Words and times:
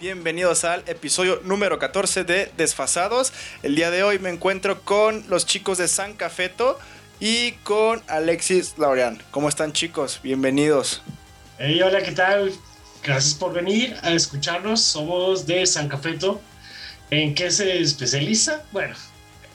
Bienvenidos 0.00 0.62
al 0.64 0.84
episodio 0.86 1.40
número 1.44 1.78
14 1.80 2.22
de 2.22 2.52
Desfasados. 2.56 3.32
El 3.64 3.74
día 3.74 3.90
de 3.90 4.04
hoy 4.04 4.20
me 4.20 4.30
encuentro 4.30 4.82
con 4.82 5.24
los 5.28 5.44
chicos 5.44 5.78
de 5.78 5.88
San 5.88 6.14
Cafeto 6.14 6.78
y 7.18 7.52
con 7.64 8.00
Alexis 8.06 8.74
Laurean. 8.78 9.20
¿Cómo 9.32 9.48
están 9.48 9.72
chicos? 9.72 10.20
Bienvenidos. 10.22 11.02
Hey, 11.58 11.82
hola, 11.82 12.00
¿qué 12.02 12.12
tal? 12.12 12.52
Gracias 13.02 13.34
por 13.34 13.52
venir 13.52 13.96
a 14.02 14.12
escucharnos. 14.12 14.80
Somos 14.82 15.46
de 15.46 15.66
San 15.66 15.88
Cafeto. 15.88 16.40
¿En 17.10 17.34
qué 17.34 17.50
se 17.50 17.80
especializa? 17.80 18.62
Bueno, 18.70 18.94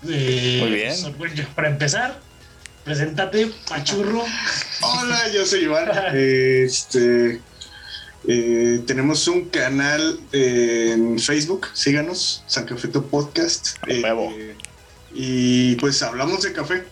eh, 0.10 0.58
Muy 0.62 0.72
bien. 0.72 0.94
bueno, 1.18 1.48
para 1.56 1.70
empezar, 1.70 2.20
preséntate, 2.84 3.50
Pachurro. 3.70 4.26
Hola, 4.82 5.30
yo 5.32 5.46
soy 5.46 5.62
Iván. 5.62 5.90
Este, 6.18 7.40
eh, 8.28 8.82
tenemos 8.88 9.28
un 9.28 9.46
canal 9.50 10.20
en 10.32 11.20
Facebook, 11.20 11.68
síganos, 11.74 12.44
San 12.48 12.66
Cafeto 12.66 13.04
Podcast. 13.06 13.76
Eh, 13.88 14.56
y 15.14 15.76
pues 15.76 16.02
hablamos 16.02 16.42
de 16.42 16.54
café, 16.54 16.84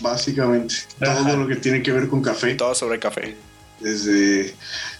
básicamente. 0.00 0.74
Ajá. 1.00 1.16
Todo 1.16 1.36
lo 1.36 1.48
que 1.48 1.56
tiene 1.56 1.82
que 1.82 1.92
ver 1.92 2.08
con 2.08 2.22
café, 2.22 2.54
Todo 2.54 2.74
sobre 2.74 2.98
café. 2.98 3.36
desde 3.80 4.54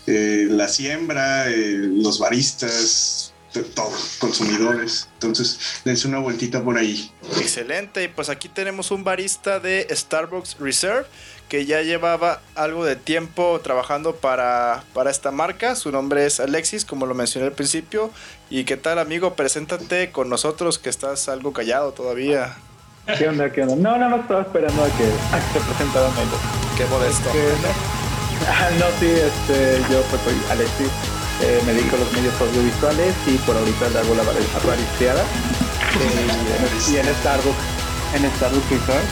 eh, 0.07 0.47
la 0.51 0.69
siembra, 0.69 1.49
eh, 1.49 1.89
los 1.91 2.19
baristas, 2.19 3.33
todo, 3.75 3.91
consumidores. 4.19 5.09
Entonces, 5.15 5.59
dense 5.85 6.07
una 6.09 6.19
vueltita 6.19 6.63
por 6.63 6.77
ahí. 6.77 7.11
Excelente. 7.39 8.05
Y 8.05 8.09
pues 8.09 8.29
aquí 8.29 8.49
tenemos 8.51 8.91
un 8.91 9.03
barista 9.03 9.61
de 9.61 9.87
Starbucks 9.91 10.59
Reserve 10.59 11.07
que 11.49 11.65
ya 11.65 11.83
llevaba 11.83 12.41
algo 12.57 12.85
de 12.85 12.97
tiempo 12.97 13.61
trabajando 13.63 14.17
para, 14.17 14.83
para 14.93 15.11
esta 15.11 15.30
marca. 15.30 15.77
Su 15.77 15.93
nombre 15.93 16.27
es 16.27 16.41
Alexis, 16.41 16.85
como 16.85 17.07
lo 17.07 17.15
mencioné 17.15 17.47
al 17.47 17.53
principio. 17.53 18.11
¿Y 18.51 18.65
qué 18.65 18.77
tal, 18.77 18.99
amigo? 18.99 19.35
Preséntate 19.35 20.11
con 20.11 20.29
nosotros, 20.29 20.79
que 20.79 20.88
estás 20.91 21.29
algo 21.29 21.53
callado 21.53 21.93
todavía. 21.93 22.57
¿Qué 23.19 23.29
onda? 23.29 23.51
¿Qué 23.53 23.63
onda? 23.63 23.77
No, 23.77 23.97
nada 23.97 24.09
más 24.11 24.21
estaba 24.23 24.43
esperando 24.43 24.83
a 24.83 24.87
que, 24.88 25.05
a 25.05 25.38
que 25.53 25.59
se 25.61 25.65
presentaran 25.65 26.11
ellos. 26.13 26.41
Qué 26.77 26.85
modesto. 26.87 27.29
No. 27.33 27.97
Ah, 28.49 28.69
no, 28.79 28.85
sí, 29.01 29.07
este, 29.07 29.79
yo 29.91 30.03
pues 30.10 30.21
soy 30.23 30.35
Alexis, 30.51 30.88
eh, 31.43 31.60
me 31.65 31.73
dedico 31.73 31.97
a 31.97 32.01
los 32.01 32.13
medios 32.13 32.35
audiovisuales 32.41 33.15
y 33.27 33.38
por 33.38 33.57
ahorita 33.57 33.88
le 33.88 33.99
hago 34.01 34.15
la 34.15 34.23
bar- 34.25 34.66
baristeada. 34.66 35.23
Eh, 35.23 36.93
y 36.93 36.97
en 36.97 37.07
Starbucks, 37.07 37.57
en 38.15 38.31
Starbucks 38.37 38.71
Reserve, 38.71 39.09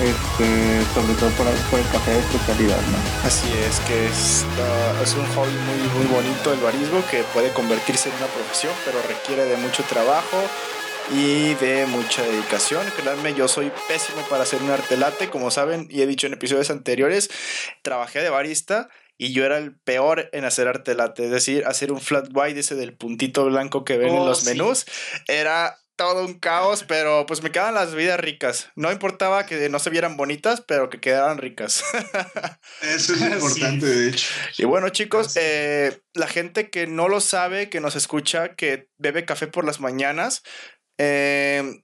este, 0.00 0.84
sobre 0.94 1.14
todo 1.14 1.30
por, 1.30 1.46
por 1.70 1.80
el 1.80 1.88
café 1.90 2.10
de 2.12 2.18
especialidad, 2.20 2.80
¿no? 2.92 3.26
Así 3.26 3.48
es, 3.66 3.80
que 3.80 4.06
es, 4.06 4.44
ah, 4.60 5.00
es 5.02 5.14
un 5.14 5.26
hobby 5.34 5.52
muy, 5.52 5.88
muy 5.96 6.06
bonito 6.06 6.52
el 6.52 6.60
barismo 6.60 7.02
que 7.10 7.22
puede 7.32 7.50
convertirse 7.52 8.08
en 8.10 8.16
una 8.16 8.26
profesión, 8.26 8.72
pero 8.84 9.00
requiere 9.02 9.44
de 9.44 9.56
mucho 9.56 9.82
trabajo 9.84 10.42
y 11.14 11.54
de 11.54 11.86
mucha 11.86 12.22
dedicación. 12.22 12.84
Créanme, 13.00 13.32
yo 13.34 13.48
soy 13.48 13.72
pésimo 13.88 14.20
para 14.28 14.42
hacer 14.42 14.60
un 14.62 14.70
arte 14.70 14.96
latte, 14.96 15.30
como 15.30 15.50
saben 15.50 15.86
y 15.90 16.02
he 16.02 16.06
dicho 16.06 16.26
en 16.26 16.34
episodios 16.34 16.70
anteriores, 16.70 17.30
trabajé 17.82 18.20
de 18.20 18.28
barista 18.30 18.88
y 19.18 19.32
yo 19.32 19.46
era 19.46 19.56
el 19.56 19.74
peor 19.74 20.28
en 20.32 20.44
hacer 20.44 20.68
arte 20.68 20.94
latte, 20.94 21.24
es 21.24 21.30
decir, 21.30 21.64
hacer 21.64 21.90
un 21.90 22.02
flat 22.02 22.28
white 22.34 22.60
ese 22.60 22.74
del 22.74 22.92
puntito 22.92 23.46
blanco 23.46 23.82
que 23.84 23.96
ven 23.96 24.10
en 24.10 24.18
Oh, 24.22 24.26
los 24.26 24.40
sí. 24.40 24.50
menús, 24.50 24.84
era 25.26 25.78
todo 25.96 26.24
un 26.24 26.38
caos, 26.38 26.84
pero 26.88 27.26
pues 27.26 27.42
me 27.42 27.50
quedaban 27.50 27.74
las 27.74 27.92
bebidas 27.94 28.20
ricas. 28.20 28.70
No 28.76 28.92
importaba 28.92 29.46
que 29.46 29.68
no 29.68 29.78
se 29.78 29.90
vieran 29.90 30.16
bonitas, 30.16 30.60
pero 30.60 30.88
que 30.90 31.00
quedaran 31.00 31.38
ricas. 31.38 31.82
Eso 32.82 33.14
es 33.14 33.18
Sí. 33.18 33.24
importante, 33.24 33.86
de 33.86 34.08
hecho. 34.10 34.28
Y 34.58 34.64
bueno, 34.64 34.88
chicos, 34.90 35.32
eh, 35.36 36.00
la 36.14 36.28
gente 36.28 36.70
que 36.70 36.86
no 36.86 37.08
lo 37.08 37.20
sabe, 37.20 37.68
que 37.70 37.80
nos 37.80 37.96
escucha, 37.96 38.54
que 38.54 38.88
bebe 38.98 39.24
café 39.24 39.46
por 39.46 39.64
las 39.64 39.80
mañanas, 39.80 40.42
eh, 40.98 41.82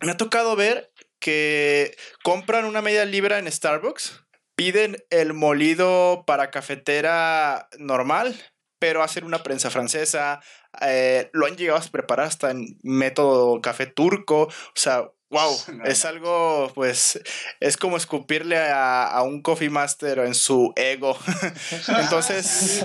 me 0.00 0.12
ha 0.12 0.16
tocado 0.16 0.56
ver 0.56 0.92
que 1.20 1.96
compran 2.22 2.66
una 2.66 2.82
media 2.82 3.04
libra 3.06 3.38
en 3.38 3.50
Starbucks, 3.50 4.20
piden 4.56 5.02
el 5.10 5.32
molido 5.32 6.24
para 6.26 6.50
cafetera 6.50 7.68
normal, 7.78 8.38
pero 8.78 9.02
hacen 9.02 9.24
una 9.24 9.42
prensa 9.42 9.70
francesa, 9.70 10.40
eh, 10.82 11.30
lo 11.32 11.46
han 11.46 11.56
llegado 11.56 11.78
a 11.78 11.82
preparar 11.82 12.26
hasta 12.26 12.50
en 12.50 12.78
método 12.82 13.60
café 13.60 13.86
turco, 13.86 14.42
o 14.42 14.72
sea... 14.74 15.10
Wow, 15.30 15.56
No. 15.72 15.84
es 15.84 16.04
algo, 16.04 16.70
pues, 16.74 17.20
es 17.58 17.76
como 17.76 17.96
escupirle 17.96 18.56
a, 18.56 19.04
a 19.04 19.22
un 19.22 19.42
coffee 19.42 19.70
master 19.70 20.20
en 20.20 20.34
su 20.34 20.72
ego. 20.76 21.18
Entonces, 21.98 22.84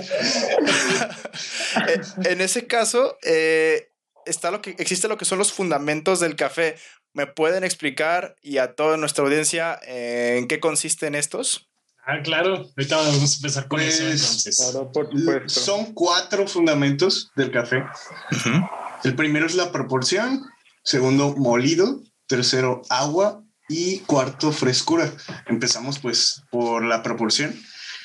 eh, 1.86 2.00
en 2.24 2.40
ese 2.40 2.66
caso, 2.66 3.18
eh, 3.22 3.92
está 4.26 4.50
lo 4.50 4.62
que, 4.62 4.70
existe 4.78 5.06
lo 5.06 5.16
que 5.16 5.24
son 5.24 5.38
los 5.38 5.52
fundamentos 5.52 6.18
del 6.18 6.34
café. 6.34 6.76
¿Me 7.12 7.26
pueden 7.26 7.64
explicar 7.64 8.36
y 8.40 8.58
a 8.58 8.74
toda 8.74 8.96
nuestra 8.96 9.24
audiencia 9.24 9.80
eh, 9.86 10.36
en 10.38 10.48
qué 10.48 10.60
consisten 10.60 11.14
estos? 11.14 11.69
Ah, 12.06 12.22
claro, 12.22 12.70
ahorita 12.76 12.96
vamos 12.96 13.34
a 13.34 13.36
empezar 13.36 13.68
con 13.68 13.80
eso 13.80 14.02
Pues, 14.02 14.22
entonces. 14.22 14.56
Claro, 14.56 14.90
por 14.90 15.10
supuesto. 15.10 15.60
Son 15.60 15.92
cuatro 15.92 16.46
fundamentos 16.46 17.30
del 17.36 17.50
café. 17.52 17.84
El 19.04 19.14
primero 19.14 19.46
es 19.46 19.54
la 19.54 19.70
proporción, 19.70 20.42
segundo 20.82 21.36
molido, 21.36 22.02
tercero 22.26 22.82
agua 22.88 23.42
y 23.68 23.98
cuarto 24.00 24.50
frescura. 24.52 25.12
Empezamos 25.46 25.98
pues 25.98 26.42
por 26.50 26.84
la 26.84 27.02
proporción 27.02 27.54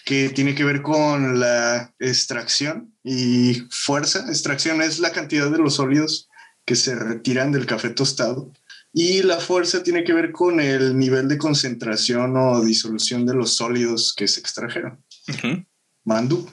que 0.06 0.30
tiene 0.30 0.54
que 0.54 0.64
ver 0.64 0.82
con 0.82 1.40
la 1.40 1.94
extracción 2.00 2.94
y 3.04 3.64
fuerza. 3.72 4.26
Extracción 4.28 4.82
es 4.82 5.00
la 5.00 5.12
cantidad 5.12 5.50
de 5.50 5.58
los 5.58 5.76
sólidos 5.76 6.30
que 6.66 6.76
se 6.76 6.96
retiran 6.96 7.52
del 7.52 7.66
café 7.66 7.90
tostado 7.90 8.52
y 8.98 9.24
la 9.24 9.38
fuerza 9.42 9.84
tiene 9.84 10.06
que 10.06 10.14
ver 10.14 10.32
con 10.32 10.62
el 10.62 10.98
nivel 10.98 11.28
de 11.28 11.38
concentración 11.38 12.38
o 12.38 12.64
disolución 12.64 13.26
de 13.26 13.34
los 13.34 13.54
sólidos 13.58 14.14
que 14.16 14.26
se 14.26 14.40
extrajeron. 14.40 15.04
Mandu. 16.06 16.50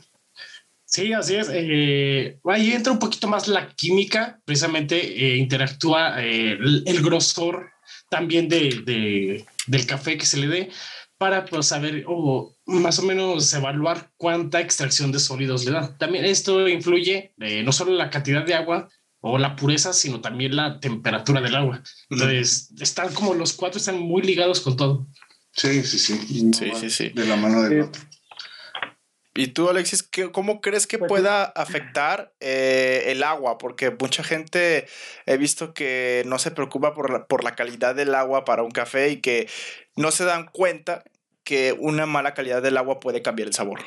Sí, 0.85 1.13
así 1.13 1.37
es. 1.37 1.49
eh, 1.53 2.39
ahí 2.45 2.73
entra 2.73 2.93
un 2.93 2.99
poquito 2.99 3.29
más 3.29 3.47
la 3.47 3.69
química, 3.75 4.41
precisamente 4.45 4.97
eh, 4.99 5.37
interactúa 5.37 6.21
eh, 6.21 6.53
el, 6.55 6.83
el 6.85 7.01
grosor 7.01 7.71
también 8.11 8.49
de, 8.49 8.83
de- 8.85 9.47
del 9.69 9.87
café 9.87 10.19
que 10.19 10.27
se 10.27 10.37
le 10.39 10.49
dé 10.49 10.71
para 11.19 11.45
pues, 11.45 11.67
saber 11.67 12.05
o 12.09 12.53
más 12.67 12.99
o 12.99 13.03
menos 13.03 13.55
evaluar 13.55 14.11
cuánta 14.17 14.61
extracción 14.61 15.13
de 15.13 15.21
sólidos 15.21 15.65
le 15.65 15.71
da. 15.71 15.97
También 15.97 16.25
esto 16.25 16.69
influye 16.69 17.33
eh, 17.39 17.63
no 17.63 17.71
solo 17.71 17.93
la 17.93 18.11
cantidad 18.11 18.45
de 18.45 18.55
agua 18.55 18.89
o 19.25 19.39
la 19.39 19.57
pureza, 19.57 19.93
sino 19.95 20.21
también 20.21 20.55
la 20.57 20.79
temperatura 20.81 21.41
del 21.41 21.55
agua. 21.55 21.83
Entonces, 22.11 22.71
están 22.81 23.15
como 23.15 23.33
los 23.35 23.53
cuatro 23.55 23.79
están 23.79 23.99
muy 23.99 24.21
ligados 24.23 24.61
con 24.61 24.77
todo. 24.77 25.07
Sí, 25.53 25.83
sí, 25.85 25.99
sí. 25.99 26.19
Sí, 26.53 26.73
sí, 26.79 26.91
sí. 26.91 27.09
De 27.11 27.25
la 27.27 27.37
mano 27.37 27.63
del 27.63 27.83
otro. 27.83 28.03
¿Y 29.35 29.47
tú, 29.49 29.71
Alexis, 29.71 30.03
qué- 30.03 30.31
cómo 30.31 30.61
crees 30.61 30.87
que 30.87 30.99
Pues, 30.99 31.09
pueda 31.09 31.45
afectar 31.45 32.35
eh, 32.41 33.05
el 33.07 33.23
agua? 33.23 33.57
Porque 33.57 33.91
mucha 33.99 34.23
gente 34.23 34.87
he 35.25 35.37
visto 35.39 35.73
que 35.73 36.23
no 36.27 36.39
se 36.39 36.51
preocupa 36.51 36.93
por 36.93 37.11
la, 37.11 37.27
por 37.27 37.43
la 37.43 37.55
calidad 37.55 37.95
del 37.95 38.15
agua 38.15 38.45
para 38.45 38.63
un 38.63 38.71
café 38.73 39.09
y 39.09 39.21
que 39.23 39.49
no 39.97 40.11
se 40.11 40.25
dan 40.25 40.47
cuenta 40.53 41.03
que 41.45 41.75
una 41.79 42.05
mala 42.07 42.35
calidad 42.35 42.61
del 42.61 42.77
agua 42.77 43.01
puede 43.01 43.23
cambiar 43.23 43.49
el 43.49 43.55
sabor. 43.55 43.81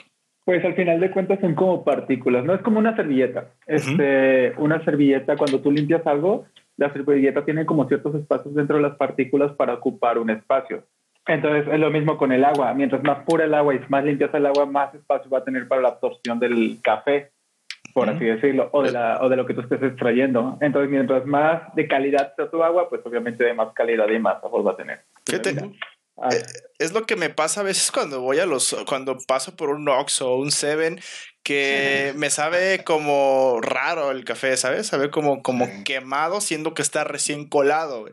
Pues 0.45 0.63
al 0.63 0.75
final 0.75 0.99
de 0.99 1.09
cuentas 1.09 1.39
son 1.41 1.55
como 1.55 1.83
partículas, 1.83 2.45
no 2.45 2.53
es 2.53 2.61
como 2.61 2.77
una 2.77 2.95
servilleta. 2.95 3.47
Este, 3.65 4.53
una 4.57 4.83
servilleta, 4.85 5.35
cuando 5.35 5.59
tú 5.59 5.71
limpias 5.71 6.05
algo, 6.05 6.45
la 6.77 6.93
servilleta 6.93 7.43
tiene 7.43 7.65
como 7.65 7.87
ciertos 7.87 8.13
espacios 8.13 8.53
dentro 8.53 8.75
de 8.77 8.83
las 8.83 8.95
partículas 8.95 9.53
para 9.53 9.73
ocupar 9.73 10.19
un 10.19 10.29
espacio. 10.29 10.83
Entonces 11.27 11.67
es 11.73 11.79
lo 11.79 11.89
mismo 11.89 12.17
con 12.17 12.31
el 12.31 12.45
agua. 12.45 12.73
Mientras 12.75 13.01
más 13.03 13.23
pura 13.25 13.45
el 13.45 13.55
agua 13.55 13.73
y 13.73 13.79
más 13.89 14.03
limpias 14.03 14.31
el 14.35 14.45
agua, 14.45 14.67
más 14.67 14.93
espacio 14.93 15.31
va 15.31 15.39
a 15.39 15.43
tener 15.43 15.67
para 15.67 15.81
la 15.81 15.87
absorción 15.89 16.39
del 16.39 16.77
café, 16.83 17.31
por 17.95 18.07
Ujú. 18.07 18.15
así 18.17 18.25
decirlo, 18.25 18.69
o 18.71 18.83
de, 18.83 18.91
la, 18.91 19.17
o 19.21 19.29
de 19.29 19.37
lo 19.37 19.47
que 19.47 19.55
tú 19.55 19.61
estés 19.61 19.81
extrayendo. 19.81 20.59
Entonces, 20.61 20.91
mientras 20.91 21.25
más 21.25 21.73
de 21.73 21.87
calidad 21.87 22.35
sea 22.35 22.51
tu 22.51 22.63
agua, 22.63 22.87
pues 22.87 23.01
obviamente 23.03 23.43
de 23.43 23.55
más 23.55 23.73
calidad 23.73 24.07
y 24.09 24.19
más 24.19 24.39
sabor 24.41 24.67
va 24.67 24.73
a 24.73 24.77
tener. 24.77 24.99
Fíjate, 25.25 25.55
Ah, 25.59 25.65
Eh, 26.31 26.43
es 26.79 26.93
lo 26.93 27.05
que 27.05 27.15
me 27.15 27.29
pasa 27.29 27.61
a 27.61 27.63
veces 27.63 27.91
cuando 27.93 28.21
voy 28.21 28.39
a 28.39 28.45
los, 28.45 28.75
cuando 28.87 29.17
paso 29.27 29.55
por 29.55 29.69
un 29.69 29.87
Oxxo 29.89 30.31
o 30.31 30.37
un 30.37 30.51
Seven, 30.51 30.99
que 31.43 32.13
me 32.15 32.29
sabe 32.29 32.83
como 32.83 33.59
raro 33.61 34.11
el 34.11 34.23
café, 34.23 34.55
¿sabes? 34.57 34.87
Sabe 34.87 35.11
como, 35.11 35.41
como 35.43 35.65
Sí. 35.65 35.83
quemado, 35.83 36.41
siendo 36.41 36.73
que 36.73 36.81
está 36.81 37.03
recién 37.03 37.47
colado. 37.49 38.05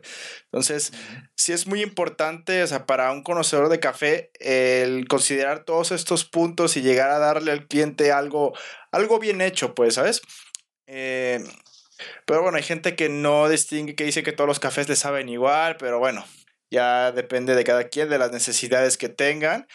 Entonces, 0.45 0.91
sí 1.35 1.53
es 1.53 1.65
muy 1.65 1.81
importante, 1.81 2.61
o 2.63 2.67
sea, 2.67 2.85
para 2.85 3.11
un 3.11 3.23
conocedor 3.23 3.69
de 3.69 3.79
café, 3.79 4.31
el 4.39 5.07
considerar 5.07 5.63
todos 5.63 5.91
estos 5.91 6.25
puntos 6.25 6.77
y 6.77 6.81
llegar 6.81 7.09
a 7.09 7.19
darle 7.19 7.51
al 7.51 7.67
cliente 7.67 8.11
algo, 8.11 8.53
algo 8.91 9.19
bien 9.19 9.41
hecho, 9.41 9.73
pues, 9.75 9.95
¿sabes? 9.95 10.21
Eh, 10.87 11.43
pero 12.25 12.41
bueno, 12.41 12.57
hay 12.57 12.63
gente 12.63 12.95
que 12.95 13.09
no 13.09 13.47
distingue, 13.49 13.95
que 13.95 14.03
dice 14.03 14.23
que 14.23 14.31
todos 14.33 14.47
los 14.47 14.59
cafés 14.59 14.89
le 14.89 14.95
saben 14.95 15.29
igual, 15.29 15.77
pero 15.77 15.99
bueno, 15.99 16.25
ya 16.73 17.11
depende 17.11 17.55
de 17.55 17.63
cada 17.63 17.87
quien, 17.87 18.09
de 18.09 18.17
las 18.17 18.31
necesidades 18.31 18.97
que 18.97 19.07
tengan. 19.07 19.67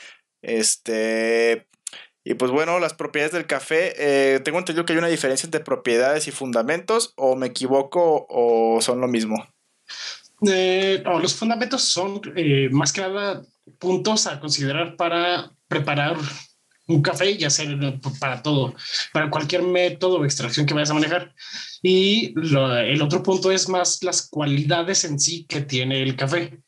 Este. 0.43 1.67
Y 2.25 2.35
pues 2.35 2.51
bueno, 2.51 2.79
las 2.79 2.93
propiedades 2.93 3.33
del 3.33 3.47
café, 3.47 3.95
eh, 3.97 4.41
tengo 4.41 4.59
entendido 4.59 4.85
que 4.85 4.93
hay 4.93 4.99
una 4.99 5.09
diferencia 5.09 5.47
entre 5.47 5.61
propiedades 5.61 6.29
y 6.29 6.33
fundamentos, 6.33 7.15
o 7.17 7.37
me 7.37 7.47
equivoco 7.47 8.27
o 8.29 8.81
son 8.83 9.01
lo 9.01 9.09
mismo. 9.09 9.47
Eh, 10.47 11.03
los 11.05 11.35
fundamentos 11.35 11.83
son 11.85 12.21
eh, 12.37 12.69
más 12.71 12.93
que 12.93 13.01
nada 13.01 13.43
puntos 13.79 14.27
a 14.27 14.41
considerar 14.41 14.97
para 14.97 15.53
preparar 15.69 16.17
un 16.87 17.03
café, 17.03 17.37
ya 17.37 17.51
sea 17.51 17.67
para 18.21 18.43
todo, 18.43 18.75
para 19.13 19.31
cualquier 19.31 19.63
método 19.63 20.19
o 20.19 20.25
extracción 20.25 20.67
que 20.67 20.75
vayas 20.75 20.91
a 20.91 20.95
manejar. 20.95 21.35
Y 21.83 22.35
el 22.37 23.03
otro 23.03 23.23
punto 23.23 23.53
es 23.53 23.69
más 23.69 24.03
las 24.03 24.29
cualidades 24.29 25.05
en 25.05 25.19
sí 25.21 25.47
que 25.47 25.61
tiene 25.61 26.03
el 26.03 26.17
café 26.17 26.61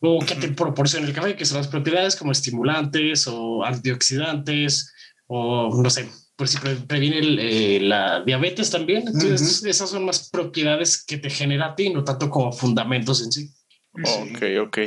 o 0.00 0.18
que 0.20 0.34
te 0.34 0.48
proporciona 0.48 1.06
el 1.06 1.12
café, 1.12 1.36
que 1.36 1.44
son 1.44 1.58
las 1.58 1.68
propiedades 1.68 2.16
como 2.16 2.32
estimulantes 2.32 3.26
o 3.26 3.64
antioxidantes 3.64 4.94
o 5.26 5.82
no 5.82 5.90
sé, 5.90 6.08
por 6.36 6.48
si 6.48 6.58
previene 6.86 7.18
eh, 7.20 7.80
la 7.80 8.22
diabetes 8.22 8.70
también. 8.70 9.04
Entonces, 9.06 9.64
esas 9.64 9.90
son 9.90 10.06
más 10.06 10.30
propiedades 10.30 11.04
que 11.04 11.18
te 11.18 11.30
genera 11.30 11.66
a 11.66 11.74
ti, 11.74 11.90
no 11.90 12.02
tanto 12.02 12.30
como 12.30 12.50
fundamentos 12.50 13.22
en 13.22 13.30
sí. 13.30 13.50
Ok, 13.92 14.42
ok. 14.66 14.78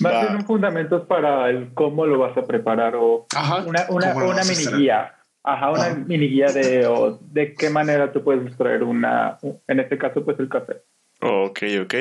Más 0.00 0.22
bien 0.22 0.36
un 0.36 0.46
fundamento 0.46 1.06
para 1.06 1.50
el 1.50 1.72
cómo 1.74 2.06
lo 2.06 2.18
vas 2.18 2.36
a 2.36 2.44
preparar 2.44 2.96
o 2.96 3.26
una, 3.66 3.86
una, 3.90 4.14
una 4.14 4.44
mini 4.44 4.66
guía. 4.76 5.14
Ajá, 5.44 5.70
una 5.70 5.94
mini 5.94 6.28
guía 6.28 6.46
de, 6.46 6.86
o 6.86 7.18
de 7.30 7.54
qué 7.54 7.70
manera 7.70 8.12
tú 8.12 8.24
puedes 8.24 8.46
extraer 8.46 8.82
una, 8.82 9.38
en 9.66 9.80
este 9.80 9.96
caso, 9.96 10.24
pues 10.24 10.38
el 10.40 10.48
café. 10.48 10.82
Ok, 11.20 11.62
ok. 11.82 11.94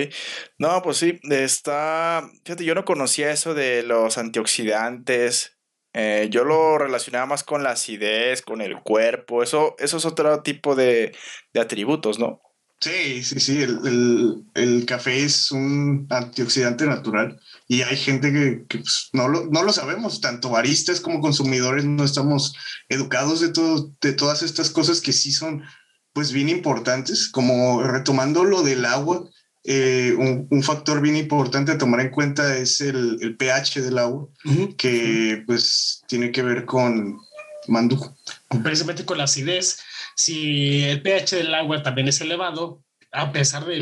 No, 0.59 0.81
pues 0.83 0.97
sí, 0.97 1.19
está. 1.23 2.29
Fíjate, 2.45 2.65
yo 2.65 2.75
no 2.75 2.85
conocía 2.85 3.31
eso 3.31 3.53
de 3.53 3.83
los 3.83 4.17
antioxidantes. 4.17 5.57
Eh, 5.93 6.27
yo 6.29 6.43
lo 6.43 6.77
relacionaba 6.77 7.25
más 7.25 7.43
con 7.43 7.63
la 7.63 7.71
acidez, 7.71 8.43
con 8.43 8.61
el 8.61 8.79
cuerpo. 8.81 9.41
Eso, 9.41 9.75
eso 9.79 9.97
es 9.97 10.05
otro 10.05 10.43
tipo 10.43 10.75
de, 10.75 11.15
de 11.53 11.59
atributos, 11.59 12.19
¿no? 12.19 12.41
Sí, 12.79 13.23
sí, 13.23 13.39
sí, 13.39 13.63
el, 13.63 14.45
el, 14.53 14.85
café 14.85 15.23
es 15.23 15.49
un 15.49 16.05
antioxidante 16.11 16.85
natural 16.85 17.41
y 17.67 17.81
hay 17.81 17.97
gente 17.97 18.31
que, 18.31 18.65
que 18.69 18.77
pues, 18.77 19.09
no, 19.13 19.27
lo, 19.27 19.47
no, 19.47 19.63
lo, 19.63 19.73
sabemos, 19.73 20.21
tanto 20.21 20.51
baristas 20.51 21.01
como 21.01 21.19
consumidores 21.19 21.85
no 21.85 22.03
estamos 22.03 22.53
educados 22.87 23.41
de, 23.41 23.49
todo, 23.49 23.91
de 23.99 24.13
todas 24.13 24.43
estas 24.43 24.69
cosas 24.69 25.01
que 25.01 25.11
sí 25.11 25.31
son 25.31 25.63
pues 26.17 26.31
bien 26.31 26.49
importantes, 26.49 27.29
como 27.29 27.83
retomando 27.83 28.43
lo 28.43 28.63
del 28.63 28.85
agua, 28.85 29.29
eh, 29.63 30.15
un, 30.17 30.47
un, 30.49 30.63
factor 30.63 30.99
bien 30.99 31.15
importante 31.15 31.71
a 31.71 31.77
tomar 31.77 31.99
en 31.99 32.09
cuenta 32.09 32.57
es 32.57 32.81
el, 32.81 33.19
el 33.21 33.37
pH 33.37 33.83
del 33.83 33.99
agua, 33.99 34.27
que 34.79 35.43
pues 35.45 36.01
tiene 36.07 36.31
que 36.31 36.41
ver 36.41 36.65
con 36.65 37.19
mandú. 37.67 38.03
Precisamente 38.63 39.05
con 39.05 39.19
la 39.19 39.25
acidez 39.25 39.77
si 40.15 40.85
el 40.85 41.03
pH 41.03 41.35
del 41.35 41.53
agua 41.53 41.83
también 41.83 42.07
es 42.07 42.19
elevado, 42.19 42.83
a 43.11 43.31
pesar 43.31 43.67
de 43.67 43.79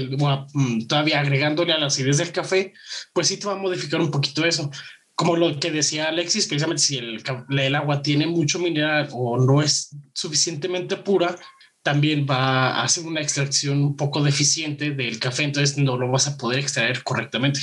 mm, 0.53 0.87
todavía 0.87 1.21
agregándole 1.21 1.71
a 1.71 1.77
la 1.77 1.85
acidez 1.85 2.17
del 2.17 2.33
café, 2.33 2.73
pues 3.13 3.29
sí 3.29 3.37
te 3.37 3.47
va 3.47 3.53
a 3.53 3.55
modificar 3.55 4.01
un 4.01 4.11
poquito 4.11 4.43
eso. 4.43 4.69
Como 5.15 5.37
lo 5.37 5.57
que 5.57 5.71
decía 5.71 6.09
Alexis, 6.09 6.47
precisamente 6.47 6.83
si 6.83 6.97
el, 6.97 7.23
el 7.57 7.75
agua 7.75 8.01
tiene 8.01 8.27
mucho 8.27 8.59
mineral 8.59 9.07
o 9.13 9.37
no 9.37 9.61
es 9.61 9.95
suficientemente 10.13 10.97
pura, 10.97 11.37
también 11.85 12.25
va 12.27 12.71
a 12.71 12.83
hacer 12.83 13.05
una 13.05 13.21
extracción 13.21 13.77
un 13.83 13.95
poco 13.95 14.23
deficiente 14.23 14.89
del 14.89 15.19
café, 15.19 15.43
entonces 15.43 15.77
no 15.77 15.97
lo 15.97 16.09
vas 16.09 16.27
a 16.27 16.35
poder 16.35 16.59
extraer 16.59 17.03
correctamente. 17.03 17.59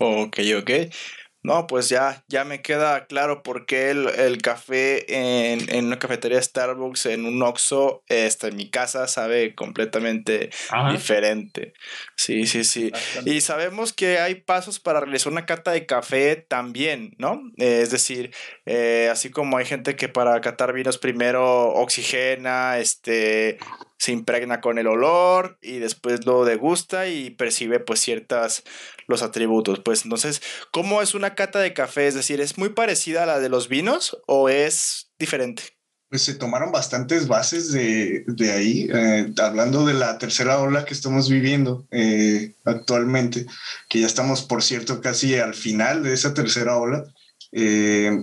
Ok, 0.00 0.40
ok. 0.58 0.70
No, 1.44 1.66
pues 1.66 1.90
ya, 1.90 2.24
ya 2.26 2.44
me 2.44 2.62
queda 2.62 3.04
claro 3.04 3.42
por 3.42 3.66
qué 3.66 3.90
el, 3.90 4.38
café 4.40 5.04
en, 5.52 5.68
en, 5.68 5.84
una 5.84 5.98
cafetería 5.98 6.40
Starbucks, 6.40 7.04
en 7.04 7.26
un 7.26 7.42
Oxxo, 7.42 8.02
este, 8.08 8.48
en 8.48 8.56
mi 8.56 8.70
casa 8.70 9.06
sabe 9.08 9.54
completamente 9.54 10.48
diferente. 10.90 11.74
Sí, 12.16 12.46
sí, 12.46 12.64
sí. 12.64 12.92
Y 13.26 13.42
sabemos 13.42 13.92
que 13.92 14.20
hay 14.20 14.36
pasos 14.36 14.80
para 14.80 15.00
realizar 15.00 15.30
una 15.30 15.44
cata 15.44 15.72
de 15.72 15.84
café 15.84 16.36
también, 16.36 17.14
¿no? 17.18 17.42
es 17.58 17.90
decir, 17.90 18.34
eh, 18.64 19.10
así 19.12 19.28
como 19.28 19.58
hay 19.58 19.66
gente 19.66 19.96
que 19.96 20.08
para 20.08 20.40
catar 20.40 20.72
vinos 20.72 20.96
primero 20.96 21.74
oxigena, 21.74 22.78
este, 22.78 23.58
se 23.98 24.12
impregna 24.12 24.60
con 24.60 24.78
el 24.78 24.86
olor 24.86 25.58
y 25.62 25.78
después 25.78 26.26
lo 26.26 26.44
degusta 26.44 27.06
y 27.08 27.30
percibe 27.30 27.80
pues 27.80 28.00
ciertas 28.00 28.64
los 29.06 29.22
atributos. 29.22 29.80
Pues 29.80 30.04
entonces, 30.04 30.42
¿cómo 30.70 31.02
es 31.02 31.14
una 31.14 31.34
cata 31.34 31.60
de 31.60 31.74
café? 31.74 32.06
Es 32.06 32.14
decir, 32.14 32.40
¿es 32.40 32.58
muy 32.58 32.70
parecida 32.70 33.22
a 33.22 33.26
la 33.26 33.40
de 33.40 33.48
los 33.48 33.68
vinos 33.68 34.18
o 34.26 34.48
es 34.48 35.10
diferente? 35.18 35.62
Pues 36.08 36.22
se 36.22 36.34
tomaron 36.34 36.70
bastantes 36.70 37.26
bases 37.26 37.72
de, 37.72 38.24
de 38.28 38.52
ahí, 38.52 38.88
eh, 38.92 39.32
hablando 39.42 39.84
de 39.84 39.94
la 39.94 40.18
tercera 40.18 40.60
ola 40.60 40.84
que 40.84 40.94
estamos 40.94 41.28
viviendo 41.28 41.88
eh, 41.90 42.54
actualmente, 42.64 43.46
que 43.88 44.00
ya 44.00 44.06
estamos, 44.06 44.42
por 44.42 44.62
cierto, 44.62 45.00
casi 45.00 45.34
al 45.36 45.54
final 45.54 46.02
de 46.02 46.12
esa 46.12 46.32
tercera 46.32 46.76
ola. 46.76 47.04
Eh, 47.50 48.16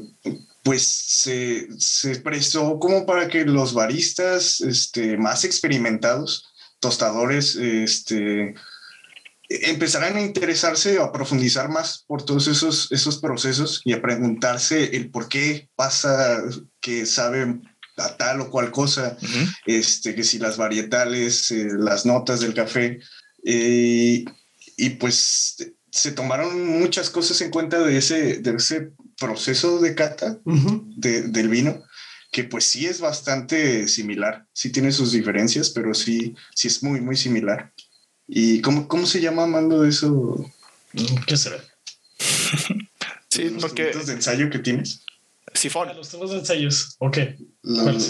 pues 0.64 0.84
se, 0.84 1.68
se, 1.80 2.20
prestó 2.20 2.80
como 2.80 3.06
para 3.06 3.28
que 3.28 3.46
los 3.46 3.74
baristas 3.74 4.62
este, 4.62 5.18
más 5.18 5.44
experimentados, 5.44 6.46
tostadores, 6.80 7.56
este, 7.56 8.54
empezaran 9.64 10.16
a 10.18 10.22
interesarse 10.22 11.00
o 11.00 11.04
a 11.04 11.12
profundizar 11.12 11.70
más 11.70 12.04
por 12.08 12.24
todos 12.24 12.48
esos, 12.48 12.92
esos 12.92 13.20
procesos 13.20 13.82
y 13.84 13.94
a 13.94 14.02
preguntarse 14.02 14.96
el 14.96 15.10
por 15.10 15.28
qué 15.28 15.70
pasa 15.76 16.42
que 16.80 17.06
saben 17.06 17.68
a 17.98 18.18
tal 18.18 18.42
o 18.42 18.50
cual 18.50 18.72
cosa, 18.72 19.18
este, 19.66 20.16
que 20.16 20.24
si 20.24 20.40
las 20.40 20.58
varietales, 20.58 21.52
eh, 21.52 21.68
las 21.78 22.06
notas 22.06 22.40
del 22.40 22.54
café, 22.54 23.00
eh, 23.44 24.26
y 24.78 24.90
pues 24.92 25.58
se 25.92 26.12
tomaron 26.14 26.80
muchas 26.80 27.10
cosas 27.10 27.42
en 27.42 27.52
cuenta 27.52 27.80
de 27.80 27.98
ese, 27.98 28.38
de 28.40 28.56
ese 28.56 28.92
proceso 29.18 29.80
de 29.80 29.94
cata 29.94 30.40
del 30.46 31.50
vino, 31.50 31.84
que 32.32 32.46
pues 32.46 32.64
sí 32.64 32.86
es 32.86 33.02
bastante 33.02 33.88
similar, 33.88 34.48
sí 34.54 34.72
tiene 34.72 34.92
sus 34.92 35.12
diferencias, 35.12 35.70
pero 35.72 35.94
sí, 35.94 36.34
sí 36.56 36.70
es 36.70 36.82
muy, 36.82 37.02
muy 37.02 37.18
similar. 37.18 37.74
¿Y 38.34 38.62
cómo, 38.62 38.88
cómo 38.88 39.06
se 39.06 39.20
llama 39.20 39.46
mando 39.46 39.84
eso? 39.84 40.38
¿Qué 41.28 41.36
será? 41.36 41.58
sí, 43.30 43.50
los 43.50 43.62
porque... 43.62 43.92
de 43.92 44.14
ensayo 44.14 44.50
que 44.50 44.60
tienes? 44.60 45.04
Sifón. 45.54 45.90
Ah, 45.90 45.94
los 45.94 46.08
tubos 46.08 46.32
de 46.32 46.38
ensayos, 46.38 46.96
ok. 47.00 47.18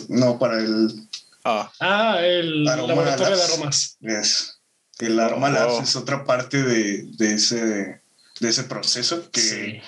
no, 0.10 0.38
para 0.38 0.60
el... 0.60 1.10
Ah, 1.44 1.72
ah 1.80 2.20
el 2.22 2.64
laboratorio 2.66 3.36
de 3.36 3.44
aromas. 3.44 3.98
El 5.00 5.20
aroma 5.20 5.68
oh. 5.68 5.82
es 5.82 5.96
otra 5.96 6.24
parte 6.24 6.62
de, 6.62 7.08
de, 7.18 7.34
ese, 7.34 8.04
de 8.40 8.50
ese 8.50 8.64
proceso 8.66 9.32
que 9.32 9.82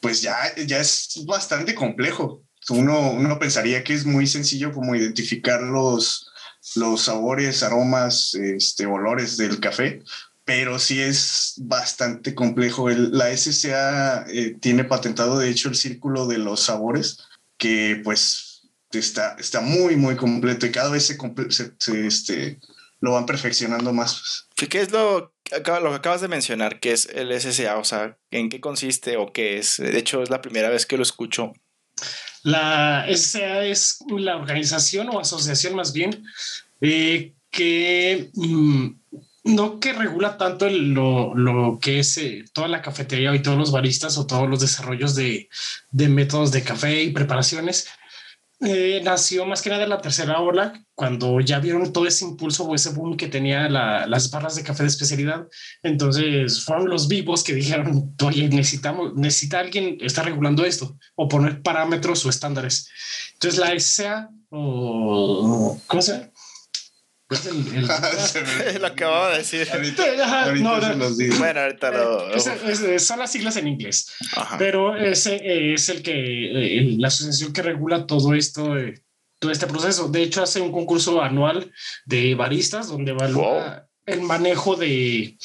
pues 0.00 0.22
ya, 0.22 0.36
ya 0.64 0.78
es 0.78 1.24
bastante 1.26 1.74
complejo. 1.74 2.44
Uno, 2.68 3.10
uno 3.10 3.36
pensaría 3.40 3.82
que 3.82 3.94
es 3.94 4.06
muy 4.06 4.28
sencillo 4.28 4.70
como 4.70 4.94
identificar 4.94 5.60
los, 5.60 6.31
los 6.76 7.02
sabores, 7.02 7.62
aromas, 7.62 8.34
este, 8.34 8.86
olores 8.86 9.36
del 9.36 9.60
café, 9.60 10.02
pero 10.44 10.78
sí 10.78 11.00
es 11.00 11.54
bastante 11.58 12.34
complejo. 12.34 12.90
El, 12.90 13.16
la 13.16 13.36
SCA 13.36 14.24
eh, 14.28 14.56
tiene 14.60 14.84
patentado, 14.84 15.38
de 15.38 15.50
hecho, 15.50 15.68
el 15.68 15.76
círculo 15.76 16.26
de 16.26 16.38
los 16.38 16.60
sabores, 16.60 17.18
que 17.56 18.00
pues 18.02 18.52
está, 18.92 19.36
está 19.38 19.60
muy, 19.60 19.96
muy 19.96 20.16
completo 20.16 20.66
y 20.66 20.72
cada 20.72 20.90
vez 20.90 21.06
se, 21.06 21.16
se, 21.78 22.06
este, 22.06 22.58
lo 23.00 23.12
van 23.12 23.26
perfeccionando 23.26 23.92
más. 23.92 24.48
¿Qué 24.56 24.80
es 24.80 24.92
lo, 24.92 25.32
lo 25.50 25.90
que 25.90 25.96
acabas 25.96 26.20
de 26.20 26.28
mencionar, 26.28 26.80
que 26.80 26.92
es 26.92 27.06
el 27.06 27.32
SSA? 27.38 27.78
O 27.78 27.84
sea, 27.84 28.16
¿en 28.30 28.48
qué 28.48 28.60
consiste 28.60 29.16
o 29.16 29.32
qué 29.32 29.58
es? 29.58 29.76
De 29.78 29.98
hecho, 29.98 30.22
es 30.22 30.30
la 30.30 30.40
primera 30.40 30.68
vez 30.68 30.86
que 30.86 30.96
lo 30.96 31.02
escucho. 31.02 31.52
La 32.42 33.06
SSA 33.08 33.64
es 33.66 33.98
la 34.08 34.36
organización 34.36 35.08
o 35.10 35.20
asociación 35.20 35.76
más 35.76 35.92
bien 35.92 36.24
eh, 36.80 37.34
que 37.50 38.30
mm, 38.34 38.88
no 39.44 39.80
que 39.80 39.92
regula 39.92 40.36
tanto 40.38 40.68
lo, 40.68 41.34
lo, 41.34 41.78
que 41.80 41.98
es 41.98 42.16
eh, 42.16 42.44
toda 42.52 42.68
la 42.68 42.82
cafetería 42.82 43.34
y 43.34 43.42
todos 43.42 43.58
los 43.58 43.72
baristas 43.72 44.16
o 44.18 44.26
todos 44.26 44.48
los 44.48 44.60
desarrollos 44.60 45.14
de, 45.14 45.48
de 45.90 46.08
métodos 46.08 46.52
de 46.52 46.62
café 46.62 47.02
y 47.02 47.10
preparaciones, 47.10 47.88
eh, 48.64 49.00
nació 49.02 49.44
más 49.44 49.60
que 49.60 49.70
nada 49.70 49.84
en 49.84 49.90
la 49.90 50.00
tercera 50.00 50.40
ola, 50.40 50.72
cuando 50.94 51.40
ya 51.40 51.58
vieron 51.58 51.92
todo 51.92 52.06
ese 52.06 52.24
impulso 52.24 52.64
o 52.64 52.74
ese 52.74 52.90
boom 52.90 53.16
que 53.16 53.28
tenía 53.28 53.68
las 53.68 54.30
barras 54.30 54.54
de 54.54 54.62
café 54.62 54.84
de 54.84 54.88
especialidad. 54.88 55.48
Entonces 55.82 56.64
fueron 56.64 56.88
los 56.88 57.08
vivos 57.08 57.42
que 57.42 57.54
dijeron, 57.54 58.14
oye, 58.22 58.48
necesitamos, 58.48 59.14
necesita 59.14 59.58
alguien 59.58 59.98
estar 60.00 60.24
regulando 60.24 60.64
esto 60.64 60.96
o 61.16 61.28
poner 61.28 61.62
parámetros 61.62 62.24
o 62.24 62.30
estándares. 62.30 62.88
Entonces 63.34 63.58
la 63.58 63.78
SA 63.78 64.30
o, 64.50 65.80
¿cómo 65.86 66.02
se 66.02 66.12
llama? 66.12 66.31
Pues 67.32 67.46
el, 67.46 67.66
el- 68.76 68.80
Lo 68.82 68.86
acababa 68.86 69.30
de 69.32 69.38
decir. 69.38 69.66
Ahorita, 69.72 70.02
ahorita 70.44 70.54
no, 70.62 70.80
se 70.80 70.88
no. 70.90 70.94
los 70.96 71.16
digo. 71.18 71.36
Bueno, 71.38 71.60
ahorita 71.60 71.90
lo. 71.90 72.34
Es- 72.34 72.46
es- 72.46 73.06
son 73.06 73.18
las 73.20 73.32
siglas 73.32 73.56
en 73.56 73.68
inglés, 73.68 74.08
Ajá. 74.36 74.58
pero 74.58 74.96
ese 74.96 75.36
eh, 75.36 75.74
es 75.74 75.88
el 75.88 76.02
que 76.02 76.12
eh, 76.12 76.78
el- 76.78 77.00
la 77.00 77.08
asociación 77.08 77.52
que 77.52 77.62
regula 77.62 78.06
todo 78.06 78.34
esto, 78.34 78.76
eh, 78.78 79.02
todo 79.38 79.50
este 79.50 79.66
proceso. 79.66 80.08
De 80.08 80.22
hecho, 80.22 80.42
hace 80.42 80.60
un 80.60 80.72
concurso 80.72 81.22
anual 81.22 81.72
de 82.04 82.34
baristas 82.34 82.88
donde 82.88 83.12
evalúa 83.12 83.88
el 84.06 84.20
manejo 84.20 84.76
de 84.76 85.36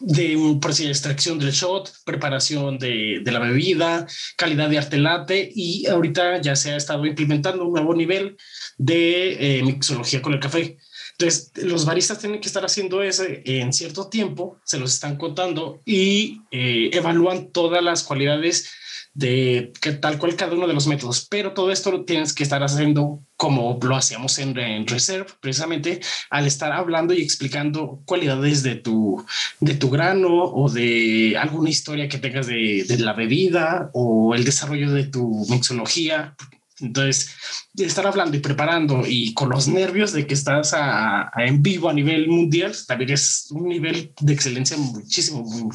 de 0.00 0.36
un 0.36 0.60
proceso 0.60 0.84
de 0.84 0.90
extracción 0.90 1.38
del 1.38 1.52
shot, 1.52 1.90
preparación 2.04 2.76
de, 2.78 3.20
de 3.24 3.32
la 3.32 3.38
bebida, 3.38 4.06
calidad 4.36 4.68
de 4.68 4.76
arte 4.76 4.98
latte 4.98 5.50
y 5.54 5.86
ahorita 5.86 6.38
ya 6.42 6.54
se 6.54 6.72
ha 6.72 6.76
estado 6.76 7.06
implementando 7.06 7.64
un 7.64 7.72
nuevo 7.72 7.94
nivel 7.94 8.36
de 8.76 9.58
eh, 9.58 9.62
mixología 9.62 10.20
con 10.20 10.34
el 10.34 10.40
café. 10.40 10.76
Entonces, 11.18 11.52
los 11.64 11.86
baristas 11.86 12.18
tienen 12.18 12.40
que 12.40 12.48
estar 12.48 12.64
haciendo 12.64 13.02
eso 13.02 13.24
en 13.26 13.72
cierto 13.72 14.08
tiempo, 14.08 14.58
se 14.64 14.78
los 14.78 14.92
están 14.92 15.16
contando 15.16 15.80
y 15.86 16.42
eh, 16.50 16.90
evalúan 16.92 17.50
todas 17.52 17.82
las 17.82 18.02
cualidades 18.02 18.70
de 19.16 19.72
que 19.80 19.92
tal 19.92 20.18
cual 20.18 20.36
cada 20.36 20.54
uno 20.54 20.66
de 20.66 20.74
los 20.74 20.86
métodos. 20.86 21.26
Pero 21.30 21.54
todo 21.54 21.72
esto 21.72 21.90
lo 21.90 22.04
tienes 22.04 22.34
que 22.34 22.42
estar 22.42 22.62
haciendo 22.62 23.22
como 23.36 23.78
lo 23.82 23.96
hacíamos 23.96 24.38
en, 24.38 24.58
en 24.58 24.86
Reserve, 24.86 25.26
precisamente 25.40 26.00
al 26.28 26.46
estar 26.46 26.72
hablando 26.72 27.14
y 27.14 27.22
explicando 27.22 28.02
cualidades 28.04 28.62
de 28.62 28.74
tu, 28.74 29.24
de 29.60 29.74
tu 29.74 29.88
grano 29.88 30.44
o 30.44 30.70
de 30.70 31.34
alguna 31.38 31.70
historia 31.70 32.08
que 32.08 32.18
tengas 32.18 32.46
de, 32.46 32.84
de 32.86 32.98
la 32.98 33.14
bebida 33.14 33.90
o 33.94 34.34
el 34.34 34.44
desarrollo 34.44 34.92
de 34.92 35.04
tu 35.04 35.46
mixología. 35.48 36.36
Entonces, 36.80 37.30
estar 37.78 38.06
hablando 38.06 38.36
y 38.36 38.40
preparando 38.40 39.02
y 39.06 39.32
con 39.34 39.48
los 39.48 39.66
nervios 39.68 40.12
de 40.12 40.26
que 40.26 40.34
estás 40.34 40.74
a- 40.74 41.22
a- 41.32 41.46
en 41.46 41.62
vivo 41.62 41.88
a 41.88 41.92
nivel 41.94 42.28
mundial, 42.28 42.74
también 42.86 43.10
es 43.12 43.46
un 43.50 43.68
nivel 43.68 44.12
de 44.20 44.32
excelencia 44.32 44.76
muchísimo, 44.76 45.42
muy, 45.42 45.74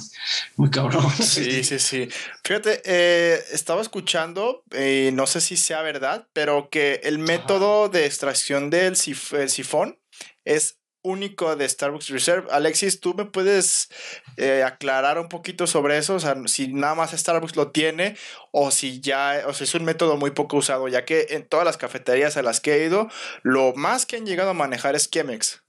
muy 0.57 0.69
cabrón. 0.69 1.05
Sí, 1.21 1.63
sí, 1.63 1.79
sí. 1.79 2.07
Fíjate, 2.43 2.81
eh, 2.85 3.39
estaba 3.51 3.81
escuchando, 3.81 4.63
eh, 4.71 5.11
no 5.13 5.25
sé 5.27 5.41
si 5.41 5.57
sea 5.57 5.81
verdad, 5.81 6.27
pero 6.33 6.69
que 6.69 7.01
el 7.03 7.17
método 7.17 7.89
de 7.89 8.05
extracción 8.05 8.69
del 8.69 8.95
sif- 8.95 9.33
el 9.37 9.49
sifón 9.49 9.97
es 10.45 10.77
único 11.03 11.55
de 11.55 11.67
Starbucks 11.67 12.09
Reserve. 12.09 12.47
Alexis, 12.51 12.99
¿tú 12.99 13.13
me 13.13 13.25
puedes 13.25 13.89
eh, 14.37 14.63
aclarar 14.63 15.19
un 15.19 15.29
poquito 15.29 15.67
sobre 15.67 15.97
eso? 15.97 16.15
O 16.15 16.19
sea, 16.19 16.35
si 16.45 16.73
nada 16.73 16.95
más 16.95 17.11
Starbucks 17.11 17.55
lo 17.55 17.71
tiene 17.71 18.15
o 18.51 18.71
si 18.71 19.01
ya, 19.01 19.41
o 19.47 19.53
sea, 19.53 19.65
es 19.65 19.75
un 19.75 19.85
método 19.85 20.17
muy 20.17 20.31
poco 20.31 20.57
usado, 20.57 20.87
ya 20.87 21.05
que 21.05 21.27
en 21.31 21.47
todas 21.47 21.65
las 21.65 21.77
cafeterías 21.77 22.37
a 22.37 22.43
las 22.43 22.59
que 22.61 22.75
he 22.75 22.85
ido, 22.85 23.07
lo 23.43 23.73
más 23.75 24.05
que 24.05 24.17
han 24.17 24.25
llegado 24.25 24.51
a 24.51 24.53
manejar 24.53 24.95
es 24.95 25.09
Chemex. 25.09 25.63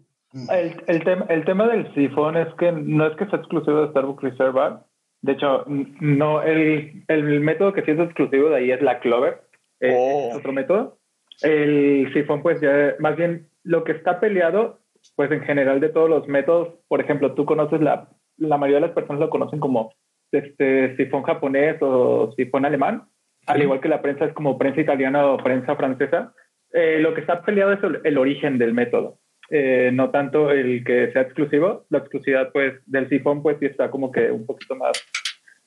El, 0.51 0.83
el, 0.87 1.05
tema, 1.05 1.27
el 1.29 1.45
tema 1.45 1.67
del 1.69 1.93
sifón 1.95 2.37
es 2.37 2.49
que 2.59 2.73
no 2.73 3.07
es 3.07 3.17
que 3.17 3.27
sea 3.27 3.39
exclusivo 3.39 3.83
de 3.83 3.91
Starbucks 3.91 4.23
Reserve 4.23 4.53
Bar. 4.53 4.85
De 5.21 5.33
hecho, 5.33 5.65
no, 5.69 6.43
el, 6.43 7.05
el 7.09 7.41
método 7.41 7.73
que 7.73 7.83
sí 7.85 7.93
es 7.93 7.99
exclusivo 8.01 8.49
de 8.51 8.57
ahí 8.57 8.71
es 8.73 8.83
la 8.83 8.99
Clover. 9.01 9.43
eh, 9.81 9.95
Oh. 9.97 10.31
es 10.31 10.37
otro 10.37 10.53
método. 10.53 10.99
El 11.43 12.11
sifón, 12.13 12.43
pues 12.43 12.61
ya, 12.61 12.95
más 12.99 13.17
bien, 13.17 13.49
lo 13.63 13.85
que 13.85 13.93
está 13.93 14.21
peleado, 14.21 14.81
pues 15.17 15.31
en 15.31 15.43
general 15.43 15.81
de 15.81 15.89
todos 15.89 16.09
los 16.09 16.29
métodos, 16.29 16.75
por 16.89 17.01
ejemplo, 17.01 17.35
tú 17.35 17.45
conoces 17.45 17.81
la, 17.81 18.09
la 18.37 18.59
mayoría 18.59 18.81
de 18.81 18.87
las 18.87 18.95
personas 18.95 19.21
lo 19.21 19.31
conocen 19.31 19.61
como 19.61 19.93
este 20.31 20.97
sifón 20.97 21.23
japonés 21.23 21.77
o 21.81 22.33
sifón 22.37 22.65
alemán, 22.65 23.05
al 23.47 23.63
igual 23.63 23.81
que 23.81 23.89
la 23.89 24.03
prensa 24.03 24.25
es 24.25 24.33
como 24.33 24.59
prensa 24.59 24.81
italiana 24.81 25.27
o 25.27 25.37
prensa 25.37 25.77
francesa. 25.77 26.33
Eh, 26.73 27.01
lo 27.01 27.13
que 27.13 27.21
está 27.21 27.43
peleado 27.43 27.73
es 27.73 27.83
el, 27.83 28.01
el 28.05 28.17
origen 28.17 28.57
del 28.57 28.73
método 28.73 29.19
eh, 29.55 29.91
no 29.93 30.11
tanto 30.11 30.51
el 30.51 30.83
que 30.83 31.13
sea 31.13 31.23
exclusivo. 31.23 31.85
La 31.91 31.99
exclusividad 31.99 32.51
pues 32.53 32.75
del 32.87 33.09
sifón 33.11 33.43
pues 33.43 33.59
sí 33.61 33.67
está 33.67 33.91
como 33.91 34.11
que 34.11 34.31
un 34.31 34.47
poquito 34.47 34.75
más 34.75 34.93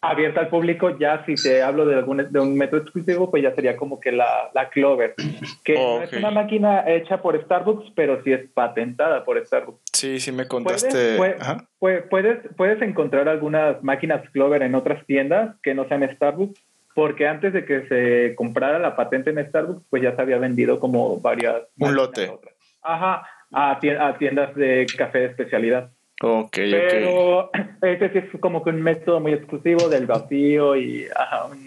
abierta 0.01 0.39
al 0.41 0.49
público. 0.49 0.97
Ya 0.99 1.25
si 1.25 1.35
te 1.35 1.61
hablo 1.63 1.85
de, 1.85 1.95
algún, 1.95 2.17
de 2.31 2.39
un 2.39 2.57
método 2.57 2.81
exclusivo 2.81 3.31
pues 3.31 3.41
ya 3.43 3.53
sería 3.55 3.75
como 3.75 3.99
que 3.99 4.11
la, 4.11 4.49
la 4.53 4.69
Clover, 4.69 5.15
que 5.63 5.73
no 5.73 6.01
es 6.03 6.13
una 6.13 6.31
máquina 6.31 6.83
hecha 6.89 7.21
por 7.21 7.41
Starbucks, 7.43 7.91
pero 7.95 8.21
sí 8.23 8.31
es 8.33 8.47
patentada 8.53 9.23
por 9.23 9.43
Starbucks. 9.43 9.79
Sí, 9.93 10.19
sí 10.19 10.31
me 10.31 10.45
Puedes, 10.45 10.83
contaste. 10.83 11.17
pue- 11.17 11.35
Ajá. 11.39 11.65
pue- 11.79 12.07
puedes, 12.09 12.39
puedes 12.55 12.81
encontrar 12.81 13.27
algunas 13.29 13.81
máquinas 13.83 14.29
Clover 14.31 14.61
en 14.63 14.75
otras 14.75 15.05
tiendas 15.05 15.55
que 15.63 15.73
no 15.73 15.87
sean 15.87 16.07
Starbucks, 16.15 16.59
porque 16.93 17.27
antes 17.27 17.51
de 17.53 17.65
que 17.65 17.87
se 17.87 18.35
comprara 18.35 18.79
la 18.79 18.95
patente 18.95 19.29
en 19.31 19.45
Starbucks, 19.49 19.85
pues 19.89 20.01
ya 20.03 20.15
se 20.15 20.21
había 20.21 20.37
vendido 20.37 20.79
como 20.79 21.19
varias. 21.19 21.63
Un 21.79 21.95
lote. 21.95 22.29
otras. 22.29 22.53
Ajá, 22.81 23.27
a 23.51 23.79
tiendas 23.79 24.53
de 24.55 24.85
café 24.97 25.19
de 25.19 25.25
especialidad. 25.25 25.89
Ok, 26.21 26.45
ok. 26.45 26.51
Pero 26.53 27.51
este 27.81 28.11
sí 28.11 28.17
es 28.19 28.39
como 28.39 28.63
que 28.63 28.69
un 28.69 28.81
método 28.81 29.19
muy 29.19 29.33
exclusivo 29.33 29.89
del 29.89 30.05
vacío 30.07 30.75
y 30.75 31.05
ajá, 31.15 31.45
un 31.45 31.57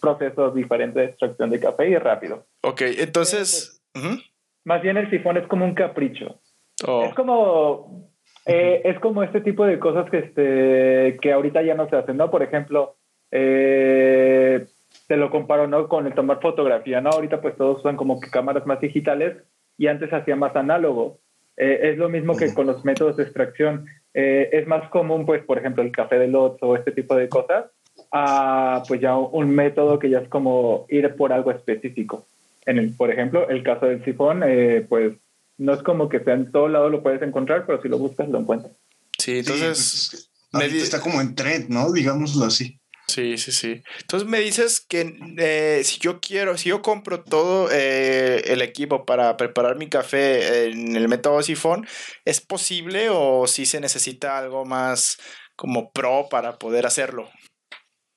proceso 0.00 0.50
diferente 0.50 1.00
de 1.00 1.06
extracción 1.06 1.50
de 1.50 1.60
café 1.60 1.88
y 1.88 1.96
rápido. 1.96 2.46
Ok, 2.62 2.82
entonces. 2.98 3.82
ujú. 3.94 4.20
Más 4.64 4.82
bien 4.82 4.96
el 4.96 5.08
sifón 5.10 5.36
es 5.36 5.46
como 5.46 5.64
un 5.64 5.74
capricho. 5.74 6.40
Oh, 6.86 7.04
Es 7.04 7.14
como 7.14 8.10
eh, 8.46 8.82
es 8.84 8.98
como 9.00 9.22
este 9.22 9.40
tipo 9.40 9.66
de 9.66 9.78
cosas 9.78 10.08
que 10.10 10.18
este 10.18 11.18
que 11.20 11.32
ahorita 11.32 11.62
ya 11.62 11.74
no 11.74 11.88
se 11.88 11.96
hacen, 11.96 12.16
¿no? 12.16 12.30
Por 12.30 12.42
ejemplo, 12.42 12.96
eh, 13.30 14.66
te 15.06 15.16
lo 15.16 15.30
comparo, 15.30 15.66
¿no? 15.66 15.88
Con 15.88 16.06
el 16.06 16.14
tomar 16.14 16.40
fotografía, 16.40 17.00
¿no? 17.00 17.10
Ahorita 17.10 17.40
pues 17.40 17.56
todos 17.56 17.80
usan 17.80 17.96
como 17.96 18.20
que 18.20 18.30
cámaras 18.30 18.66
más 18.66 18.80
digitales 18.80 19.36
y 19.76 19.86
antes 19.86 20.12
hacía 20.12 20.36
más 20.36 20.54
análogo. 20.56 21.18
Eh, 21.58 21.90
es 21.90 21.98
lo 21.98 22.08
mismo 22.08 22.36
que 22.36 22.54
con 22.54 22.66
los 22.66 22.84
métodos 22.84 23.16
de 23.16 23.24
extracción. 23.24 23.86
Eh, 24.14 24.48
es 24.52 24.66
más 24.66 24.88
común, 24.90 25.26
pues, 25.26 25.42
por 25.44 25.58
ejemplo, 25.58 25.82
el 25.82 25.92
café 25.92 26.18
de 26.18 26.28
lots 26.28 26.58
o 26.62 26.76
este 26.76 26.92
tipo 26.92 27.14
de 27.16 27.28
cosas, 27.28 27.66
a 28.12 28.82
pues 28.86 29.00
ya 29.00 29.16
un 29.16 29.50
método 29.50 29.98
que 29.98 30.08
ya 30.10 30.18
es 30.20 30.28
como 30.28 30.86
ir 30.88 31.14
por 31.16 31.32
algo 31.32 31.50
específico. 31.50 32.26
En 32.64 32.78
el, 32.78 32.92
por 32.94 33.10
ejemplo, 33.10 33.48
el 33.48 33.62
caso 33.62 33.86
del 33.86 34.04
sifón, 34.04 34.42
eh, 34.46 34.84
pues 34.88 35.14
no 35.58 35.74
es 35.74 35.82
como 35.82 36.08
que 36.08 36.20
sea 36.20 36.34
en 36.34 36.50
todo 36.52 36.68
lado 36.68 36.88
lo 36.90 37.02
puedes 37.02 37.20
encontrar, 37.22 37.66
pero 37.66 37.82
si 37.82 37.88
lo 37.88 37.98
buscas 37.98 38.28
lo 38.28 38.38
encuentras. 38.38 38.72
sí, 39.18 39.32
Sí, 39.32 39.38
entonces. 39.40 40.08
pues, 40.12 40.30
me 40.52 40.58
ahorita 40.60 40.76
di- 40.76 40.82
está 40.82 41.00
como 41.00 41.20
en 41.20 41.34
trend, 41.34 41.68
¿no? 41.68 41.92
Digámoslo 41.92 42.44
así. 42.46 42.77
Sí, 43.08 43.38
sí, 43.38 43.52
sí. 43.52 43.82
Entonces 44.02 44.28
me 44.28 44.38
dices 44.38 44.84
que 44.86 45.14
eh, 45.38 45.80
si 45.82 45.98
yo 45.98 46.20
quiero, 46.20 46.58
si 46.58 46.68
yo 46.68 46.82
compro 46.82 47.24
todo 47.24 47.68
eh, 47.72 48.42
el 48.46 48.60
equipo 48.60 49.06
para 49.06 49.36
preparar 49.38 49.76
mi 49.76 49.88
café 49.88 50.68
en 50.68 50.94
el 50.94 51.08
método 51.08 51.42
sifón, 51.42 51.86
¿es 52.26 52.42
posible 52.42 53.08
o 53.10 53.46
si 53.46 53.64
se 53.64 53.80
necesita 53.80 54.38
algo 54.38 54.66
más 54.66 55.18
como 55.56 55.90
pro 55.90 56.26
para 56.30 56.58
poder 56.58 56.84
hacerlo? 56.84 57.28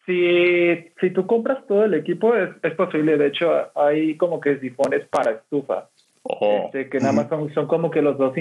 Si, 0.06 0.92
si 1.00 1.10
tú 1.12 1.26
compras 1.26 1.66
todo 1.68 1.86
el 1.86 1.94
equipo, 1.94 2.36
es, 2.36 2.50
es 2.62 2.74
posible. 2.76 3.18
De 3.18 3.28
hecho, 3.28 3.50
hay 3.80 4.18
como 4.18 4.42
que 4.42 4.60
sifones 4.60 5.08
para 5.08 5.32
estufa. 5.32 5.90
Oh, 6.24 6.66
Este, 6.66 6.90
que 6.90 7.00
nada 7.00 7.14
más 7.14 7.30
son, 7.30 7.52
son 7.54 7.66
como 7.68 7.90
que 7.90 8.02
los 8.02 8.18
dos 8.18 8.34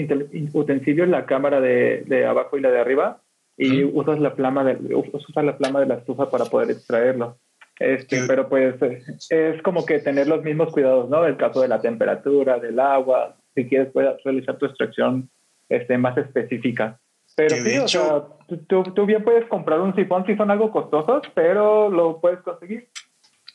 utensilios, 0.53 1.07
la 1.07 1.25
cámara 1.25 1.61
de, 1.61 2.03
de 2.05 2.25
abajo 2.25 2.57
y 2.57 2.61
la 2.61 2.69
de 2.71 2.79
arriba, 2.79 3.21
y 3.57 3.83
usas 3.83 4.19
la 4.19 4.31
flama 4.31 4.63
de, 4.63 4.95
usas 4.95 5.43
la 5.45 5.53
flama 5.53 5.79
de 5.81 5.85
la 5.87 5.95
estufa 5.95 6.29
para 6.29 6.45
poder 6.45 6.71
extraerlo. 6.71 7.37
Este, 7.79 8.27
pero 8.27 8.47
pues 8.47 8.75
eh, 8.81 9.01
es 9.29 9.61
como 9.63 9.85
que 9.85 9.99
tener 9.99 10.27
los 10.27 10.43
mismos 10.43 10.71
cuidados, 10.71 11.09
¿no? 11.09 11.25
El 11.25 11.35
caso 11.37 11.61
de 11.61 11.67
la 11.67 11.81
temperatura, 11.81 12.59
del 12.59 12.79
agua, 12.79 13.35
si 13.55 13.67
quieres 13.67 13.91
puedes 13.91 14.23
realizar 14.23 14.57
tu 14.57 14.67
extracción 14.67 15.29
este, 15.67 15.97
más 15.97 16.15
específica. 16.17 16.99
Pero 17.35 17.55
sí, 17.55 17.77
o 17.77 17.87
sea, 17.87 18.23
tú, 18.47 18.57
tú- 18.67 18.83
tú 18.93 19.05
bien 19.05 19.23
puedes 19.23 19.47
comprar 19.47 19.79
un 19.79 19.95
sifón 19.95 20.25
si 20.27 20.35
son 20.35 20.51
algo 20.51 20.69
costosos, 20.71 21.23
pero 21.33 21.89
lo 21.89 22.19
puedes 22.21 22.41
conseguir. 22.41 22.89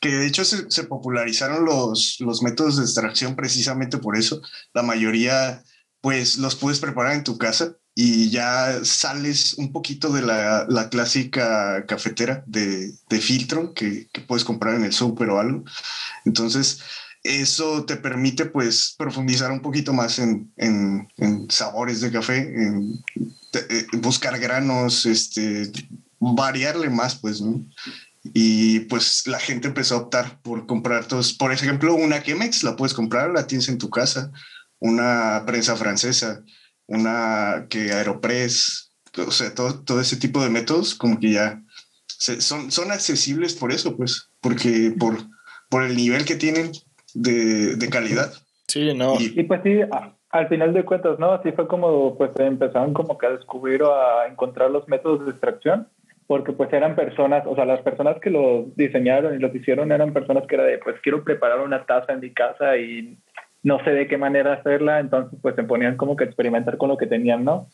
Que 0.01 0.09
de 0.09 0.27
hecho 0.27 0.43
se, 0.43 0.69
se 0.69 0.83
popularizaron 0.83 1.63
los, 1.63 2.17
los 2.19 2.43
métodos 2.43 2.77
de 2.77 2.83
extracción 2.83 3.35
precisamente 3.35 3.97
por 3.97 4.17
eso. 4.17 4.41
La 4.73 4.83
mayoría, 4.83 5.61
pues, 6.01 6.37
los 6.37 6.55
puedes 6.55 6.79
preparar 6.79 7.13
en 7.13 7.23
tu 7.23 7.37
casa 7.37 7.77
y 7.99 8.29
ya 8.29 8.85
sales 8.85 9.55
un 9.55 9.71
poquito 9.71 10.09
de 10.13 10.21
la, 10.21 10.67
la 10.69 10.87
clásica 10.87 11.83
cafetera 11.87 12.43
de, 12.45 12.91
de 13.09 13.19
filtro 13.19 13.73
que, 13.73 14.07
que 14.13 14.21
puedes 14.21 14.43
comprar 14.45 14.75
en 14.75 14.83
el 14.85 14.93
súper 14.93 15.31
o 15.31 15.39
algo. 15.39 15.63
Entonces, 16.23 16.79
eso 17.23 17.85
te 17.85 17.95
permite, 17.97 18.45
pues, 18.45 18.93
profundizar 18.99 19.51
un 19.51 19.61
poquito 19.61 19.93
más 19.93 20.19
en, 20.19 20.51
en- 20.57 21.07
en 21.17 21.49
sabores 21.49 21.99
de 22.01 22.11
café, 22.11 22.37
en 22.37 23.03
te- 23.51 23.65
eh, 23.79 23.87
buscar 23.99 24.37
granos, 24.39 25.07
este, 25.07 25.71
variarle 26.19 26.91
más, 26.91 27.15
pues, 27.15 27.41
¿no? 27.41 27.65
Y 28.23 28.81
pues 28.81 29.25
la 29.25 29.39
gente 29.39 29.69
empezó 29.69 29.95
a 29.95 29.99
optar 29.99 30.39
por 30.43 30.67
comprar 30.67 31.05
todos. 31.07 31.33
Por 31.33 31.51
ejemplo, 31.51 31.95
una 31.95 32.21
Chemex 32.21 32.61
la 32.63 32.75
puedes 32.75 32.93
comprar, 32.93 33.31
la 33.31 33.47
tienes 33.47 33.69
en 33.69 33.79
tu 33.79 33.89
casa. 33.89 34.31
Una 34.79 35.43
prensa 35.47 35.75
francesa, 35.75 36.43
una 36.87 37.67
que 37.69 37.91
Aeropress, 37.91 38.91
o 39.17 39.31
sea, 39.31 39.53
todo, 39.53 39.83
todo 39.83 39.99
ese 40.01 40.17
tipo 40.17 40.43
de 40.43 40.49
métodos 40.49 40.95
como 40.95 41.19
que 41.19 41.31
ya 41.31 41.61
se- 42.07 42.41
son, 42.41 42.71
son 42.71 42.91
accesibles 42.91 43.53
por 43.55 43.71
eso, 43.71 43.95
pues, 43.95 44.29
porque 44.41 44.93
por, 44.97 45.15
por 45.69 45.83
el 45.83 45.95
nivel 45.95 46.25
que 46.25 46.35
tienen 46.35 46.71
de, 47.13 47.75
de 47.75 47.89
calidad. 47.89 48.31
sí, 48.67 48.93
no. 48.93 49.15
Y 49.19 49.39
Y 49.39 49.43
pues 49.43 49.61
sí, 49.63 49.79
al 50.29 50.47
final 50.49 50.73
de 50.73 50.83
cuentas, 50.85 51.19
¿no? 51.19 51.31
Así 51.33 51.51
fue 51.51 51.67
como 51.67 52.17
pues 52.17 52.31
empezaron 52.37 52.93
como 52.93 53.17
que 53.17 53.25
a 53.27 53.31
descubrir 53.31 53.81
o 53.83 53.93
a 53.93 54.27
encontrar 54.27 54.71
los 54.71 54.87
métodos 54.87 55.25
de 55.25 55.31
extracción, 55.31 55.87
porque 56.27 56.51
pues 56.51 56.71
eran 56.73 56.95
personas, 56.95 57.43
o 57.47 57.55
sea, 57.55 57.65
las 57.65 57.81
personas 57.81 58.17
que 58.21 58.29
lo 58.29 58.65
diseñaron 58.75 59.33
y 59.35 59.39
lo 59.39 59.53
hicieron 59.55 59.91
eran 59.91 60.13
personas 60.13 60.43
que 60.47 60.55
era 60.55 60.65
de, 60.65 60.77
pues 60.79 60.97
quiero 61.01 61.23
preparar 61.23 61.61
una 61.61 61.85
taza 61.85 62.11
en 62.13 62.19
mi 62.19 62.33
casa 62.33 62.75
y 62.77 63.17
no 63.67 63.83
sé 63.83 63.91
de 63.91 64.07
qué 64.07 64.17
manera 64.17 64.53
hacerla, 64.53 64.99
entonces 64.99 65.37
pues 65.41 65.55
se 65.55 65.63
ponían 65.63 65.97
como 65.97 66.15
que 66.15 66.23
experimentar 66.23 66.77
con 66.77 66.89
lo 66.89 66.97
que 66.97 67.07
tenían, 67.07 67.43
¿no? 67.43 67.67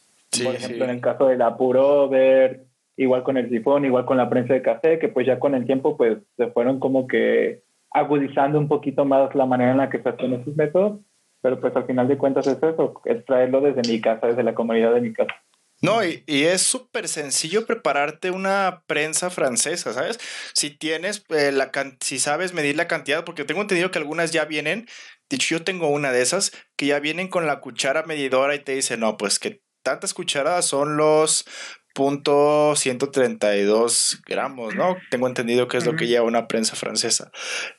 Por 0.44 0.56
ejemplo, 0.56 0.86
en 0.86 0.90
el 0.90 1.02
caso 1.02 1.28
de 1.28 1.38
la 1.38 1.56
Purover, 1.56 2.64
igual 2.98 3.24
con 3.24 3.38
el 3.38 3.50
sifón, 3.50 3.86
igual 3.86 4.06
con 4.06 4.18
la 4.18 4.30
prensa 4.30 4.56
de 4.56 4.64
café, 4.64 4.98
que 4.98 5.10
pues 5.10 5.28
ya 5.28 5.40
con 5.40 5.54
el 5.54 5.66
tiempo 5.66 5.96
pues 5.96 6.18
se 6.36 6.48
fueron 6.48 6.80
como 6.80 7.08
que 7.08 7.62
agudizando 7.92 8.58
un 8.58 8.68
poquito 8.68 9.06
más 9.06 9.36
la 9.36 9.46
manera 9.46 9.72
en 9.72 9.78
la 9.78 9.90
que 9.92 10.02
se 10.02 10.10
hacen 10.10 10.34
esos 10.34 10.56
métodos 10.56 11.00
pero 11.44 11.60
pues 11.60 11.76
al 11.76 11.86
final 11.86 12.08
de 12.08 12.18
cuentas 12.18 12.48
es 12.48 12.58
eso, 12.58 13.02
es 13.04 13.26
traerlo 13.26 13.60
desde 13.60 13.82
mi 13.88 14.00
casa, 14.00 14.28
desde 14.28 14.44
la 14.44 14.56
comunidad 14.56 14.94
de 14.94 15.02
mi 15.02 15.14
casa. 15.14 15.34
No, 15.82 16.02
y, 16.02 16.24
es 16.26 16.62
súper 16.62 17.10
sencillo 17.10 17.66
prepararte 17.66 18.32
una 18.32 18.84
prensa 18.88 19.30
francesa, 19.30 19.92
¿sabes? 19.92 20.18
Si 20.54 20.70
tienes 20.70 21.26
eh, 21.28 21.52
la 21.52 21.70
si 22.00 22.20
sabes 22.20 22.54
medir 22.54 22.78
la 22.78 22.88
cantidad, 22.88 23.26
porque 23.26 23.44
tengo 23.44 23.60
entendido 23.60 23.92
que 23.92 24.00
algunas 24.00 24.32
ya 24.32 24.46
vienen, 24.46 24.88
yo 25.38 25.64
tengo 25.64 25.88
una 25.88 26.12
de 26.12 26.22
esas, 26.22 26.52
que 26.76 26.88
ya 26.88 27.00
vienen 27.00 27.28
con 27.28 27.48
la 27.48 27.60
cuchara 27.60 28.04
medidora 28.04 28.56
y 28.56 28.60
te 28.60 28.74
dice, 28.74 28.98
no, 28.98 29.18
pues 29.18 29.40
que 29.40 29.62
tantas 29.84 30.14
cucharadas 30.14 30.66
son 30.66 30.98
los 30.98 31.46
punto 31.94 32.76
132 32.76 34.22
gramos, 34.26 34.76
¿no? 34.76 34.98
Tengo 35.12 35.28
entendido 35.28 35.68
que 35.68 35.78
es 35.78 35.86
lo 35.86 35.96
que 35.96 36.08
lleva 36.08 36.26
una 36.26 36.48
prensa 36.48 36.76
francesa. 36.76 37.32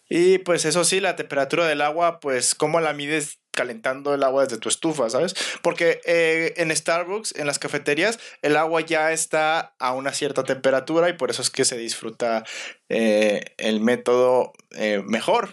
Y 0.08 0.38
pues 0.38 0.64
eso 0.64 0.84
sí, 0.84 1.00
la 1.00 1.16
temperatura 1.16 1.66
del 1.66 1.80
agua, 1.80 2.20
pues 2.20 2.54
cómo 2.54 2.80
la 2.80 2.92
mides 2.92 3.40
calentando 3.50 4.14
el 4.14 4.23
agua 4.23 4.44
desde 4.44 4.58
tu 4.58 4.68
estufa, 4.68 5.08
¿sabes? 5.11 5.34
Porque 5.62 6.00
eh, 6.04 6.54
en 6.56 6.75
Starbucks, 6.75 7.34
en 7.37 7.46
las 7.46 7.58
cafeterías, 7.58 8.18
el 8.42 8.56
agua 8.56 8.80
ya 8.82 9.12
está 9.12 9.75
a 9.78 9.92
una 9.92 10.12
cierta 10.12 10.44
temperatura 10.44 11.08
y 11.08 11.14
por 11.14 11.30
eso 11.30 11.42
es 11.42 11.50
que 11.50 11.64
se 11.64 11.76
disfruta 11.76 12.44
eh, 12.88 13.54
el 13.58 13.80
método 13.80 14.52
eh, 14.73 15.02
mejor. 15.06 15.50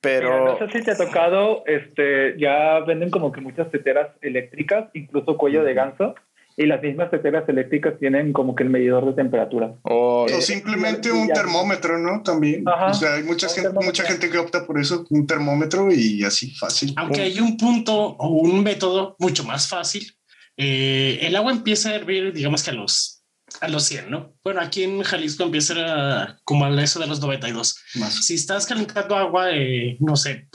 Pero... 0.00 0.44
no 0.44 0.58
sé 0.58 0.78
si 0.78 0.84
te 0.84 0.92
ha 0.92 0.96
tocado, 0.96 1.64
este, 1.66 2.38
ya 2.38 2.80
venden 2.80 3.10
como 3.10 3.32
que 3.32 3.40
muchas 3.40 3.70
teteras 3.70 4.08
eléctricas, 4.20 4.90
incluso 4.94 5.36
cuello 5.36 5.64
de 5.64 5.74
ganso 5.74 6.14
y 6.58 6.66
las 6.66 6.82
mismas 6.82 7.08
teteras 7.08 7.48
eléctricas 7.48 7.94
tienen 8.00 8.32
como 8.32 8.56
que 8.56 8.64
el 8.64 8.70
medidor 8.70 9.06
de 9.06 9.12
temperatura. 9.12 9.74
o 9.82 10.26
eh, 10.28 10.42
simplemente 10.42 11.12
un 11.12 11.28
termómetro, 11.28 11.98
¿no? 11.98 12.20
También. 12.24 12.64
o 12.66 12.94
sea, 12.94 13.14
hay 13.14 13.22
mucha 13.22 13.48
gente, 13.48 13.70
mucha 13.80 14.02
gente 14.02 14.28
que 14.28 14.38
opta 14.38 14.66
por 14.66 14.80
eso, 14.80 15.06
un 15.10 15.24
termómetro 15.24 15.92
y 15.92 16.24
así 16.24 16.50
fácil. 16.56 16.94
Aunque 16.96 17.20
hay 17.20 17.38
un 17.38 17.56
punto 17.56 17.94
o 17.94 18.28
un 18.28 18.64
método 18.64 19.14
mucho 19.20 19.44
más 19.44 19.68
fácil. 19.68 20.12
Eh, 20.56 21.20
el 21.22 21.36
agua 21.36 21.52
empieza 21.52 21.90
a 21.90 21.94
hervir, 21.94 22.32
digamos 22.32 22.64
que 22.64 22.70
a 22.70 22.74
los 22.74 23.17
a 23.60 23.68
los 23.68 23.84
100, 23.84 24.10
¿no? 24.10 24.34
Bueno, 24.44 24.60
aquí 24.60 24.82
en 24.82 25.02
Jalisco 25.02 25.42
empieza 25.42 26.38
como 26.44 26.64
a 26.64 26.82
eso 26.82 27.00
de 27.00 27.06
los 27.06 27.20
92. 27.20 27.76
Más. 27.94 28.24
Si 28.24 28.34
estás 28.34 28.66
calentando 28.66 29.16
agua, 29.16 29.50
eh, 29.52 29.96
no 30.00 30.16
sé, 30.16 30.48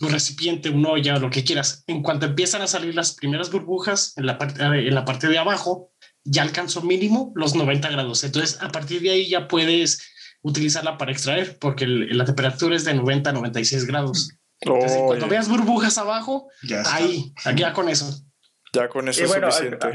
un 0.00 0.10
recipiente, 0.10 0.70
una 0.70 0.90
olla, 0.90 1.18
lo 1.18 1.30
que 1.30 1.44
quieras. 1.44 1.84
En 1.86 2.02
cuanto 2.02 2.26
empiezan 2.26 2.62
a 2.62 2.66
salir 2.66 2.94
las 2.94 3.14
primeras 3.14 3.50
burbujas 3.50 4.14
en 4.16 4.26
la 4.26 4.38
parte, 4.38 4.62
en 4.62 4.94
la 4.94 5.04
parte 5.04 5.28
de 5.28 5.38
abajo, 5.38 5.92
ya 6.24 6.42
alcanzó 6.42 6.82
mínimo 6.82 7.32
los 7.34 7.54
90 7.54 7.88
grados. 7.90 8.22
Entonces, 8.24 8.58
a 8.60 8.68
partir 8.68 9.00
de 9.02 9.10
ahí 9.10 9.28
ya 9.28 9.48
puedes 9.48 10.02
utilizarla 10.42 10.98
para 10.98 11.12
extraer, 11.12 11.58
porque 11.58 11.86
la 11.86 12.24
temperatura 12.24 12.76
es 12.76 12.84
de 12.84 12.94
90 12.94 13.30
a 13.30 13.32
96 13.32 13.86
grados. 13.86 14.30
Entonces, 14.60 14.98
cuando 15.06 15.28
veas 15.28 15.48
burbujas 15.48 15.98
abajo, 15.98 16.48
ya 16.62 16.82
ahí, 16.92 17.32
ya 17.56 17.72
con 17.72 17.88
eso. 17.88 18.24
Ya 18.72 18.88
con 18.88 19.08
eso 19.08 19.24
es 19.24 19.30
suficiente. 19.30 19.86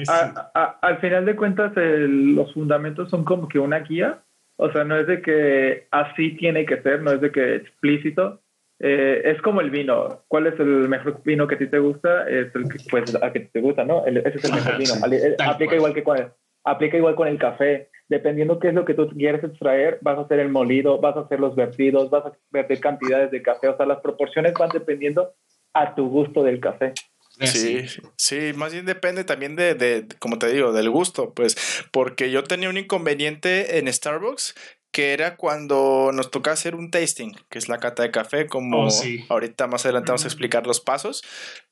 Al, 0.53 0.97
final 0.99 1.25
de 1.25 1.35
cuentas, 1.35 1.73
los 1.75 2.53
fundamentos 2.53 3.09
son 3.09 3.23
como 3.23 3.47
que 3.47 3.59
una 3.59 3.79
guía. 3.79 4.23
O 4.55 4.71
sea, 4.71 4.83
no 4.83 4.97
es 4.97 5.07
de 5.07 5.21
que 5.21 5.87
así 5.91 6.35
tiene 6.37 6.65
que 6.65 6.81
ser, 6.81 7.01
no 7.01 7.11
es 7.11 7.21
de 7.21 7.31
que 7.31 7.55
explícito, 7.55 8.41
eh, 8.79 9.21
es 9.25 9.41
como 9.41 9.61
el 9.61 9.71
vino. 9.71 10.23
¿Cuál 10.27 10.47
es 10.47 10.59
el 10.59 10.89
mejor 10.89 11.21
vino 11.23 11.47
que 11.47 11.55
a 11.55 11.57
ti 11.57 11.67
te 11.67 11.79
gusta? 11.79 12.29
Es 12.29 12.53
el 12.55 12.69
que, 12.69 12.77
pues, 12.89 13.15
a 13.15 13.31
que 13.31 13.41
te 13.41 13.61
gusta, 13.61 13.83
¿no? 13.83 14.05
ese 14.05 14.37
es 14.37 14.45
el 14.45 14.53
mejor 14.53 14.77
vino. 14.77 14.93
Aplica 15.39 15.75
igual 15.75 15.93
que 15.93 16.03
con 16.03 16.17
el, 16.17 16.27
aplica 16.63 16.97
igual 16.97 17.15
con 17.15 17.27
el 17.27 17.37
café. 17.37 17.89
Dependiendo 18.09 18.59
qué 18.59 18.67
es 18.67 18.73
lo 18.73 18.85
que 18.85 18.93
tú 18.93 19.07
quieres 19.09 19.43
extraer, 19.43 19.97
vas 20.01 20.17
a 20.17 20.21
hacer 20.21 20.39
el 20.39 20.49
molido, 20.49 20.99
vas 20.99 21.15
a 21.15 21.21
hacer 21.21 21.39
los 21.39 21.55
vertidos, 21.55 22.09
vas 22.09 22.25
a 22.25 22.33
vertir 22.51 22.79
cantidades 22.79 23.31
de 23.31 23.41
café. 23.41 23.69
O 23.69 23.77
sea, 23.77 23.85
las 23.85 24.01
proporciones 24.01 24.53
van 24.53 24.69
dependiendo 24.69 25.33
a 25.73 25.95
tu 25.95 26.09
gusto 26.09 26.43
del 26.43 26.59
café. 26.59 26.93
Sí, 27.39 27.85
sí, 28.15 28.53
más 28.55 28.73
bien 28.73 28.85
depende 28.85 29.23
también 29.23 29.55
de, 29.55 29.73
de, 29.73 30.07
como 30.19 30.37
te 30.37 30.51
digo, 30.53 30.71
del 30.71 30.89
gusto, 30.89 31.33
pues, 31.33 31.57
porque 31.91 32.29
yo 32.29 32.43
tenía 32.43 32.69
un 32.69 32.77
inconveniente 32.77 33.79
en 33.79 33.91
Starbucks 33.91 34.53
que 34.93 35.11
era 35.11 35.37
cuando 35.37 36.11
nos 36.13 36.29
toca 36.29 36.51
hacer 36.51 36.75
un 36.75 36.91
tasting, 36.91 37.35
que 37.49 37.57
es 37.57 37.67
la 37.67 37.79
cata 37.79 38.03
de 38.03 38.11
café, 38.11 38.45
como 38.45 38.87
oh, 38.87 39.03
ahorita 39.29 39.65
más 39.65 39.85
adelante 39.85 40.11
vamos 40.11 40.23
a 40.23 40.27
explicar 40.27 40.67
los 40.67 40.81
pasos. 40.81 41.23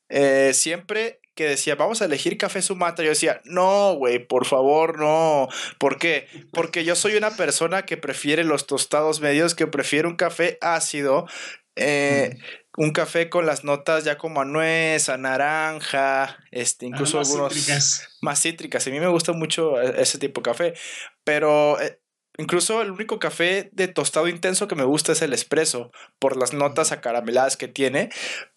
Eh, 0.08 0.50
siempre 0.54 1.20
que 1.34 1.46
decía, 1.46 1.76
vamos 1.76 2.02
a 2.02 2.06
elegir 2.06 2.36
café 2.36 2.60
Sumatra, 2.60 3.04
yo 3.04 3.10
decía, 3.10 3.40
no, 3.44 3.94
güey, 3.94 4.18
por 4.18 4.44
favor, 4.44 4.98
no. 4.98 5.48
¿Por 5.78 5.98
qué? 5.98 6.26
Porque 6.52 6.84
yo 6.84 6.94
soy 6.96 7.14
una 7.14 7.30
persona 7.30 7.86
que 7.86 7.96
prefiere 7.96 8.44
los 8.44 8.66
tostados 8.66 9.20
medios, 9.20 9.54
que 9.54 9.66
prefiere 9.66 10.08
un 10.08 10.16
café 10.16 10.58
ácido, 10.60 11.26
eh, 11.76 12.38
un 12.76 12.92
café 12.92 13.28
con 13.28 13.46
las 13.46 13.64
notas 13.64 14.04
ya 14.04 14.18
como 14.18 14.40
a 14.40 14.44
nuez, 14.44 15.08
a 15.08 15.16
naranja, 15.16 16.38
este, 16.50 16.86
incluso 16.86 17.18
algunos 17.18 17.54
más 18.20 18.40
cítricas. 18.40 18.86
A 18.86 18.90
mí 18.90 19.00
me 19.00 19.08
gusta 19.08 19.32
mucho 19.32 19.80
e, 19.80 20.00
ese 20.00 20.18
tipo 20.18 20.40
de 20.40 20.50
café, 20.50 20.74
pero 21.24 21.80
eh, 21.80 21.98
Incluso 22.38 22.80
el 22.80 22.90
único 22.90 23.18
café 23.18 23.68
de 23.72 23.88
tostado 23.88 24.26
intenso 24.26 24.66
que 24.66 24.74
me 24.74 24.84
gusta 24.84 25.12
es 25.12 25.20
el 25.20 25.34
espresso, 25.34 25.92
por 26.18 26.38
las 26.38 26.54
notas 26.54 26.90
acarameladas 26.90 27.58
que 27.58 27.68
tiene. 27.68 28.08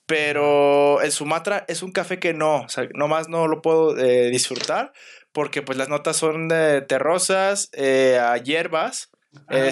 Pero 0.06 1.02
el 1.02 1.12
Sumatra 1.12 1.66
es 1.68 1.84
un 1.84 1.92
café 1.92 2.18
que 2.18 2.34
no, 2.34 2.62
o 2.62 2.70
sea, 2.70 2.88
nomás 2.94 3.28
no 3.28 3.48
lo 3.48 3.62
puedo 3.62 3.98
eh, 3.98 4.30
disfrutar 4.30 4.94
porque 5.34 5.62
pues 5.62 5.78
las 5.78 5.90
notas 5.90 6.16
son 6.16 6.48
de 6.48 6.82
terrosas, 6.82 7.70
eh, 7.74 8.18
a 8.18 8.38
hierbas. 8.38 9.10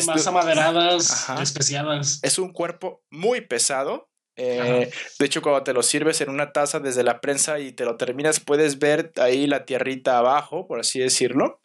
Más 0.06 0.28
amaderadas, 0.28 1.30
especiadas. 1.42 2.20
Es 2.24 2.40
un 2.40 2.52
cuerpo 2.52 3.04
muy 3.10 3.42
pesado. 3.42 4.10
Eh, 4.36 4.90
de 5.20 5.26
hecho, 5.26 5.42
cuando 5.42 5.64
te 5.64 5.74
lo 5.74 5.84
sirves 5.84 6.22
en 6.22 6.30
una 6.30 6.52
taza 6.52 6.80
desde 6.80 7.04
la 7.04 7.22
prensa 7.22 7.60
y 7.60 7.72
te 7.72 7.86
lo 7.86 7.98
terminas, 7.98 8.40
puedes 8.40 8.80
ver 8.80 9.12
ahí 9.18 9.48
la 9.48 9.66
tierrita 9.66 10.18
abajo, 10.18 10.68
por 10.68 10.80
así 10.80 11.00
decirlo. 11.00 11.62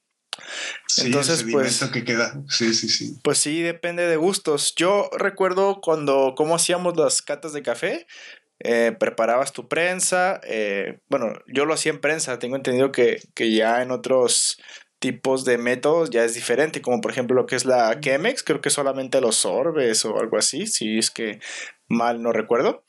Entonces, 0.99 1.45
pues. 1.51 1.83
que 1.93 2.05
queda. 2.05 2.41
Sí, 2.49 2.75
sí, 2.75 2.89
sí. 2.89 3.19
Pues 3.23 3.39
sí, 3.39 3.63
depende 3.63 4.07
de 4.07 4.17
gustos. 4.17 4.75
Yo 4.77 5.11
recuerdo 5.17 5.81
cuando, 5.81 6.35
cómo 6.37 6.55
hacíamos 6.55 6.97
las 6.97 7.23
catas 7.23 7.53
de 7.53 7.63
café. 7.63 8.07
Eh, 8.61 8.95
preparabas 8.99 9.53
tu 9.53 9.69
prensa. 9.69 10.41
Eh, 10.45 11.01
bueno, 11.09 11.33
yo 11.47 11.65
lo 11.65 11.75
hacía 11.75 11.93
en 11.93 12.01
prensa. 12.01 12.39
Tengo 12.39 12.57
entendido 12.57 12.93
que, 12.93 13.21
que, 13.35 13.53
ya 13.53 13.83
en 13.83 13.91
otros 13.91 14.59
tipos 14.99 15.45
de 15.45 15.59
métodos 15.59 16.11
ya 16.11 16.25
es 16.25 16.35
diferente, 16.35 16.83
como 16.83 17.01
por 17.01 17.11
ejemplo 17.11 17.37
lo 17.37 17.47
que 17.47 17.57
es 17.57 17.65
la 17.65 18.01
Chemex, 18.01 18.43
creo 18.43 18.61
que 18.61 18.71
solamente 18.71 19.21
los 19.21 19.37
sorbes 19.37 20.05
o 20.05 20.19
algo 20.19 20.39
así, 20.39 20.67
si 20.67 20.99
es 20.99 21.11
que 21.11 21.41
mal 21.89 22.23
no 22.23 22.33
recuerdo. 22.33 22.85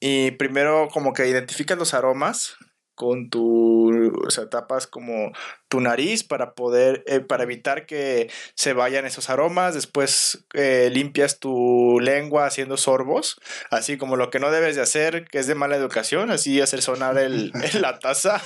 Y 0.00 0.32
primero 0.32 0.88
como 0.92 1.12
que 1.12 1.28
identificas 1.28 1.78
los 1.78 1.94
aromas 1.94 2.56
con 3.00 3.30
tu, 3.30 4.12
o 4.26 4.30
sea, 4.30 4.50
tapas 4.50 4.86
como 4.86 5.32
tu 5.70 5.80
nariz 5.80 6.22
para 6.22 6.52
poder, 6.52 7.02
eh, 7.06 7.20
para 7.20 7.44
evitar 7.44 7.86
que 7.86 8.30
se 8.54 8.74
vayan 8.74 9.06
esos 9.06 9.30
aromas, 9.30 9.72
después 9.72 10.44
eh, 10.52 10.90
limpias 10.92 11.38
tu 11.38 11.98
lengua 11.98 12.44
haciendo 12.44 12.76
sorbos, 12.76 13.40
así 13.70 13.96
como 13.96 14.16
lo 14.16 14.28
que 14.28 14.38
no 14.38 14.50
debes 14.50 14.76
de 14.76 14.82
hacer, 14.82 15.24
que 15.24 15.38
es 15.38 15.46
de 15.46 15.54
mala 15.54 15.76
educación, 15.76 16.30
así 16.30 16.60
hacer 16.60 16.82
sonar 16.82 17.16
el, 17.16 17.52
la 17.80 17.98
taza. 18.00 18.38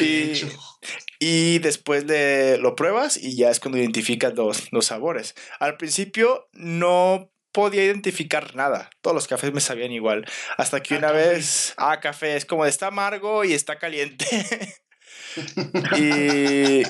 y, 0.00 0.32
y 1.18 1.58
después 1.58 2.06
de, 2.06 2.56
lo 2.58 2.74
pruebas 2.74 3.18
y 3.18 3.36
ya 3.36 3.50
es 3.50 3.60
cuando 3.60 3.76
identificas 3.76 4.34
los, 4.34 4.72
los 4.72 4.86
sabores. 4.86 5.34
Al 5.58 5.76
principio 5.76 6.48
no 6.54 7.30
podía 7.52 7.84
identificar 7.84 8.54
nada. 8.54 8.90
Todos 9.00 9.14
los 9.14 9.28
cafés 9.28 9.52
me 9.52 9.60
sabían 9.60 9.92
igual. 9.92 10.26
Hasta 10.56 10.82
que 10.82 10.94
ah, 10.94 10.98
una 10.98 11.12
vez, 11.12 11.74
ah, 11.76 12.00
café, 12.00 12.36
es 12.36 12.44
como 12.44 12.66
está 12.66 12.88
amargo 12.88 13.44
y 13.44 13.52
está 13.52 13.78
caliente. 13.78 14.26
y, 15.96 16.82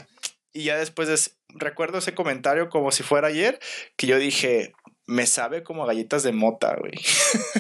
y 0.53 0.65
ya 0.65 0.77
después 0.77 1.37
recuerdo 1.49 1.99
ese 1.99 2.15
comentario 2.15 2.69
como 2.69 2.93
si 2.93 3.03
fuera 3.03 3.29
ayer, 3.29 3.59
que 3.97 4.07
yo 4.07 4.19
dije, 4.19 4.73
me 5.11 5.27
sabe 5.27 5.65
como 5.65 5.83
a 5.83 5.87
galletas 5.89 6.23
de 6.23 6.31
mota, 6.33 6.77
güey. 6.79 6.93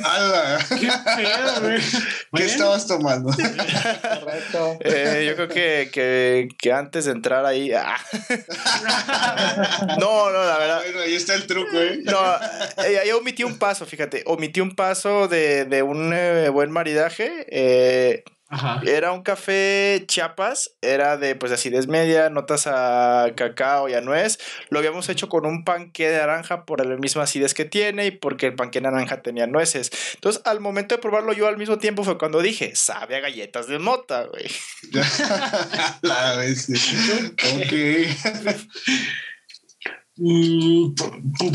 ¡Hala! 0.05 0.59
Qué 0.69 0.77
feo, 0.77 1.61
güey. 1.61 1.81
¿Qué 1.81 1.99
Bueno, 2.31 2.47
estabas 2.47 2.87
tomando? 2.87 3.31
Correcto. 3.31 4.79
Eh, 4.81 5.25
yo 5.29 5.35
creo 5.35 5.49
que, 5.49 5.91
que, 5.93 6.49
que 6.57 6.73
antes 6.73 7.07
de 7.07 7.13
entrar 7.13 7.45
ahí. 7.45 7.73
ah. 7.73 7.97
no, 9.99 10.31
no, 10.31 10.45
la 10.45 10.59
verdad. 10.59 10.83
Bueno, 10.85 11.01
ahí 11.01 11.15
está 11.15 11.35
el 11.35 11.47
truco, 11.49 11.77
¿eh? 11.77 11.99
No, 12.05 12.21
eh, 12.85 13.01
ahí 13.03 13.11
omití 13.11 13.43
un 13.43 13.59
paso, 13.59 13.85
fíjate. 13.85 14.23
Omití 14.27 14.61
un 14.61 14.77
paso 14.77 15.27
de, 15.27 15.65
de 15.65 15.83
un 15.83 16.13
eh, 16.15 16.49
buen 16.51 16.71
maridaje. 16.71 17.47
Eh, 17.51 18.23
Ajá. 18.51 18.81
era 18.85 19.13
un 19.13 19.23
café 19.23 20.05
Chiapas, 20.07 20.73
era 20.83 21.17
de 21.17 21.37
pues 21.37 21.53
acidez 21.53 21.87
media, 21.87 22.31
notas 22.31 22.67
a 22.67 23.33
cacao 23.37 23.89
y 23.89 23.95
a 23.95 24.01
nuez. 24.01 24.39
Lo 24.71 24.81
habíamos 24.81 25.09
hecho 25.09 25.29
con 25.29 25.47
un 25.47 25.65
panque 25.65 26.09
de 26.09 26.19
naranja 26.19 26.65
por 26.65 26.85
la 26.85 26.97
misma 26.97 27.23
acidez 27.23 27.55
que 27.55 27.65
tiene 27.65 28.07
y 28.07 28.11
porque 28.11 28.47
el 28.47 28.57
panque 28.57 28.81
de 28.81 28.91
naranja 28.91 29.23
tenía 29.23 29.47
nueces. 29.47 29.91
Entonces, 30.15 30.43
al 30.45 30.59
momento 30.61 30.97
de 30.97 31.01
probarlo 31.01 31.33
yo 31.33 31.47
al 31.47 31.59
mismo 31.59 31.79
tiempo 31.79 32.03
fue 32.03 32.19
cuando 32.19 32.43
dije, 32.43 32.75
sabe 32.75 33.17
a 33.17 33.21
galletas 33.21 33.69
de 33.69 33.79
mota, 33.79 34.25
güey. 34.25 34.51
La 36.03 36.37
bestia. 36.37 36.77
Ok. 37.55 37.73
Mm, 40.23 40.93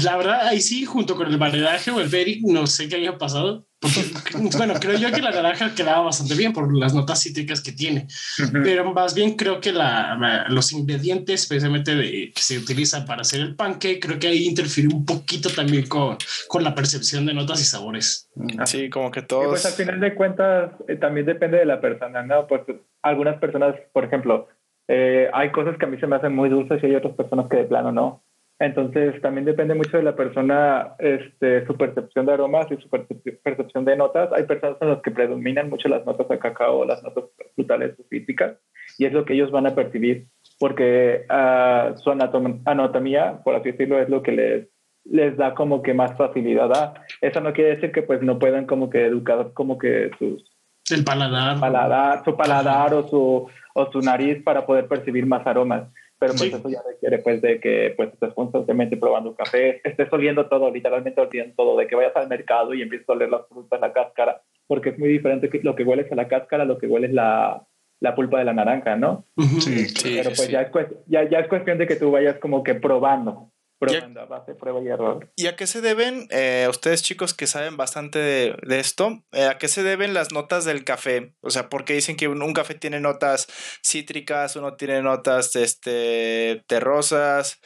la 0.04 0.18
verdad, 0.18 0.48
ahí 0.48 0.60
sí, 0.60 0.86
junto 0.86 1.16
con 1.16 1.28
el 1.28 1.38
maridaje 1.38 1.92
o 1.92 2.02
el 2.02 2.10
Beric, 2.10 2.42
no 2.48 2.66
sé 2.66 2.90
qué 2.90 2.96
había 2.96 3.18
pasado. 3.18 3.68
Porque, 3.80 4.02
bueno, 4.58 4.74
creo 4.82 4.98
yo 4.98 5.12
que 5.12 5.22
la 5.22 5.30
naranja 5.30 5.76
quedaba 5.76 6.02
bastante 6.06 6.34
bien 6.34 6.52
por 6.52 6.76
las 6.76 6.96
notas 6.96 7.22
cítricas 7.22 7.62
que 7.62 7.72
tiene. 7.72 8.08
Pero 8.52 8.92
más 8.92 9.14
bien 9.14 9.36
creo 9.36 9.62
que 9.62 9.72
la, 9.72 10.18
la- 10.20 10.48
los 10.50 10.72
ingredientes, 10.72 11.44
especialmente 11.44 11.96
de, 11.96 12.32
que 12.34 12.42
se 12.42 12.58
utilizan 12.58 13.06
para 13.06 13.22
hacer 13.22 13.42
el 13.42 13.56
pancake, 13.56 14.00
creo 14.02 14.18
que 14.18 14.28
ahí 14.28 14.46
interfiere 14.46 14.90
un 14.92 15.06
poquito 15.06 15.50
también 15.50 15.86
con, 15.88 16.18
con 16.48 16.64
la 16.64 16.74
percepción 16.74 17.26
de 17.28 17.36
notas 17.36 17.62
y 17.62 17.66
sabores. 17.66 18.32
Así 18.58 18.90
como 18.90 19.12
que 19.12 19.20
Y 19.20 19.24
todos. 19.28 19.48
pues 19.50 19.66
al 19.68 19.74
final 19.74 20.00
de 20.00 20.16
cuentas 20.16 20.72
eh, 20.88 20.96
también 20.96 21.28
depende 21.28 21.58
de 21.58 21.66
la 21.66 21.80
persona, 21.80 22.24
¿no? 22.24 22.48
Pues 22.48 22.62
algunas 23.04 23.38
personas, 23.40 23.76
por 23.94 24.06
ejemplo, 24.06 24.48
eh, 24.88 25.30
hay 25.34 25.52
cosas 25.52 25.78
que 25.78 25.86
a 25.86 25.88
mí 25.88 26.00
se 26.00 26.08
me 26.08 26.16
hacen 26.16 26.34
muy 26.34 26.50
dulces 26.50 26.82
y 26.82 26.88
hay 26.88 26.96
otras 26.96 27.16
personas 27.16 27.46
que 27.50 27.58
de 27.58 27.66
plano 27.66 27.92
no. 27.92 28.24
Entonces 28.60 29.22
también 29.22 29.44
depende 29.46 29.76
mucho 29.76 29.98
de 29.98 30.04
la 30.04 30.16
persona, 30.16 30.94
este, 31.00 31.66
su 31.68 31.76
percepción 31.76 32.26
de 32.26 32.34
aromas 32.34 32.68
y 32.72 32.78
su 32.82 32.90
percep- 32.90 33.40
percepción 33.44 33.84
de 33.84 33.98
notas. 33.98 34.32
Hay 34.32 34.44
personas 34.44 34.78
en 34.82 34.90
las 34.90 35.02
que 35.02 35.12
predominan 35.12 35.70
mucho 35.70 35.90
las 35.90 36.06
notas 36.06 36.30
de 36.30 36.40
cacao, 36.40 36.86
las 36.86 37.04
notas 37.04 37.26
frutales 37.56 38.00
o 38.00 38.04
cítricas, 38.10 38.56
y 38.98 39.06
es 39.06 39.12
lo 39.14 39.26
que 39.26 39.34
ellos 39.34 39.52
van 39.52 39.68
a 39.68 39.76
percibir, 39.76 40.28
porque 40.58 41.26
ah, 41.30 41.94
su 41.98 42.10
anatom- 42.12 42.62
anatomía, 42.66 43.42
por 43.44 43.56
así 43.56 43.72
decirlo, 43.72 44.00
es 44.00 44.10
lo 44.10 44.22
que 44.24 44.32
les 44.32 44.68
les 45.08 45.38
da 45.38 45.54
como 45.54 45.84
que 45.84 45.94
más 45.94 46.18
facilidad 46.18 46.72
a. 46.74 46.94
Eso 47.22 47.40
no 47.40 47.54
quiere 47.54 47.76
decir 47.76 47.92
que 47.92 48.02
pues 48.02 48.24
no 48.24 48.40
puedan 48.40 48.66
como 48.66 48.90
que 48.90 49.06
educar 49.06 49.52
como 49.54 49.78
que 49.78 50.10
sus 50.18 50.50
El 50.90 51.04
paladar. 51.04 51.60
paladar, 51.60 52.24
su 52.26 52.36
paladar 52.36 52.92
o 52.96 53.08
su, 53.08 53.48
o 53.76 53.92
su 53.92 54.00
nariz 54.02 54.42
para 54.44 54.66
poder 54.66 54.88
percibir 54.88 55.28
más 55.28 55.46
aromas. 55.46 55.90
Pero 56.28 56.38
pues 56.38 56.52
Sí. 56.52 56.56
eso 56.58 56.70
ya 56.70 56.82
requiere 56.88 57.20
pues 57.20 57.42
de 57.42 57.60
que 57.60 57.94
pues 57.96 58.14
estés 58.14 58.34
constantemente 58.34 58.98
probando 58.98 59.36
café, 59.36 59.82
estés 59.88 60.12
oliendo 60.12 60.48
todo, 60.48 60.72
literalmente 60.72 61.20
oliendo 61.22 61.54
todo, 61.56 61.78
de 61.78 61.88
que 61.88 61.96
vayas 61.96 62.16
al 62.16 62.28
mercado 62.30 62.74
y 62.74 62.82
empieces 62.82 63.08
a 63.10 63.14
oler 63.14 63.30
las 63.30 63.48
frutas, 63.48 63.80
la 63.80 63.94
cáscara, 63.94 64.42
porque 64.68 64.90
es 64.90 65.00
muy 65.00 65.10
diferente 65.10 65.50
que 65.50 65.60
lo 65.64 65.76
que 65.76 65.84
hueles 65.84 66.12
a 66.12 66.16
la 66.16 66.28
cáscara, 66.28 66.66
lo 66.66 66.78
que 66.78 66.88
hueles 66.88 67.14
la, 67.14 67.66
la 68.02 68.16
pulpa 68.16 68.40
de 68.40 68.46
la 68.46 68.54
naranja, 68.54 68.96
¿no? 68.96 69.26
Sí. 69.60 69.86
Sí, 69.86 70.16
Pero 70.18 70.30
pues 70.30 70.42
sí. 70.42 70.52
Ya, 70.52 70.62
es 70.62 70.72
cuest- 70.72 70.98
ya, 71.08 71.30
ya 71.30 71.40
es 71.40 71.48
cuestión 71.48 71.78
de 71.78 71.88
que 71.88 71.96
tú 71.96 72.12
vayas 72.12 72.38
como 72.40 72.64
que 72.64 72.76
probando, 72.76 73.52
probando 73.86 74.22
a 74.22 74.26
base 74.26 74.52
de 74.52 74.58
prueba 74.58 74.82
y 74.82 74.88
error. 74.88 75.32
¿Y 75.36 75.48
a 75.48 75.56
qué 75.56 75.68
se 75.68 75.82
deben, 75.82 76.28
eh, 76.30 76.68
ustedes 76.70 77.04
chicos 77.04 77.34
que 77.34 77.48
saben 77.48 77.78
bastante 77.78 78.20
de, 78.20 78.56
de 78.64 78.80
esto, 78.80 79.24
eh, 79.32 79.46
a 79.46 79.58
qué 79.58 79.68
se 79.68 79.84
deben 79.84 80.14
las 80.14 80.32
notas 80.32 80.66
del 80.66 80.84
café? 80.84 81.36
O 81.42 81.50
sea, 81.50 81.70
¿por 81.70 81.86
qué 81.86 81.94
dicen 81.94 82.16
que 82.16 82.28
un, 82.28 82.42
un 82.42 82.54
café 82.54 82.76
tiene 82.76 83.00
notas 83.00 83.48
cítricas, 83.84 84.56
uno 84.56 84.76
tiene 84.76 85.02
notas 85.02 85.56
este, 85.56 86.64
terrosas, 86.68 87.60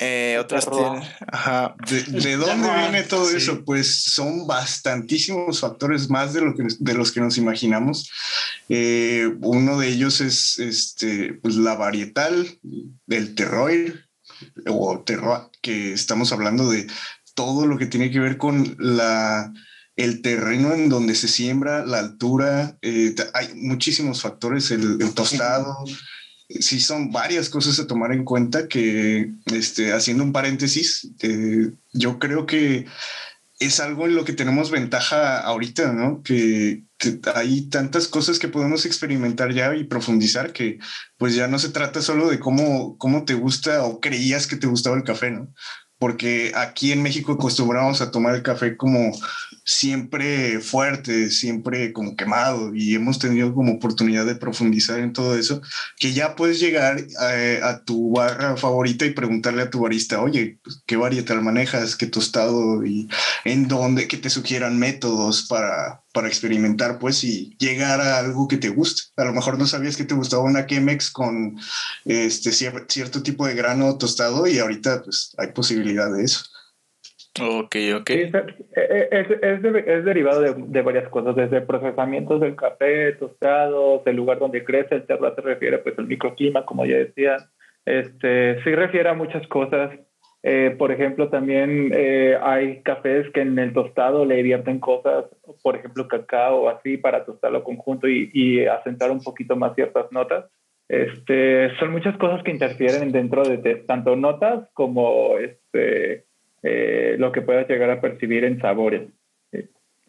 eh, 0.00 0.38
otras 0.40 0.64
Terroir. 0.64 1.00
tienen... 1.00 1.08
Ajá. 1.32 1.74
¿De, 1.88 2.02
de 2.02 2.36
dónde 2.36 2.68
viene 2.68 3.02
todo 3.02 3.26
sí. 3.26 3.36
eso? 3.36 3.64
Pues 3.64 4.02
son 4.04 4.46
bastantísimos 4.46 5.60
factores 5.60 6.08
más 6.08 6.32
de, 6.34 6.42
lo 6.42 6.54
que, 6.54 6.66
de 6.78 6.94
los 6.94 7.10
que 7.10 7.20
nos 7.20 7.36
imaginamos. 7.36 8.10
Eh, 8.68 9.28
uno 9.40 9.78
de 9.78 9.88
ellos 9.88 10.20
es 10.20 10.58
este, 10.60 11.34
pues, 11.34 11.56
la 11.56 11.74
varietal, 11.74 12.58
del 13.06 13.34
terroir 13.34 14.07
o 14.66 15.00
terroir, 15.00 15.42
que 15.62 15.92
estamos 15.92 16.32
hablando 16.32 16.70
de 16.70 16.86
todo 17.34 17.66
lo 17.66 17.78
que 17.78 17.86
tiene 17.86 18.10
que 18.10 18.20
ver 18.20 18.36
con 18.36 18.76
la, 18.78 19.52
el 19.96 20.22
terreno 20.22 20.74
en 20.74 20.88
donde 20.88 21.14
se 21.14 21.28
siembra, 21.28 21.84
la 21.86 21.98
altura. 21.98 22.78
eh, 22.82 23.14
hay 23.34 23.48
muchísimos 23.54 24.22
factores, 24.22 24.70
el, 24.70 25.00
el 25.00 25.12
tostado. 25.12 25.84
Sí, 26.48 26.80
son 26.80 27.10
varias 27.12 27.50
cosas 27.50 27.78
a 27.78 27.86
tomar 27.86 28.12
en 28.12 28.24
cuenta 28.24 28.68
que, 28.68 29.32
este, 29.46 29.92
haciendo 29.92 30.24
un 30.24 30.32
paréntesis, 30.32 31.10
eh, 31.20 31.72
yo 31.92 32.18
creo 32.18 32.46
que 32.46 32.86
es 33.58 33.80
algo 33.80 34.06
en 34.06 34.14
lo 34.14 34.24
que 34.24 34.32
tenemos 34.32 34.70
ventaja 34.70 35.40
ahorita, 35.40 35.92
¿no? 35.92 36.22
Que 36.22 36.84
hay 37.34 37.62
tantas 37.68 38.08
cosas 38.08 38.38
que 38.38 38.48
podemos 38.48 38.84
experimentar 38.84 39.52
ya 39.52 39.74
y 39.74 39.84
profundizar 39.84 40.52
que 40.52 40.78
pues 41.16 41.34
ya 41.34 41.46
no 41.46 41.58
se 41.58 41.70
trata 41.70 42.02
solo 42.02 42.28
de 42.28 42.38
cómo, 42.38 42.96
cómo 42.98 43.24
te 43.24 43.34
gusta 43.34 43.84
o 43.84 44.00
creías 44.00 44.46
que 44.46 44.56
te 44.56 44.66
gustaba 44.66 44.96
el 44.96 45.04
café, 45.04 45.30
¿no? 45.30 45.52
Porque 45.98 46.52
aquí 46.54 46.92
en 46.92 47.02
México 47.02 47.32
acostumbramos 47.32 48.00
a 48.00 48.12
tomar 48.12 48.36
el 48.36 48.44
café 48.44 48.76
como 48.76 49.12
siempre 49.64 50.60
fuerte, 50.60 51.28
siempre 51.28 51.92
como 51.92 52.16
quemado 52.16 52.74
y 52.74 52.94
hemos 52.94 53.18
tenido 53.18 53.52
como 53.52 53.74
oportunidad 53.74 54.24
de 54.24 54.36
profundizar 54.36 55.00
en 55.00 55.12
todo 55.12 55.36
eso, 55.36 55.60
que 55.98 56.12
ya 56.12 56.36
puedes 56.36 56.60
llegar 56.60 57.04
eh, 57.32 57.60
a 57.62 57.84
tu 57.84 58.12
barra 58.12 58.56
favorita 58.56 59.04
y 59.04 59.10
preguntarle 59.10 59.62
a 59.62 59.70
tu 59.70 59.80
barista, 59.80 60.22
oye, 60.22 60.60
¿qué 60.86 60.96
varietal 60.96 61.42
manejas? 61.42 61.96
¿Qué 61.96 62.06
tostado? 62.06 62.86
Y 62.86 63.08
en 63.44 63.68
dónde, 63.68 64.08
que 64.08 64.16
te 64.16 64.30
sugieran 64.30 64.78
métodos 64.78 65.46
para, 65.48 66.04
para 66.18 66.26
experimentar, 66.26 66.98
pues, 66.98 67.22
y 67.22 67.56
llegar 67.58 68.00
a 68.00 68.18
algo 68.18 68.48
que 68.48 68.56
te 68.56 68.70
guste. 68.70 69.02
A 69.16 69.24
lo 69.24 69.32
mejor 69.32 69.56
no 69.56 69.66
sabías 69.66 69.96
que 69.96 70.02
te 70.02 70.14
gustaba 70.16 70.42
una 70.42 70.66
Chemex 70.66 71.12
con 71.12 71.54
este 72.04 72.50
cier- 72.50 72.86
cierto 72.88 73.22
tipo 73.22 73.46
de 73.46 73.54
grano 73.54 73.96
tostado 73.98 74.48
y 74.48 74.58
ahorita, 74.58 75.02
pues, 75.04 75.32
hay 75.38 75.52
posibilidad 75.52 76.12
de 76.12 76.24
eso. 76.24 76.40
Ok, 77.40 77.76
ok. 78.00 78.08
Sí, 78.08 78.14
es, 78.22 78.32
es, 79.12 79.30
es 79.42 79.62
de- 79.62 79.84
es 79.86 80.04
derivado 80.04 80.40
de, 80.40 80.54
de 80.56 80.82
varias 80.82 81.08
cosas, 81.08 81.36
desde 81.36 81.60
procesamientos 81.60 82.40
del 82.40 82.56
café, 82.56 83.12
tostados, 83.12 84.02
el 84.04 84.16
lugar 84.16 84.40
donde 84.40 84.64
crece, 84.64 84.96
el 84.96 85.06
terroir 85.06 85.34
se 85.36 85.42
refiere 85.42 85.78
pues 85.78 85.96
al 86.00 86.08
microclima, 86.08 86.66
como 86.66 86.84
ya 86.84 86.96
decía, 86.96 87.36
este, 87.84 88.60
sí 88.64 88.74
refiere 88.74 89.08
a 89.08 89.14
muchas 89.14 89.46
cosas. 89.46 89.92
Eh, 90.50 90.74
por 90.78 90.90
ejemplo, 90.92 91.28
también 91.28 91.90
eh, 91.94 92.38
hay 92.40 92.80
cafés 92.82 93.28
que 93.34 93.42
en 93.42 93.58
el 93.58 93.74
tostado 93.74 94.24
le 94.24 94.42
vierten 94.42 94.78
cosas, 94.80 95.26
por 95.62 95.76
ejemplo, 95.76 96.08
cacao 96.08 96.62
o 96.62 96.68
así, 96.70 96.96
para 96.96 97.26
tostarlo 97.26 97.62
conjunto 97.62 98.08
y, 98.08 98.30
y 98.32 98.64
acentuar 98.64 99.10
un 99.10 99.22
poquito 99.22 99.56
más 99.56 99.74
ciertas 99.74 100.10
notas. 100.10 100.46
Este, 100.88 101.76
son 101.78 101.92
muchas 101.92 102.16
cosas 102.16 102.42
que 102.42 102.50
interfieren 102.50 103.12
dentro 103.12 103.42
de, 103.42 103.58
de 103.58 103.74
tanto 103.74 104.16
notas 104.16 104.66
como 104.72 105.36
este, 105.36 106.24
eh, 106.62 107.16
lo 107.18 107.30
que 107.30 107.42
puedas 107.42 107.68
llegar 107.68 107.90
a 107.90 108.00
percibir 108.00 108.44
en 108.44 108.58
sabores. 108.58 109.02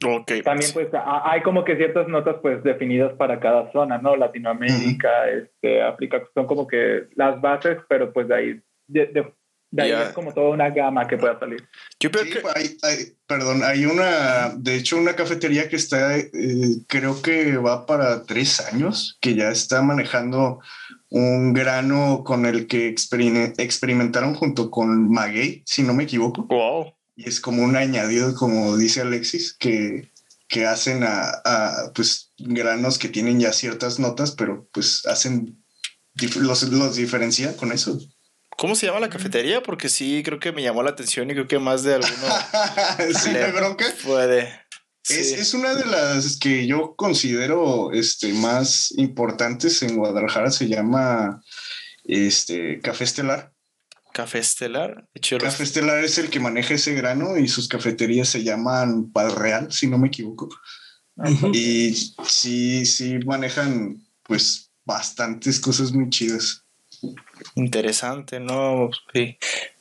Ok. 0.06 0.32
También 0.46 0.72
pues 0.74 0.88
hay 0.94 1.42
como 1.42 1.66
que 1.66 1.76
ciertas 1.76 2.08
notas 2.08 2.38
pues 2.42 2.64
definidas 2.64 3.12
para 3.16 3.42
cada 3.42 3.70
zona, 3.74 3.98
¿no? 3.98 4.16
Latinoamérica, 4.16 5.30
este, 5.30 5.82
África, 5.82 6.24
son 6.34 6.48
como 6.48 6.66
que 6.66 7.08
las 7.16 7.42
bases, 7.42 7.80
pero 7.90 8.14
pues 8.14 8.30
de 8.30 8.36
ahí, 8.36 8.62
de, 8.88 9.08
de- 9.08 9.34
de 9.72 9.84
ahí 9.84 9.90
Ya. 9.90 10.04
es 10.04 10.14
como 10.14 10.34
toda 10.34 10.50
una 10.50 10.70
gama 10.72 11.08
que 11.08 11.18
pueda 11.18 11.38
salir. 11.40 11.68
Yo 12.00 12.10
creo 12.12 12.24
Sí, 12.26 12.32
que... 12.32 12.42
hay- 12.56 12.78
hay- 12.82 13.14
perdón, 13.28 13.62
hay 13.64 13.86
una, 13.86 14.50
de 14.58 14.76
hecho, 14.76 14.98
una 14.98 15.16
cafetería 15.16 15.70
que 15.70 15.76
está, 15.76 16.18
eh, 16.18 16.30
creo 16.88 17.22
que 17.22 17.58
va 17.58 17.86
para 17.86 18.24
tres 18.24 18.60
años, 18.62 19.18
que 19.22 19.36
ya 19.36 19.50
está 19.52 19.82
manejando 19.84 20.60
un 21.10 21.54
grano 21.54 22.24
con 22.26 22.46
el 22.46 22.66
que 22.68 22.88
experine- 22.90 23.54
experimentaron 23.58 24.34
junto 24.36 24.72
con 24.72 25.10
Maguey, 25.12 25.62
si 25.66 25.84
no 25.84 25.94
me 25.94 26.04
equivoco. 26.04 26.44
Wow. 26.48 26.94
Y 27.16 27.28
es 27.28 27.40
como 27.40 27.64
un 27.64 27.76
añadido, 27.76 28.34
como 28.36 28.78
dice 28.78 29.02
Alexis, 29.02 29.54
que, 29.54 30.10
que 30.48 30.66
hacen 30.66 31.04
a, 31.04 31.30
a, 31.46 31.92
pues 31.94 32.32
granos 32.40 32.98
que 32.98 33.10
tienen 33.10 33.40
ya 33.40 33.54
ciertas 33.54 34.00
notas, 34.00 34.32
pero 34.32 34.68
pues 34.72 35.06
hacen, 35.06 35.64
los, 36.40 36.64
los 36.64 36.96
diferencia 36.96 37.56
con 37.58 37.72
eso. 37.72 38.00
¿Cómo 38.60 38.76
se 38.76 38.88
llama 38.88 39.00
la 39.00 39.10
cafetería? 39.10 39.64
Porque 39.64 39.88
sí, 39.88 40.22
creo 40.22 40.38
que 40.38 40.52
me 40.52 40.62
llamó 40.62 40.84
la 40.84 40.90
atención 40.90 41.32
y 41.32 41.34
creo 41.34 41.48
que 41.48 41.60
más 41.60 41.84
de 41.84 41.94
alguno 41.96 42.14
¿Sí 43.24 43.32
le 43.32 43.48
me 43.48 43.52
bronca? 43.54 43.86
puede. 44.04 44.50
Es, 45.08 45.30
Sí. 45.30 45.36
es 45.36 45.54
una 45.54 45.74
de 45.76 45.86
las 45.86 46.38
que 46.38 46.68
yo 46.68 46.94
considero 46.98 47.94
este, 47.94 48.34
más 48.34 48.92
importantes 48.98 49.82
en 49.82 49.96
Guadalajara, 49.96 50.52
se 50.52 50.68
llama 50.68 51.42
este, 52.04 52.82
Café 52.82 53.06
Estelar. 53.06 53.54
Café 54.12 54.40
Estelar. 54.40 55.08
Café 55.40 55.64
Estelar 55.64 56.04
es 56.04 56.18
el 56.18 56.30
que 56.30 56.42
maneja 56.42 56.74
ese 56.74 56.94
grano 56.94 57.38
y 57.38 57.48
sus 57.48 57.70
cafeterías 57.70 58.28
se 58.28 58.44
llaman 58.44 59.10
Pal 59.14 59.34
Real, 59.34 59.72
si 59.72 59.88
no 59.88 59.98
me 59.98 60.10
equivoco. 60.10 60.50
Y 61.54 61.96
sí, 62.28 62.86
sí 62.86 63.20
manejan 63.26 64.06
pues 64.24 64.70
bastantes 64.84 65.62
cosas 65.62 65.94
muy 65.94 66.10
chidas. 66.10 66.66
Interesante, 67.56 68.40
¿no? 68.40 68.90
Sí. 69.14 69.38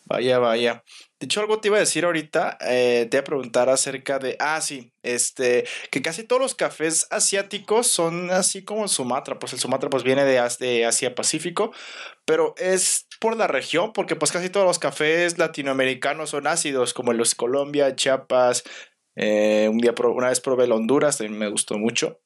Vaya, 0.08 0.38
vaya. 0.38 0.84
De 1.20 1.26
hecho, 1.26 1.40
algo 1.40 1.60
te 1.60 1.68
iba 1.68 1.76
a 1.76 1.80
decir 1.80 2.04
ahorita, 2.04 2.56
eh, 2.62 3.06
te 3.10 3.16
iba 3.16 3.20
a 3.20 3.24
preguntar 3.24 3.68
acerca 3.68 4.18
de, 4.18 4.36
ah, 4.38 4.60
sí, 4.60 4.92
este, 5.02 5.66
que 5.90 6.00
casi 6.00 6.22
todos 6.22 6.40
los 6.40 6.54
cafés 6.54 7.06
asiáticos 7.10 7.88
son 7.88 8.30
así 8.30 8.64
como 8.64 8.84
el 8.84 8.88
Sumatra, 8.88 9.38
pues 9.38 9.52
el 9.52 9.58
Sumatra 9.58 9.90
pues 9.90 10.04
viene 10.04 10.24
de, 10.24 10.40
de 10.60 10.86
Asia 10.86 11.14
Pacífico, 11.14 11.72
pero 12.24 12.54
es 12.56 13.06
por 13.20 13.36
la 13.36 13.48
región, 13.48 13.92
porque 13.92 14.16
pues 14.16 14.32
casi 14.32 14.48
todos 14.48 14.64
los 14.64 14.78
cafés 14.78 15.38
latinoamericanos 15.38 16.30
son 16.30 16.46
ácidos, 16.46 16.94
como 16.94 17.12
los 17.12 17.34
Colombia, 17.34 17.94
Chiapas, 17.96 18.62
eh, 19.16 19.68
un 19.70 19.78
día, 19.78 19.94
una 19.98 20.28
vez 20.28 20.40
probé 20.40 20.64
el 20.64 20.72
Honduras, 20.72 21.18
también 21.18 21.38
me 21.38 21.50
gustó 21.50 21.76
mucho, 21.76 22.20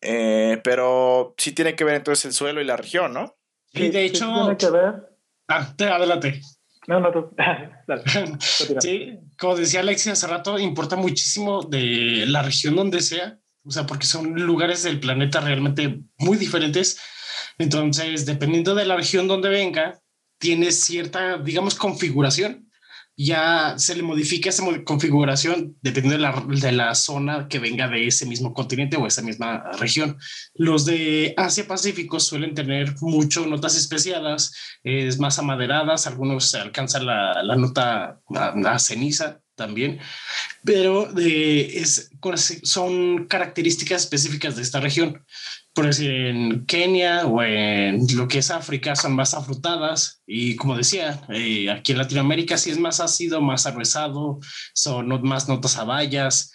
eh, 0.00 0.58
pero 0.64 1.34
sí 1.36 1.52
tiene 1.52 1.74
que 1.74 1.84
ver 1.84 1.96
entonces 1.96 2.24
el 2.26 2.32
suelo 2.32 2.60
y 2.60 2.64
la 2.64 2.76
región, 2.76 3.12
¿no? 3.12 3.39
Sí, 3.72 3.88
de 3.88 4.04
hecho... 4.04 4.32
tiene 4.32 4.56
que 4.56 4.70
ver. 4.70 5.10
Ah, 5.48 5.74
adelante. 5.78 6.40
No, 6.86 7.00
no, 7.00 7.12
tú. 7.12 7.30
sí, 8.80 9.18
como 9.38 9.56
decía 9.56 9.80
Alexia 9.80 10.12
hace 10.12 10.26
rato, 10.26 10.58
importa 10.58 10.96
muchísimo 10.96 11.62
de 11.62 12.24
la 12.26 12.42
región 12.42 12.74
donde 12.74 13.00
sea, 13.00 13.38
o 13.64 13.70
sea, 13.70 13.86
porque 13.86 14.06
son 14.06 14.34
lugares 14.34 14.82
del 14.82 14.98
planeta 14.98 15.40
realmente 15.40 16.00
muy 16.18 16.36
diferentes. 16.36 17.00
Entonces, 17.58 18.26
dependiendo 18.26 18.74
de 18.74 18.86
la 18.86 18.96
región 18.96 19.28
donde 19.28 19.50
venga, 19.50 20.00
tiene 20.38 20.72
cierta, 20.72 21.36
digamos, 21.38 21.74
configuración 21.74 22.69
ya 23.22 23.74
se 23.76 23.94
le 23.94 24.02
modifica 24.02 24.48
esa 24.48 24.64
configuración 24.82 25.76
dependiendo 25.82 26.16
de 26.16 26.22
la, 26.22 26.44
de 26.48 26.72
la, 26.72 26.94
zona 26.94 27.48
que 27.48 27.58
venga 27.58 27.86
de 27.86 28.06
ese 28.06 28.24
mismo 28.24 28.54
continente 28.54 28.96
o 28.96 29.06
esa 29.06 29.20
misma 29.20 29.70
región. 29.78 30.16
Los 30.54 30.86
de 30.86 31.34
Asia 31.36 31.68
Pacífico 31.68 32.18
suelen 32.18 32.54
tener 32.54 32.94
mucho 33.02 33.44
notas 33.44 33.76
especiadas, 33.76 34.54
es 34.84 35.18
más 35.18 35.38
amaderadas, 35.38 36.06
algunos 36.06 36.54
alcanzan 36.54 37.04
la, 37.04 37.42
la 37.42 37.56
nota 37.56 38.20
a, 38.34 38.78
ceniza 38.78 39.42
también, 39.54 40.00
pero 40.64 41.04
de, 41.04 41.78
es, 41.78 42.10
son 42.62 43.26
características 43.26 44.04
específicas 44.04 44.56
de 44.56 44.62
esta 44.62 44.80
región 44.80 45.22
por 45.72 45.86
decir, 45.86 46.10
en 46.10 46.66
Kenia 46.66 47.26
o 47.26 47.42
en 47.42 48.06
lo 48.16 48.26
que 48.26 48.38
es 48.38 48.50
África 48.50 48.96
son 48.96 49.14
más 49.14 49.34
afrutadas 49.34 50.22
y 50.26 50.56
como 50.56 50.76
decía, 50.76 51.22
eh, 51.28 51.70
aquí 51.70 51.92
en 51.92 51.98
Latinoamérica 51.98 52.58
sí 52.58 52.70
es 52.70 52.78
más 52.78 53.00
ácido, 53.00 53.40
más 53.40 53.66
arrezado, 53.66 54.40
son 54.74 55.08
más 55.22 55.48
notas 55.48 55.76
a 55.76 55.84
bayas 55.84 56.52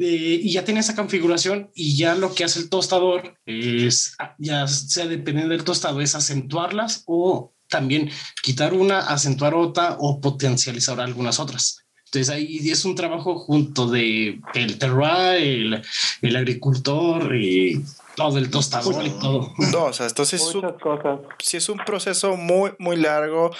eh, 0.00 0.40
y 0.42 0.52
ya 0.52 0.64
tiene 0.64 0.80
esa 0.80 0.96
configuración 0.96 1.70
y 1.74 1.96
ya 1.96 2.14
lo 2.14 2.34
que 2.34 2.44
hace 2.44 2.60
el 2.60 2.70
tostador 2.70 3.38
es, 3.44 4.16
ya 4.38 4.66
sea 4.66 5.06
dependiendo 5.06 5.54
del 5.54 5.64
tostado, 5.64 6.00
es 6.00 6.14
acentuarlas 6.14 7.02
o 7.06 7.54
también 7.68 8.10
quitar 8.42 8.72
una, 8.74 9.00
acentuar 9.00 9.54
otra 9.54 9.96
o 9.98 10.20
potencializar 10.20 11.00
algunas 11.00 11.40
otras. 11.40 11.86
Entonces 12.06 12.30
ahí 12.30 12.70
es 12.70 12.84
un 12.84 12.94
trabajo 12.94 13.38
junto 13.38 13.90
de 13.90 14.40
el 14.54 14.78
terroir, 14.78 15.42
el, 15.42 15.82
el 16.22 16.36
agricultor 16.36 17.34
y 17.36 17.82
todo 18.16 18.38
el 18.38 18.50
tostador 18.50 19.04
y 19.04 19.10
todo. 19.10 19.52
No, 19.70 19.84
o 19.84 19.92
sea, 19.92 20.06
entonces 20.06 20.42
es 20.42 20.54
un, 20.54 20.76
sí 21.38 21.58
es 21.58 21.68
un 21.68 21.78
proceso 21.78 22.36
muy, 22.36 22.72
muy 22.78 22.96
largo, 22.96 23.50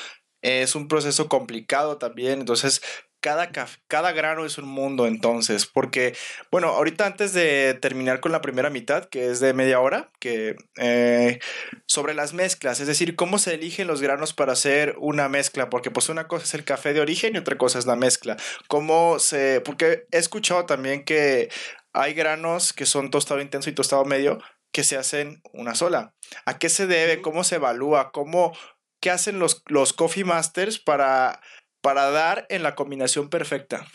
es 0.43 0.75
un 0.75 0.89
proceso 0.89 1.29
complicado 1.29 1.99
también, 1.99 2.41
entonces 2.41 2.81
cada, 3.21 3.51
cada 3.89 4.13
grano 4.13 4.45
es 4.45 4.57
un 4.57 4.69
mundo 4.69 5.07
entonces, 5.07 5.67
porque, 5.67 6.15
bueno, 6.53 6.69
ahorita 6.69 7.07
antes 7.07 7.33
de 7.33 7.75
terminar 7.75 8.21
con 8.21 8.31
la 8.31 8.41
primera 8.41 8.71
mitad, 8.71 9.07
que 9.07 9.31
es 9.31 9.41
de 9.41 9.53
media 9.53 9.81
hora, 9.81 10.13
que 10.21 10.55
eh, 10.77 11.41
sobre 11.87 12.15
las 12.15 12.35
mezclas, 12.35 12.79
es 12.79 12.87
decir, 12.87 13.17
cómo 13.17 13.39
se 13.39 13.55
eligen 13.55 13.89
los 13.89 14.01
granos 14.01 14.33
para 14.33 14.53
hacer 14.53 14.95
una 14.99 15.29
mezcla, 15.29 15.71
porque 15.71 15.91
pues 15.91 16.09
una 16.09 16.29
cosa 16.29 16.45
es 16.45 16.55
el 16.55 16.63
café 16.63 16.93
de 16.93 17.01
origen 17.01 17.35
y 17.35 17.39
otra 17.39 17.59
cosa 17.59 17.81
es 17.81 17.87
la 17.87 17.97
mezcla. 17.97 18.37
Cómo 18.69 19.19
se, 19.19 19.61
porque 19.61 20.07
he 20.13 20.19
escuchado 20.19 20.65
también 20.67 21.05
que 21.05 21.51
hay 21.97 22.15
granos 22.15 22.73
que 22.73 22.87
son 22.87 23.11
tostado 23.11 23.41
intenso 23.41 23.71
y 23.71 23.75
tostado 23.75 24.05
medio 24.05 24.39
que 24.73 24.83
se 24.83 24.97
hacen 24.97 25.41
una 25.53 25.75
sola. 25.75 26.13
¿A 26.45 26.59
qué 26.59 26.69
se 26.69 26.87
debe? 26.87 27.23
¿Cómo 27.23 27.45
se 27.45 27.57
evalúa? 27.57 28.11
¿Cómo, 28.13 28.53
¿Qué 29.01 29.11
hacen 29.11 29.39
los, 29.39 29.65
los 29.69 29.93
Coffee 29.93 30.25
Masters 30.25 30.79
para, 30.79 31.41
para 31.81 32.11
dar 32.11 32.47
en 32.51 32.63
la 32.63 32.75
combinación 32.75 33.31
perfecta? 33.31 33.87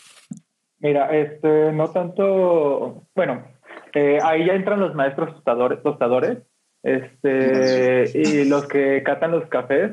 Mira, 0.80 1.16
este, 1.16 1.72
no 1.72 1.92
tanto, 1.92 3.06
bueno, 3.14 3.46
eh, 3.94 4.18
ahí 4.22 4.46
ya 4.46 4.54
entran 4.54 4.80
los 4.80 4.94
maestros 4.94 5.34
tostadores, 5.34 5.80
tostadores 5.82 6.38
este, 6.82 8.10
y 8.18 8.44
los 8.44 8.66
que 8.66 9.02
catan 9.04 9.30
los 9.30 9.48
cafés. 9.48 9.92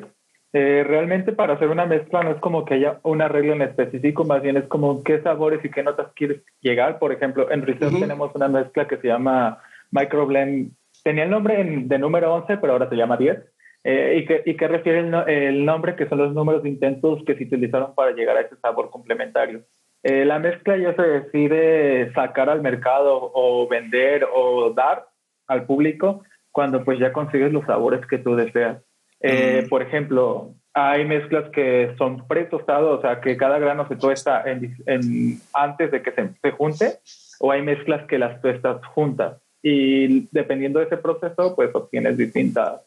Eh, 0.51 0.83
realmente 0.83 1.31
para 1.31 1.53
hacer 1.53 1.69
una 1.69 1.85
mezcla 1.85 2.23
no 2.23 2.31
es 2.31 2.39
como 2.39 2.65
que 2.65 2.73
haya 2.73 2.99
una 3.03 3.27
regla 3.27 3.53
en 3.53 3.61
específico, 3.61 4.25
más 4.25 4.41
bien 4.41 4.57
es 4.57 4.65
como 4.65 5.03
qué 5.03 5.21
sabores 5.21 5.63
y 5.63 5.69
qué 5.69 5.83
notas 5.83 6.11
quieres 6.15 6.41
llegar. 6.61 6.97
Por 6.97 7.11
ejemplo, 7.11 7.51
en 7.51 7.61
Research 7.61 7.99
tenemos 7.99 8.33
una 8.33 8.47
mezcla 8.47 8.87
que 8.87 8.97
se 8.97 9.07
llama 9.07 9.59
Microblend. 9.91 10.71
Tenía 11.03 11.23
el 11.25 11.29
nombre 11.29 11.63
de 11.63 11.99
número 11.99 12.33
11, 12.33 12.57
pero 12.57 12.73
ahora 12.73 12.89
se 12.89 12.95
llama 12.95 13.17
10. 13.17 13.37
Eh, 13.83 14.19
y, 14.21 14.25
que, 14.25 14.41
y 14.45 14.57
que 14.57 14.67
refiere 14.67 14.99
el, 14.99 15.65
nombre, 15.65 15.95
que 15.95 16.07
son 16.09 16.17
los 16.17 16.33
números 16.33 16.63
de 16.63 16.69
intentos 16.69 17.23
que 17.25 17.35
se 17.35 17.45
utilizaron 17.45 17.95
para 17.95 18.11
llegar 18.11 18.35
a 18.35 18.41
ese 18.41 18.57
sabor 18.57 18.89
complementario. 18.89 19.61
Eh, 20.03 20.25
la 20.25 20.39
mezcla 20.39 20.77
ya 20.77 20.95
se 20.95 21.01
decide 21.01 22.11
sacar 22.13 22.49
al 22.49 22.61
mercado 22.61 23.31
o 23.33 23.67
vender 23.67 24.25
o 24.33 24.71
dar 24.71 25.07
al 25.47 25.65
público 25.65 26.23
cuando 26.51 26.83
pues 26.83 26.99
ya 26.99 27.13
consigues 27.13 27.53
los 27.53 27.65
sabores 27.65 28.05
que 28.07 28.17
tú 28.17 28.35
deseas. 28.35 28.81
Eh, 29.21 29.63
mm. 29.63 29.69
Por 29.69 29.81
ejemplo, 29.81 30.53
hay 30.73 31.05
mezclas 31.05 31.49
que 31.51 31.93
son 31.97 32.27
pre-tostados, 32.27 32.99
o 32.99 33.01
sea, 33.01 33.21
que 33.21 33.37
cada 33.37 33.59
grano 33.59 33.87
se 33.87 33.95
tuesta 33.95 34.43
en, 34.45 35.41
antes 35.53 35.91
de 35.91 36.01
que 36.01 36.11
se, 36.11 36.29
se, 36.41 36.51
junte, 36.51 36.99
o 37.39 37.51
hay 37.51 37.61
mezclas 37.61 38.07
que 38.07 38.17
las 38.17 38.41
tuestas 38.41 38.83
juntas. 38.87 39.37
Y 39.61 40.27
dependiendo 40.31 40.79
de 40.79 40.85
ese 40.85 40.97
proceso, 40.97 41.55
pues 41.55 41.69
obtienes 41.73 42.17
distintas 42.17 42.81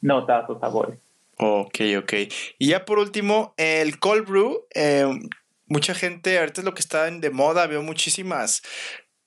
notas 0.00 0.48
o 0.48 0.58
sabores. 0.58 0.98
Ok, 1.38 1.80
ok. 1.98 2.12
Y 2.58 2.68
ya 2.68 2.84
por 2.84 2.98
último, 2.98 3.54
el 3.56 3.98
cold 3.98 4.26
brew. 4.26 4.66
Eh, 4.74 5.06
mucha 5.66 5.94
gente, 5.94 6.38
ahorita 6.38 6.60
es 6.60 6.64
lo 6.64 6.74
que 6.74 6.80
está 6.80 7.10
de 7.10 7.30
moda, 7.30 7.66
veo 7.66 7.82
muchísimas 7.82 8.62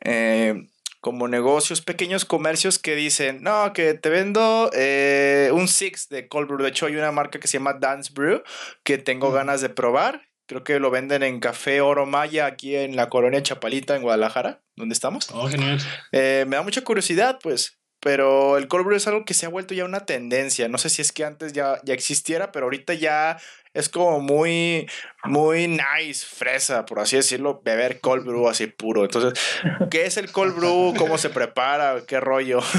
eh, 0.03 0.67
como 1.01 1.27
negocios, 1.27 1.81
pequeños 1.81 2.25
comercios 2.25 2.79
que 2.79 2.95
dicen, 2.95 3.41
no, 3.41 3.73
que 3.73 3.93
te 3.93 4.09
vendo 4.09 4.69
eh, 4.73 5.49
un 5.53 5.67
six 5.67 6.09
de 6.09 6.27
cold 6.27 6.47
brew. 6.47 6.63
De 6.63 6.69
hecho, 6.69 6.85
hay 6.85 6.95
una 6.95 7.11
marca 7.11 7.39
que 7.39 7.47
se 7.47 7.57
llama 7.57 7.73
Dance 7.73 8.11
Brew 8.13 8.43
que 8.83 8.97
tengo 8.97 9.31
ganas 9.31 9.61
de 9.61 9.69
probar. 9.69 10.27
Creo 10.47 10.63
que 10.63 10.79
lo 10.79 10.89
venden 10.91 11.23
en 11.23 11.39
Café 11.39 11.81
Oro 11.81 12.05
Maya 12.05 12.45
aquí 12.45 12.75
en 12.75 12.95
la 12.95 13.09
colonia 13.09 13.43
Chapalita, 13.43 13.95
en 13.95 14.01
Guadalajara, 14.01 14.61
donde 14.75 14.93
estamos. 14.93 15.29
Oh, 15.33 15.47
genial. 15.49 15.79
me 16.11 16.45
da 16.45 16.61
mucha 16.61 16.83
curiosidad, 16.83 17.37
pues, 17.43 17.79
pero 17.99 18.57
el 18.57 18.67
cold 18.67 18.85
brew 18.85 18.95
es 18.95 19.07
algo 19.07 19.25
que 19.25 19.33
se 19.33 19.45
ha 19.45 19.49
vuelto 19.49 19.73
ya 19.73 19.83
una 19.83 20.05
tendencia. 20.05 20.67
No 20.69 20.77
sé 20.77 20.89
si 20.89 21.01
es 21.01 21.11
que 21.11 21.25
antes 21.25 21.51
ya, 21.53 21.81
ya 21.83 21.93
existiera, 21.93 22.51
pero 22.51 22.67
ahorita 22.67 22.93
ya 22.93 23.37
es 23.77 23.89
como 23.89 24.19
muy, 24.19 24.87
muy 25.23 25.67
nice, 25.67 26.25
fresa, 26.25 26.85
por 26.85 26.99
así 26.99 27.15
decirlo, 27.15 27.61
beber 27.63 27.99
cold 28.01 28.25
brew 28.25 28.49
así 28.49 28.65
puro. 28.65 29.05
Entonces, 29.05 29.39
¿qué 29.91 30.05
es 30.05 30.17
el 30.17 30.31
cold 30.31 30.55
brew? 30.55 30.95
¿Cómo 30.97 31.17
se 31.17 31.29
prepara? 31.29 32.03
¿Qué 32.07 32.19
rollo? 32.19 32.59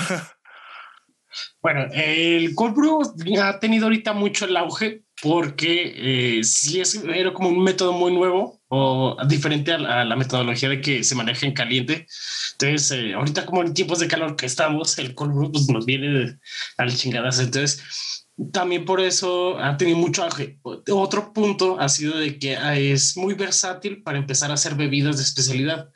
Bueno, 1.61 1.87
el 1.93 2.55
cold 2.55 2.75
brew 2.75 3.03
ha 3.43 3.61
tenido 3.61 3.85
ahorita 3.85 4.13
mucho 4.13 4.47
el 4.47 4.57
auge 4.57 5.03
porque 5.21 6.39
eh, 6.39 6.45
sí 6.45 6.81
es 6.81 6.95
era 6.95 7.33
como 7.33 7.51
un 7.51 7.63
método 7.63 7.93
muy 7.93 8.13
nuevo 8.13 8.61
o 8.69 9.17
diferente 9.27 9.73
a 9.73 10.05
la, 10.05 10.17
metodología 10.17 10.69
de 10.69 10.81
que 10.81 11.05
se 11.05 11.15
maneja 11.15 11.47
en 11.47 11.53
caliente. 11.53 12.07
Entonces, 12.53 12.91
eh, 12.93 13.15
ahorita 13.15 13.45
como 13.45 13.63
en 13.63 13.75
tiempos 13.75 13.99
de 13.99 14.09
calor 14.09 14.37
que 14.37 14.47
estamos, 14.47 14.99
el 14.99 15.15
cold 15.15 15.35
brew 15.35 15.53
pues, 15.53 15.69
nos 15.69 15.85
viene 15.85 16.39
al 16.77 16.97
chingadas. 16.97 17.41
Entonces, 17.41 18.18
también 18.53 18.85
por 18.85 19.01
eso 19.01 19.59
ha 19.59 19.77
tenido 19.77 19.99
mucho 19.99 20.23
auge. 20.23 20.61
Otro 20.63 21.33
punto 21.33 21.79
ha 21.81 21.89
sido 21.89 22.19
de 22.19 22.39
que 22.39 22.57
es 22.93 23.17
muy 23.17 23.35
versátil 23.35 24.03
para 24.03 24.19
empezar 24.19 24.51
a 24.51 24.55
hacer 24.55 24.75
bebidas 24.75 25.17
de 25.17 25.25
especialidad 25.25 25.91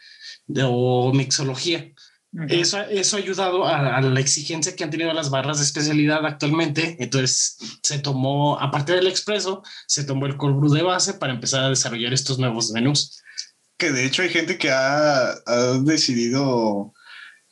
o 0.65 1.13
mixología. 1.15 1.93
Eso, 2.49 2.81
eso 2.81 3.17
ha 3.17 3.21
ayudado 3.21 3.67
a, 3.67 4.01
la 4.01 4.21
exigencia 4.21 4.75
que 4.75 4.83
han 4.83 4.91
tenido 4.91 5.13
las 5.13 5.29
barras 5.29 5.59
de 5.59 5.65
especialidad 5.65 6.25
actualmente. 6.25 6.97
Entonces 6.99 7.59
se 7.83 7.99
tomó, 7.99 8.59
aparte 8.59 8.95
del 8.95 9.07
expreso, 9.07 9.63
se 9.87 10.05
tomó 10.05 10.27
el 10.27 10.37
cold 10.37 10.57
brew 10.57 10.73
de 10.73 10.83
base 10.83 11.15
para 11.15 11.35
empezar 11.35 11.63
a 11.63 11.69
desarrollar 11.69 12.13
estos 12.13 12.39
nuevos 12.39 12.71
menús. 12.71 13.23
Que 13.77 13.93
de 13.93 14.07
hecho 14.07 14.23
hay 14.23 14.31
gente 14.31 14.57
que 14.57 14.71
ha, 14.71 15.33
ha 15.47 15.79
decidido 15.83 16.95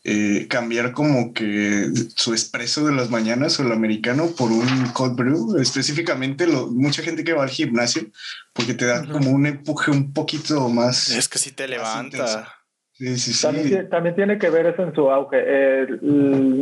eh, 0.03 0.47
cambiar 0.49 0.93
como 0.93 1.35
que 1.35 1.89
su 2.17 2.33
expreso 2.33 2.87
de 2.87 2.95
las 2.95 3.11
mañanas 3.11 3.61
o 3.61 3.63
el 3.63 3.73
americano 3.73 4.29
por 4.37 4.51
un 4.51 4.67
cold 4.95 5.15
brew, 5.15 5.59
específicamente 5.59 6.47
lo, 6.47 6.69
mucha 6.69 7.03
gente 7.03 7.23
que 7.23 7.35
va 7.35 7.43
al 7.43 7.51
gimnasio 7.51 8.05
porque 8.55 8.73
te 8.73 8.87
da 8.87 9.07
como 9.07 9.31
un 9.31 9.45
empuje 9.45 9.91
un 9.91 10.15
poquito 10.15 10.71
más. 10.71 11.11
Es 11.11 11.29
que 11.29 11.39
sí 11.39 11.53
te 11.53 11.69
levanta. 11.69 12.49
Sí, 12.93 13.19
sí, 13.19 13.33
sí. 13.35 13.43
También, 13.91 14.15
tiene 14.15 14.39
que 14.39 14.51
ver 14.51 14.67
eso 14.67 14.83
en 14.83 14.95
su 14.95 15.11
auge, 15.11 15.83
el, 15.83 16.01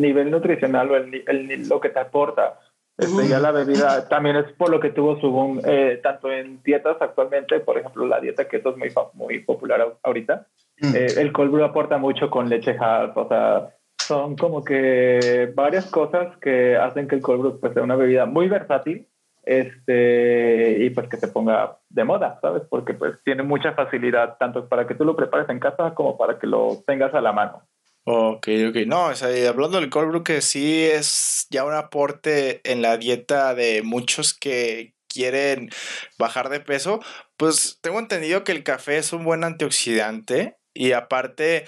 nivel 0.00 0.30
nutricional 0.30 0.90
o 0.90 0.96
el, 0.96 1.68
lo 1.68 1.80
que 1.80 1.90
te 1.90 2.00
aporta. 2.00 2.58
Este, 2.96 3.28
ya 3.28 3.38
la 3.38 3.52
bebida 3.52 4.08
también 4.08 4.34
es 4.34 4.52
por 4.54 4.70
lo 4.70 4.80
que 4.80 4.90
tuvo 4.90 5.20
su 5.20 5.30
boom, 5.30 5.60
eh, 5.64 6.00
tanto 6.02 6.32
en 6.32 6.60
dietas 6.64 6.96
actualmente, 7.00 7.60
por 7.60 7.78
ejemplo, 7.78 8.04
la 8.06 8.20
dieta 8.20 8.48
keto 8.48 8.70
es 8.70 8.76
muy, 8.76 8.92
muy 9.14 9.38
popular 9.40 9.96
ahorita. 10.02 10.48
Mm. 10.80 10.94
Eh, 10.94 11.06
el 11.18 11.32
cold 11.32 11.50
brew 11.50 11.64
aporta 11.64 11.98
mucho 11.98 12.30
con 12.30 12.48
leche 12.48 12.76
half, 12.78 13.16
o 13.16 13.28
sea, 13.28 13.74
son 13.98 14.36
como 14.36 14.64
que 14.64 15.52
varias 15.54 15.86
cosas 15.86 16.36
que 16.38 16.76
hacen 16.76 17.08
que 17.08 17.16
el 17.16 17.22
cold 17.22 17.40
brew 17.40 17.60
pues, 17.60 17.74
sea 17.74 17.82
una 17.82 17.96
bebida 17.96 18.26
muy 18.26 18.48
versátil 18.48 19.06
este, 19.44 20.84
y 20.84 20.90
pues 20.90 21.08
que 21.08 21.16
se 21.16 21.28
ponga 21.28 21.78
de 21.88 22.04
moda, 22.04 22.38
¿sabes? 22.42 22.62
Porque 22.68 22.92
pues 22.92 23.14
tiene 23.24 23.42
mucha 23.42 23.72
facilidad 23.72 24.36
tanto 24.38 24.68
para 24.68 24.86
que 24.86 24.94
tú 24.94 25.04
lo 25.04 25.16
prepares 25.16 25.48
en 25.48 25.58
casa 25.58 25.94
como 25.94 26.18
para 26.18 26.38
que 26.38 26.46
lo 26.46 26.82
tengas 26.86 27.14
a 27.14 27.22
la 27.22 27.32
mano. 27.32 27.62
Ok, 28.04 28.48
ok. 28.68 28.76
No, 28.86 29.06
o 29.06 29.14
sea, 29.14 29.28
hablando 29.48 29.80
del 29.80 29.90
cold 29.90 30.08
brew, 30.08 30.22
que 30.22 30.42
sí 30.42 30.84
es 30.84 31.46
ya 31.50 31.64
un 31.64 31.74
aporte 31.74 32.60
en 32.70 32.82
la 32.82 32.98
dieta 32.98 33.54
de 33.54 33.82
muchos 33.82 34.34
que 34.34 34.94
quieren 35.08 35.70
bajar 36.18 36.50
de 36.50 36.60
peso, 36.60 37.00
pues 37.36 37.78
tengo 37.80 37.98
entendido 37.98 38.44
que 38.44 38.52
el 38.52 38.62
café 38.62 38.98
es 38.98 39.12
un 39.12 39.24
buen 39.24 39.44
antioxidante 39.44 40.56
y 40.78 40.92
aparte 40.92 41.64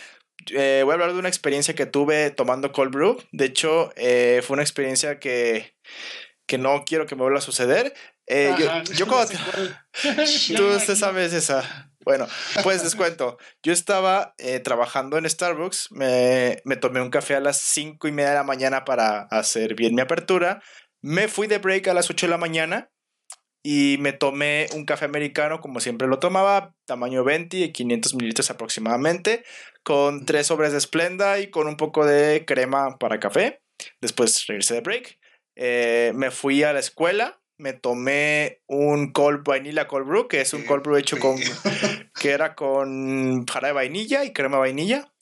eh, 0.53 0.83
voy 0.85 0.93
a 0.93 0.95
hablar 0.95 1.13
de 1.13 1.19
una 1.19 1.29
experiencia 1.29 1.75
que 1.75 1.85
tuve 1.85 2.31
tomando 2.31 2.71
cold 2.71 2.93
brew. 2.93 3.19
De 3.33 3.47
hecho, 3.47 3.93
eh, 3.97 4.41
fue 4.47 4.55
una 4.55 4.63
experiencia 4.63 5.19
que, 5.19 5.75
que 6.47 6.59
no 6.59 6.85
quiero 6.87 7.07
que 7.07 7.17
me 7.17 7.23
vuelva 7.23 7.41
a 7.41 7.43
suceder. 7.43 7.93
Eh, 8.29 8.55
yo, 8.95 9.09
como... 9.09 9.25
Tú 10.57 10.95
sabes 10.95 11.33
esa. 11.33 11.91
Bueno, 12.05 12.29
pues 12.63 12.85
les 12.85 12.95
cuento. 12.95 13.37
Yo 13.65 13.73
estaba 13.73 14.35
trabajando 14.63 15.19
en 15.19 15.29
Starbucks, 15.29 15.89
me, 15.91 16.77
tomé 16.81 17.03
un 17.03 17.11
café 17.11 17.35
a 17.35 17.41
las 17.41 17.59
5 17.59 18.07
y 18.07 18.13
media 18.13 18.31
de 18.31 18.37
la 18.37 18.45
mañana 18.45 18.85
para 18.85 19.23
hacer 19.23 19.75
bien 19.75 19.97
mi 19.97 20.03
apertura. 20.03 20.63
Me 21.03 21.27
fui 21.27 21.49
de 21.49 21.59
break 21.59 21.89
a 21.89 21.95
las 21.95 22.09
8 22.09 22.27
de 22.27 22.31
la 22.31 22.39
mañana 22.39 22.91
y 23.63 23.97
me 24.01 24.13
tomé 24.13 24.67
un 24.75 24.85
café 24.85 25.05
americano 25.05 25.61
como 25.61 25.81
siempre 25.81 26.09
lo 26.09 26.19
tomaba, 26.19 26.75
tamaño 26.87 27.25
20 27.25 27.57
y 27.57 27.73
500 27.73 28.15
mililitros 28.15 28.51
aproximadamente, 28.51 29.45
con 29.83 30.27
tres 30.27 30.47
sobres 30.47 30.73
de 30.73 30.81
Splenda 30.81 31.39
y 31.41 31.51
con 31.51 31.67
un 31.67 31.77
poco 31.77 32.07
de 32.07 32.45
crema 32.47 32.99
para 32.99 33.21
café. 33.21 33.61
Después 34.01 34.47
regresé 34.47 34.75
de 34.75 34.81
break. 34.81 35.19
Eh, 35.57 36.13
me 36.15 36.31
fui 36.31 36.63
a 36.63 36.73
la 36.73 36.81
escuela 36.81 37.41
me 37.61 37.75
tomé 37.75 38.63
un 38.67 39.13
cold 39.13 39.45
vanilla 39.45 39.87
cold 39.87 40.07
brew, 40.07 40.29
que 40.29 40.41
es 40.41 40.55
un 40.55 40.65
cold 40.65 40.83
brew 40.83 40.97
hecho 40.97 41.19
con, 41.19 41.37
que 42.21 42.31
era 42.31 42.55
con 42.55 43.47
jarabe 43.47 43.69
de 43.69 43.75
vainilla 43.75 44.25
y 44.25 44.33
crema 44.33 44.57
de 44.57 44.61
vainilla. 44.61 45.13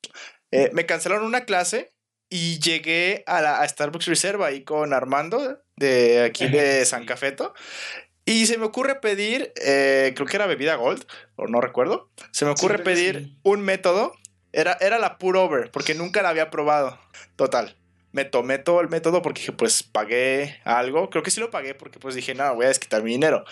Eh, 0.50 0.70
me 0.72 0.86
cancelaron 0.86 1.26
una 1.26 1.44
clase 1.44 1.92
y 2.30 2.60
llegué 2.60 3.24
a, 3.26 3.42
la, 3.42 3.68
Starbucks 3.68 4.06
Reserva 4.06 4.46
ahí 4.46 4.62
con 4.62 4.92
Armando 4.94 5.60
de 5.76 6.22
aquí 6.22 6.48
de 6.48 6.84
San 6.86 7.04
Cafeto. 7.04 7.54
Y 8.28 8.44
se 8.44 8.58
me 8.58 8.66
ocurre 8.66 8.96
pedir, 8.96 9.54
eh, 9.56 10.12
creo 10.14 10.26
que 10.26 10.36
era 10.36 10.46
bebida 10.46 10.74
gold, 10.74 11.02
o 11.36 11.46
no 11.46 11.62
recuerdo. 11.62 12.10
Se 12.30 12.44
me 12.44 12.50
ocurre 12.50 12.78
pedir 12.78 13.38
un 13.42 13.62
método. 13.62 14.12
Era, 14.52 14.76
era 14.82 14.98
la 14.98 15.16
Pure 15.16 15.38
Over, 15.38 15.70
porque 15.70 15.94
nunca 15.94 16.20
la 16.20 16.28
había 16.28 16.50
probado. 16.50 17.00
Total 17.36 17.74
me 18.12 18.24
tomé 18.24 18.58
todo 18.58 18.80
el 18.80 18.88
método 18.88 19.22
porque 19.22 19.40
dije, 19.40 19.52
pues 19.52 19.82
pagué 19.82 20.60
algo. 20.64 21.08
Creo 21.08 21.22
que 21.22 21.30
sí 21.30 21.40
lo 21.40 21.50
pagué 21.50 21.74
porque 21.74 21.98
pues 21.98 22.14
dije, 22.14 22.34
no, 22.34 22.54
voy 22.54 22.64
a 22.64 22.68
desquitar 22.68 23.02
mi 23.02 23.12
dinero. 23.12 23.44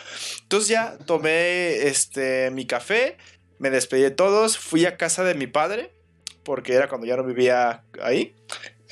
Entonces 0.43 0.69
ya 0.69 0.97
tomé 1.07 1.87
este, 1.87 2.51
mi 2.51 2.67
café, 2.67 3.17
me 3.59 3.71
despedí 3.71 4.03
de 4.03 4.11
todos, 4.11 4.59
fui 4.59 4.85
a 4.85 4.97
casa 4.97 5.25
de 5.25 5.35
mi 5.35 5.47
padre, 5.47 5.93
porque 6.43 6.75
era 6.75 6.89
cuando 6.89 7.07
ya 7.07 7.17
no 7.17 7.25
vivía 7.25 7.85
ahí. 8.03 8.35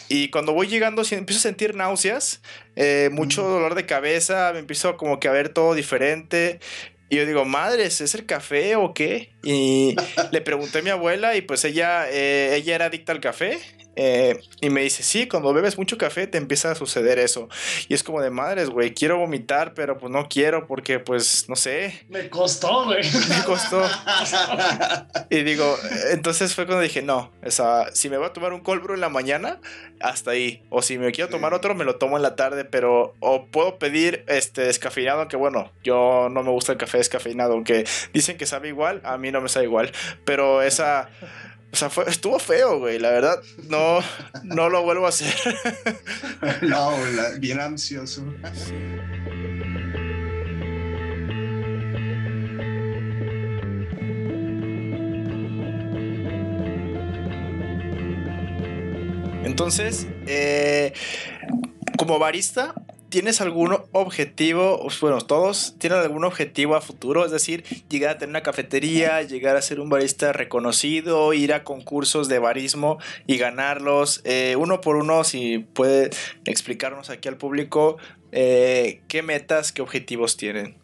Y 0.09 0.29
cuando 0.31 0.53
voy 0.53 0.67
llegando, 0.67 1.03
empiezo 1.11 1.39
a 1.39 1.43
sentir 1.43 1.75
náuseas, 1.75 2.43
eh, 2.77 3.11
mucho 3.13 3.43
mm. 3.43 3.51
dolor 3.51 3.75
de 3.75 3.87
cabeza, 3.87 4.51
me 4.53 4.61
empiezo 4.61 4.97
como 4.97 5.21
que 5.21 5.29
a 5.29 5.33
ver 5.33 5.49
todo 5.49 5.75
diferente. 5.75 6.61
Y 7.09 7.17
yo 7.17 7.27
digo, 7.27 7.45
madres, 7.45 8.01
¿es 8.01 8.15
el 8.15 8.27
café 8.27 8.77
o 8.77 8.95
qué? 8.95 9.34
Y 9.45 9.97
le 10.33 10.41
pregunté 10.41 10.79
a 10.79 10.83
mi 10.83 10.91
abuela 10.91 11.37
y 11.37 11.43
pues 11.43 11.65
ella, 11.65 12.09
eh, 12.11 12.57
ella 12.57 12.75
era 12.75 12.87
adicta 12.87 13.13
al 13.13 13.21
café 13.21 13.61
eh, 13.97 14.41
y 14.61 14.71
me 14.71 14.83
dice, 14.83 15.03
sí, 15.03 15.29
cuando 15.29 15.53
bebes 15.53 15.79
mucho 15.79 15.97
café 15.97 16.27
te 16.27 16.39
empieza 16.39 16.71
a 16.71 16.75
suceder 16.75 17.19
eso. 17.19 17.49
Y 17.89 17.95
es 17.95 18.03
como 18.03 18.21
de 18.21 18.31
madres, 18.31 18.71
güey, 18.71 18.93
quiero 18.93 19.19
vomitar, 19.19 19.75
pero 19.75 19.99
pues 19.99 20.13
no 20.13 20.29
quiero 20.29 20.67
porque 20.67 20.99
pues 20.99 21.49
no 21.49 21.57
sé. 21.57 22.05
Me 22.09 22.29
costó, 22.29 22.85
güey. 22.87 23.03
Me 23.29 23.45
costó. 23.45 23.83
y 25.31 25.43
digo, 25.43 25.77
entonces 26.11 26.55
fue 26.55 26.67
cuando 26.67 26.83
dije, 26.83 27.03
no, 27.03 27.33
esa, 27.43 27.95
si 27.95 28.09
me 28.09 28.17
voy 28.17 28.27
a 28.27 28.33
tomar 28.33 28.53
un 28.53 28.61
cold 28.61 28.83
brew 28.83 28.95
en 28.95 29.01
la 29.01 29.09
mañana, 29.09 29.61
hasta 30.01 30.33
ahí. 30.33 30.63
O 30.71 30.83
si 30.83 30.99
me 30.99 31.13
quiero 31.13 31.31
tomar 31.31 31.55
otro, 31.55 31.75
me 31.75 31.85
lo 31.85 31.97
tomo 31.97 32.17
en 32.17 32.23
la 32.23 32.37
tarde, 32.37 32.65
pero 32.65 33.15
o 33.21 33.47
puedo 33.47 33.79
pedir 33.79 34.25
este 34.27 34.63
descafeinado, 34.63 35.21
aunque 35.21 35.37
bueno, 35.37 35.71
yo 35.83 36.29
no 36.31 36.43
me 36.43 36.51
gusta 36.51 36.73
el 36.73 36.79
café 36.79 36.99
descafeinado, 36.99 37.55
aunque 37.55 37.85
dicen 38.13 38.37
que 38.37 38.47
sabe 38.47 38.69
igual, 38.69 39.01
a 39.05 39.19
mí 39.19 39.31
no 39.35 39.43
me 39.43 39.51
sabe 39.51 39.67
igual, 39.67 39.93
pero 40.25 40.63
esa 40.63 41.11
o 41.75 41.77
sea, 41.77 41.91
fue, 41.91 42.09
estuvo 42.09 42.39
feo, 42.39 42.79
güey. 42.79 43.01
La 43.01 43.11
verdad, 43.11 43.43
no, 43.69 43.99
no 44.45 44.69
lo 44.69 44.85
vuelvo 44.85 45.07
a 45.07 45.09
hacer. 45.09 45.35
no, 46.63 46.93
bien 47.41 47.59
ansioso. 47.59 48.25
Entonces, 59.43 60.07
eh, 60.29 60.93
como 61.99 62.21
barista, 62.21 62.73
¿tienes 63.15 63.41
algún 63.41 63.79
objetivo? 63.93 64.89
Bueno, 65.01 65.21
todos 65.21 65.77
tienen 65.79 66.01
algún 66.01 66.25
objetivo 66.25 66.75
a 66.75 66.81
futuro, 66.81 67.25
es 67.25 67.31
decir, 67.31 67.63
llegar 67.89 68.11
a 68.11 68.19
tener 68.19 68.31
una 68.31 68.43
cafetería, 68.43 69.23
llegar 69.23 69.57
a 69.57 69.63
ser 69.63 69.79
un 69.79 69.89
barista 69.89 70.33
reconocido, 70.33 71.33
ir 71.33 71.53
a 71.53 71.63
concursos 71.63 72.27
de 72.27 72.41
barismo 72.41 72.99
y 73.29 73.37
ganarlos. 73.37 74.21
Eh, 74.25 74.57
uno 74.59 74.81
por 74.81 74.97
uno, 74.97 75.23
si 75.23 75.61
puede 75.61 76.11
explicarnos 76.45 77.09
aquí 77.09 77.29
al 77.29 77.37
público 77.37 77.99
eh, 78.33 79.01
qué 79.07 79.23
metas, 79.23 79.71
qué 79.71 79.81
objetivos 79.81 80.37
tienen. 80.37 80.75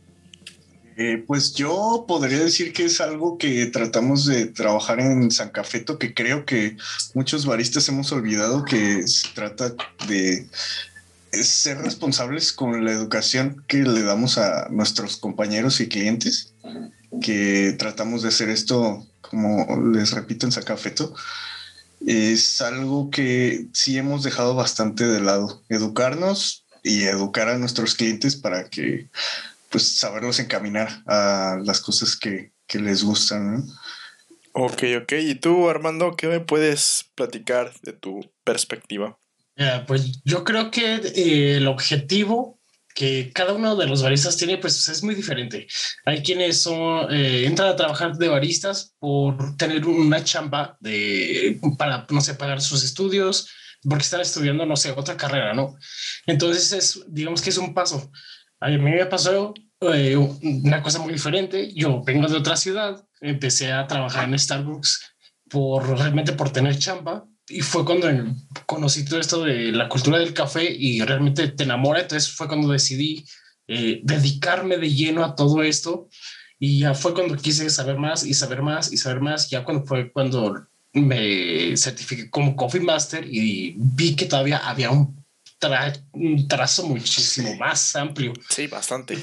Eh, 0.97 1.25
pues 1.27 1.55
yo 1.55 2.05
podría 2.07 2.39
decir 2.39 2.73
que 2.73 2.85
es 2.85 3.01
algo 3.01 3.39
que 3.39 3.67
tratamos 3.67 4.27
de 4.27 4.47
trabajar 4.47 5.01
en 5.01 5.33
San 5.33 5.49
Cafeto, 5.49 5.99
que 5.99 6.15
creo 6.15 6.45
que 6.45 6.77
muchos 7.15 7.45
baristas 7.45 7.89
hemos 7.89 8.13
olvidado 8.13 8.65
que 8.65 9.09
se 9.09 9.29
trata 9.35 9.75
de 10.07 10.47
ser 11.33 11.79
responsables 11.79 12.53
con 12.53 12.85
la 12.85 12.93
educación 12.93 13.65
que 13.69 13.79
le 13.79 14.03
damos 14.03 14.39
a 14.39 14.69
nuestros 14.71 15.17
compañeros 15.17 15.81
y 15.81 15.89
clientes, 15.89 16.55
que 17.21 17.75
tratamos 17.79 18.23
de 18.23 18.29
hacer 18.29 18.49
esto, 18.49 19.07
como 19.21 19.81
les 19.93 20.13
repito, 20.13 20.47
en 20.47 20.53
Sacafeto. 20.53 21.15
Es 22.07 22.61
algo 22.61 23.11
que 23.11 23.67
sí 23.73 23.99
hemos 23.99 24.23
dejado 24.23 24.55
bastante 24.55 25.07
de 25.07 25.21
lado. 25.21 25.63
Educarnos 25.69 26.65
y 26.83 27.05
educar 27.05 27.49
a 27.49 27.59
nuestros 27.59 27.95
clientes 27.95 28.37
para 28.37 28.69
que, 28.71 29.09
pues, 29.69 29.97
saberlos 29.97 30.39
encaminar 30.39 31.03
a 31.07 31.59
las 31.63 31.81
cosas 31.81 32.17
que, 32.17 32.53
les 32.73 33.03
gustan. 33.03 33.65
Ok, 34.53 34.85
ok. 35.03 35.13
¿Y 35.19 35.35
tú, 35.35 35.69
Armando, 35.69 36.15
qué 36.17 36.29
me 36.29 36.39
puedes 36.39 37.11
platicar 37.17 37.73
de 37.83 37.93
tu 37.93 38.21
perspectiva? 38.45 39.19
Pues 39.87 40.23
yo 40.25 40.45
creo 40.45 40.71
que 40.71 40.95
eh, 40.95 41.57
el 41.57 41.67
objetivo 41.67 42.61
que 42.95 43.31
cada 43.33 43.53
uno 43.53 43.77
de 43.77 43.87
los 43.87 44.03
baristas 44.03 44.37
tiene, 44.37 44.59
pues 44.59 44.89
es 44.89 45.03
muy 45.03 45.15
diferente. 45.15 45.67
Hay 46.05 46.23
quienes 46.23 46.63
son, 46.63 47.13
eh, 47.13 47.45
entran 47.47 47.69
a 47.69 47.77
trabajar 47.77 48.17
de 48.17 48.29
baristas 48.29 48.95
por 48.99 49.57
tener 49.57 49.87
una 49.87 50.25
chamba 50.25 50.77
de, 50.81 51.61
para, 51.79 52.07
no 52.11 52.21
sé, 52.21 52.35
pagar 52.35 52.61
sus 52.61 52.85
estudios, 52.85 53.49
porque 53.83 54.03
están 54.03 54.21
estudiando, 54.21 54.67
no 54.67 54.77
sé, 54.77 54.91
otra 54.93 55.17
carrera, 55.17 55.55
¿no? 55.55 55.77
Entonces, 56.27 56.73
es, 56.73 57.05
digamos 57.09 57.41
que 57.43 57.51
es 57.51 57.59
un 57.59 57.75
paso. 57.75 58.11
A 58.61 58.69
mí 58.69 58.79
me 58.79 59.07
pasó 59.07 59.55
eh, 59.81 60.17
una 60.17 60.83
cosa 60.83 60.99
muy 60.99 61.13
diferente. 61.13 61.73
Yo 61.75 62.03
vengo 62.03 62.29
de 62.29 62.37
otra 62.37 62.57
ciudad, 62.57 63.03
empecé 63.21 63.73
a 63.73 63.87
trabajar 63.87 64.29
en 64.29 64.39
Starbucks 64.39 65.15
por 65.49 65.89
realmente 65.99 66.33
por 66.33 66.51
tener 66.51 66.79
chamba 66.79 67.25
y 67.51 67.61
fue 67.61 67.85
cuando 67.85 68.09
conocí 68.67 69.05
todo 69.05 69.19
esto 69.19 69.45
de 69.45 69.73
la 69.73 69.89
cultura 69.89 70.19
del 70.19 70.33
café 70.33 70.71
y 70.71 71.01
realmente 71.03 71.49
te 71.49 71.65
enamora. 71.65 72.01
Entonces 72.01 72.31
fue 72.31 72.47
cuando 72.47 72.69
decidí 72.69 73.25
eh, 73.67 74.01
dedicarme 74.05 74.79
de 74.79 74.93
lleno 74.93 75.25
a 75.25 75.35
todo 75.35 75.63
esto. 75.63 76.09
Y 76.59 76.81
ya 76.81 76.95
fue 76.95 77.15
cuando 77.15 77.37
quise 77.37 77.69
saber 77.71 77.99
más 77.99 78.25
y 78.25 78.35
saber 78.35 78.63
más 78.63 78.93
y 78.93 78.97
saber 78.97 79.21
más. 79.21 79.51
Ya 79.51 79.65
cuando 79.65 79.85
fue 79.85 80.13
cuando 80.13 80.67
me 80.93 81.77
certifiqué 81.77 82.31
como 82.31 82.55
Coffee 82.55 82.81
Master 82.81 83.27
y 83.27 83.75
vi 83.77 84.15
que 84.15 84.27
todavía 84.27 84.59
había 84.59 84.91
un, 84.91 85.25
un 86.13 86.49
trazo 86.49 86.87
muchísimo 86.87 87.57
más 87.57 87.97
amplio. 87.97 88.33
Sí, 88.49 88.67
bastante. 88.67 89.19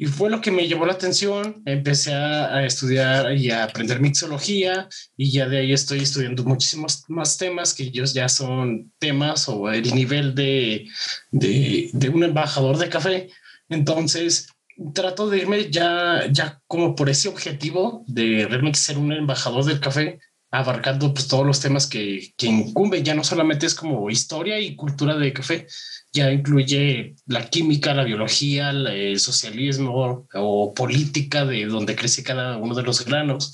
Y 0.00 0.06
fue 0.06 0.30
lo 0.30 0.40
que 0.40 0.52
me 0.52 0.68
llevó 0.68 0.86
la 0.86 0.92
atención. 0.92 1.60
Empecé 1.66 2.14
a, 2.14 2.64
estudiar 2.64 3.36
y 3.36 3.50
a 3.50 3.64
aprender 3.64 4.00
mixología 4.00 4.88
y 5.16 5.32
ya 5.32 5.48
de 5.48 5.58
ahí 5.58 5.72
estoy 5.72 6.00
estudiando 6.00 6.44
muchísimos 6.44 7.02
más 7.08 7.36
temas 7.36 7.74
que 7.74 7.82
ellos 7.82 8.14
ya 8.14 8.28
son 8.28 8.92
temas 9.00 9.48
o 9.48 9.68
el 9.72 9.92
nivel 9.92 10.36
de, 10.36 10.86
de, 11.32 11.90
de 11.92 12.08
un 12.10 12.22
embajador 12.22 12.78
de 12.78 12.88
café. 12.88 13.30
Entonces, 13.68 14.46
trato 14.94 15.28
de 15.28 15.38
irme 15.38 15.68
ya, 15.68 16.28
ya 16.30 16.62
como 16.68 16.94
por 16.94 17.10
ese 17.10 17.28
objetivo 17.28 18.04
de 18.06 18.46
realmente 18.48 18.78
ser 18.78 18.98
un 18.98 19.12
embajador 19.12 19.64
del 19.64 19.80
café, 19.80 20.20
abarcando 20.52 21.12
pues 21.12 21.26
todos 21.26 21.44
los 21.44 21.58
temas 21.60 21.88
que, 21.88 22.34
que 22.36 22.46
incumben. 22.46 23.04
Ya 23.04 23.14
no 23.14 23.24
solamente 23.24 23.66
es 23.66 23.74
como 23.74 24.08
historia 24.10 24.60
y 24.60 24.76
cultura 24.76 25.16
de 25.16 25.32
café, 25.32 25.66
ya 26.12 26.32
incluye 26.32 27.14
la 27.26 27.48
química, 27.48 27.94
la 27.94 28.04
biología, 28.04 28.70
el 28.70 29.20
socialismo 29.20 30.26
o 30.34 30.74
política 30.74 31.44
de 31.44 31.66
donde 31.66 31.96
crece 31.96 32.22
cada 32.22 32.56
uno 32.56 32.74
de 32.74 32.82
los 32.82 33.04
granos. 33.04 33.52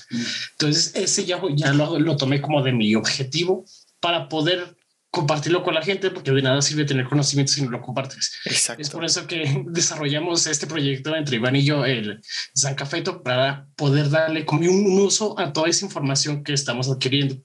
Entonces, 0.51 0.95
ese 0.95 1.25
ya, 1.25 1.41
ya 1.53 1.73
lo, 1.73 1.99
lo 1.99 2.17
tomé 2.17 2.41
como 2.41 2.63
de 2.63 2.71
mi 2.71 2.95
objetivo 2.95 3.65
para 3.99 4.29
poder 4.29 4.75
compartirlo 5.15 5.63
con 5.63 5.73
la 5.73 5.81
gente, 5.81 6.11
porque 6.11 6.31
de 6.31 6.41
nada 6.41 6.61
sirve 6.61 6.83
tener 6.83 7.05
conocimiento 7.05 7.53
si 7.53 7.61
no 7.61 7.71
lo 7.71 7.81
compartes. 7.81 8.37
Exacto. 8.43 8.81
Es 8.81 8.89
por 8.89 9.05
eso 9.05 9.25
que 9.27 9.63
desarrollamos 9.67 10.45
este 10.45 10.67
proyecto 10.67 11.15
entre 11.15 11.37
Iván 11.37 11.55
y 11.55 11.63
yo, 11.63 11.85
el 11.85 12.21
Zancafeto, 12.57 13.23
para 13.23 13.67
poder 13.77 14.09
darle 14.09 14.45
como 14.45 14.69
un 14.69 14.99
uso 14.99 15.39
a 15.39 15.53
toda 15.53 15.69
esa 15.69 15.85
información 15.85 16.43
que 16.43 16.51
estamos 16.51 16.89
adquiriendo. 16.89 17.37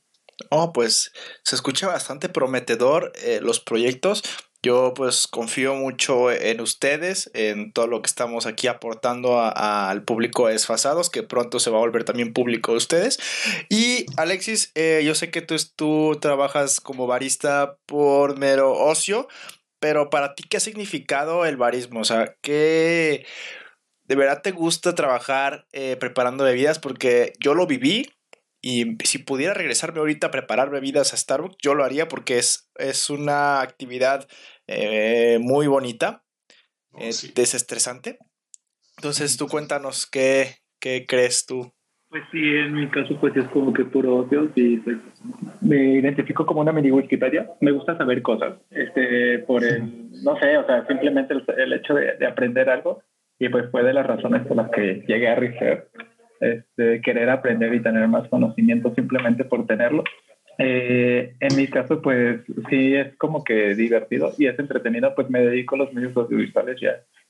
Oh, 0.51 0.73
pues 0.73 1.13
se 1.45 1.55
escucha 1.55 1.87
bastante 1.87 2.29
prometedor 2.29 3.13
eh, 3.23 3.39
los 3.41 3.61
proyectos. 3.61 4.23
Yo 4.63 4.93
pues 4.95 5.27
confío 5.27 5.75
mucho 5.75 6.31
en 6.31 6.61
ustedes, 6.61 7.31
en 7.33 7.73
todo 7.73 7.87
lo 7.87 8.03
que 8.03 8.09
estamos 8.09 8.45
aquí 8.45 8.67
aportando 8.67 9.41
al 9.41 10.05
público 10.05 10.49
desfasados, 10.49 11.09
que 11.09 11.23
pronto 11.23 11.59
se 11.61 11.71
va 11.71 11.79
a 11.79 11.81
volver 11.81 12.05
también 12.05 12.35
público 12.35 12.73
de 12.73 12.77
ustedes. 12.77 13.19
Y 13.71 14.05
Alexis, 14.19 14.71
eh, 14.75 15.03
yo 15.05 15.15
sé 15.15 15.31
que 15.31 15.41
tú, 15.41 15.57
tú 15.77 16.19
trabajas 16.21 16.81
como 16.81 17.07
barista 17.07 17.79
por 17.87 18.39
mero 18.39 18.73
ocio, 18.73 19.29
pero 19.79 20.11
para 20.11 20.35
ti, 20.35 20.45
¿qué 20.49 20.59
ha 20.59 20.61
significado 20.61 21.47
el 21.47 21.57
barismo? 21.57 22.01
O 22.01 22.05
sea, 22.05 22.37
¿qué 22.43 23.25
de 24.05 24.15
verdad 24.15 24.43
te 24.43 24.51
gusta 24.51 24.95
trabajar 24.95 25.67
eh, 25.73 25.97
preparando 25.97 26.45
bebidas? 26.45 26.79
Porque 26.79 27.33
yo 27.41 27.55
lo 27.55 27.67
viví, 27.67 28.13
y 28.63 28.97
si 29.05 29.19
pudiera 29.19 29.55
regresarme 29.55 30.01
ahorita 30.01 30.27
a 30.27 30.31
preparar 30.31 30.71
bebidas 30.71 31.15
a 31.15 31.17
Starbucks, 31.17 31.57
yo 31.63 31.75
lo 31.75 31.85
haría 31.85 32.09
porque 32.09 32.39
es, 32.39 32.71
es 32.77 33.09
una 33.09 33.63
actividad 33.63 34.29
eh, 34.67 35.39
muy 35.41 35.67
bonita, 35.67 36.25
oh, 36.93 36.99
eh, 37.01 37.11
desestresante. 37.35 38.19
Entonces, 38.99 39.37
tú 39.39 39.47
cuéntanos 39.51 40.07
qué, 40.07 40.57
qué 40.79 41.07
crees 41.09 41.47
tú. 41.47 41.73
Pues 42.11 42.25
sí, 42.33 42.39
en 42.39 42.75
mi 42.75 42.89
caso, 42.91 43.19
pues 43.21 43.35
es 43.37 43.49
como 43.49 43.73
que 43.73 43.85
puro 43.85 44.17
ocio. 44.17 44.51
Sí, 44.55 44.79
pues, 44.85 44.99
me 45.61 45.95
identifico 45.95 46.45
como 46.45 46.61
una 46.61 46.73
mini 46.73 46.91
Wikipedia. 46.91 47.49
Me 47.61 47.71
gusta 47.71 47.97
saber 47.97 48.21
cosas. 48.21 48.59
Este, 48.71 49.39
por 49.39 49.65
el, 49.65 50.11
no 50.25 50.37
sé, 50.39 50.59
o 50.59 50.67
sea, 50.67 50.87
simplemente 50.87 51.35
el, 51.57 51.73
hecho 51.73 51.95
de, 51.95 52.17
de, 52.17 52.27
aprender 52.27 52.69
algo. 52.69 53.03
Y 53.39 53.49
pues 53.49 53.71
fue 53.71 53.85
de 53.85 53.95
las 53.95 54.07
razones 54.07 54.47
por 54.47 54.57
las 54.57 54.71
que 54.71 55.03
llegué 55.07 55.29
a 55.29 55.37
Research 55.37 55.85
este, 56.41 57.01
querer 57.03 57.31
aprender 57.31 57.73
y 57.75 57.83
tener 57.83 58.09
más 58.09 58.29
conocimiento 58.29 58.95
simplemente 58.95 59.45
por 59.45 59.67
tenerlo. 59.67 60.05
Eh, 60.59 61.35
en 61.41 61.57
mi 61.57 61.69
caso, 61.69 62.03
pues 62.03 62.41
sí 62.69 62.95
es 62.95 63.17
como 63.17 63.45
que 63.45 63.75
divertido 63.75 64.33
y 64.37 64.47
es 64.47 64.59
entretenido, 64.59 65.15
pues 65.15 65.31
me 65.31 65.41
dedico 65.41 65.75
a 65.75 65.79
los 65.79 65.93
medios 65.93 66.17
audiovisuales 66.17 66.79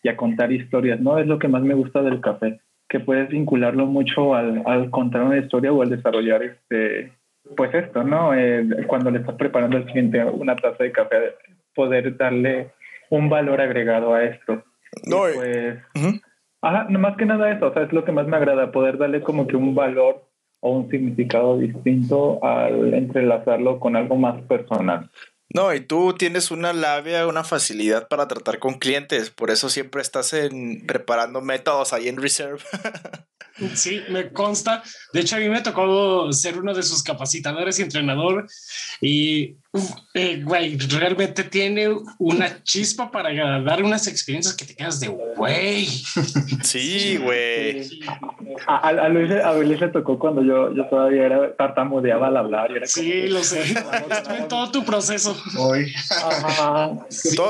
y 0.03 0.09
a, 0.09 0.17
contar 0.17 0.51
historias, 0.51 1.01
¿no? 1.01 1.19
Es 1.19 1.27
lo 1.27 1.39
que 1.39 1.47
más 1.47 1.63
me 1.63 1.75
gusta 1.75 2.03
del 2.03 2.21
café, 2.21 2.61
que 2.89 2.99
puedes 2.99 3.29
vincularlo 3.29 3.87
mucho 3.87 4.35
al, 4.35 4.63
al 4.67 4.91
contar 4.91 5.23
una 5.23 5.39
historia 5.39 5.73
o 5.73 5.83
al 5.83 5.91
desarrollar 5.91 6.43
este, 6.43 7.13
pues 7.57 7.75
esto, 7.75 8.03
¿no? 8.03 8.35
Eh, 8.35 8.67
cuando 8.87 9.11
le 9.11 9.21
estás 9.21 9.37
preparando 9.37 9.77
al 9.77 9.87
cliente 9.87 10.25
una 10.25 10.57
taza 10.57 10.83
de 10.83 10.93
café, 10.93 11.35
poder 11.75 12.17
darle 12.17 12.71
un 13.11 13.29
valor 13.29 13.61
agregado 13.61 14.15
a 14.15 14.25
esto. 14.25 14.65
No, 15.07 15.23
pues, 15.35 15.79
Ajá, 16.63 16.87
no 16.89 16.99
más 16.99 17.17
que 17.17 17.27
nada 17.27 17.51
eso, 17.51 17.69
o 17.69 17.73
sea, 17.73 17.85
es 17.85 17.93
lo 17.93 18.05
que 18.05 18.13
más 18.13 18.27
me 18.27 18.37
agrada, 18.37 18.71
poder 18.73 18.99
darle 18.99 19.23
como 19.23 19.47
que 19.47 19.57
un 19.57 19.75
valor 19.75 20.27
o 20.61 20.71
un 20.73 20.91
significado 20.91 21.59
distinto 21.59 22.45
al 22.45 22.93
entrelazarlo 22.93 23.81
con 23.81 23.97
algo 23.97 24.17
más 24.17 24.43
personal. 24.43 25.11
No, 25.53 25.75
y 25.75 25.81
tú 25.81 26.15
tienes 26.17 26.53
una 26.53 26.73
labia, 26.73 27.27
una 27.27 27.43
facilidad 27.43 28.07
para 28.07 28.29
tratar 28.29 28.61
con 28.61 28.75
clientes, 28.75 29.31
por 29.31 29.51
eso 29.51 29.69
siempre 29.69 30.01
estás 30.01 30.33
en 30.33 30.87
preparando 30.87 31.41
métodos 31.41 31.93
ahí 31.93 32.09
en 32.09 32.21
Reserve. 32.21 32.61
Sí, 33.75 34.01
me 34.09 34.33
consta. 34.33 34.83
De 35.13 35.21
hecho, 35.21 35.37
a 35.37 35.39
mí 35.39 35.49
me 35.49 35.61
tocó 35.61 36.33
ser 36.33 36.59
uno 36.59 36.73
de 36.73 36.83
sus 36.83 37.03
capacitadores 37.03 37.79
y 37.79 37.83
entrenador. 37.83 38.47
Y, 39.01 39.57
eh, 40.15 40.43
güey, 40.43 40.77
realmente 40.79 41.45
tiene 41.45 41.89
una 42.19 42.61
chispa 42.65 43.09
para 43.13 43.61
dar 43.63 43.85
unas 43.85 44.09
experiencias 44.09 44.57
que 44.57 44.65
te 44.65 44.75
quedas 44.75 44.99
de 44.99 45.07
güey. 45.07 45.87
Sí, 46.65 47.17
güey. 47.19 47.89
A, 48.67 49.09
Luis, 49.09 49.31
a 49.31 49.53
Luis 49.53 49.81
le 49.81 49.89
tocó 49.89 50.19
cuando 50.19 50.43
yo, 50.43 50.75
yo 50.75 50.89
todavía 50.89 51.27
era 51.27 51.55
tartamudeaba 51.55 52.27
al 52.27 52.37
hablar. 52.37 52.73
era 52.73 52.87
sí, 52.87 53.29
lo 53.29 53.45
sé. 53.45 53.63
Estuve 54.11 54.43
todo 54.49 54.73
tu 54.73 54.85
proceso. 54.85 55.41
Hoy. 55.57 55.93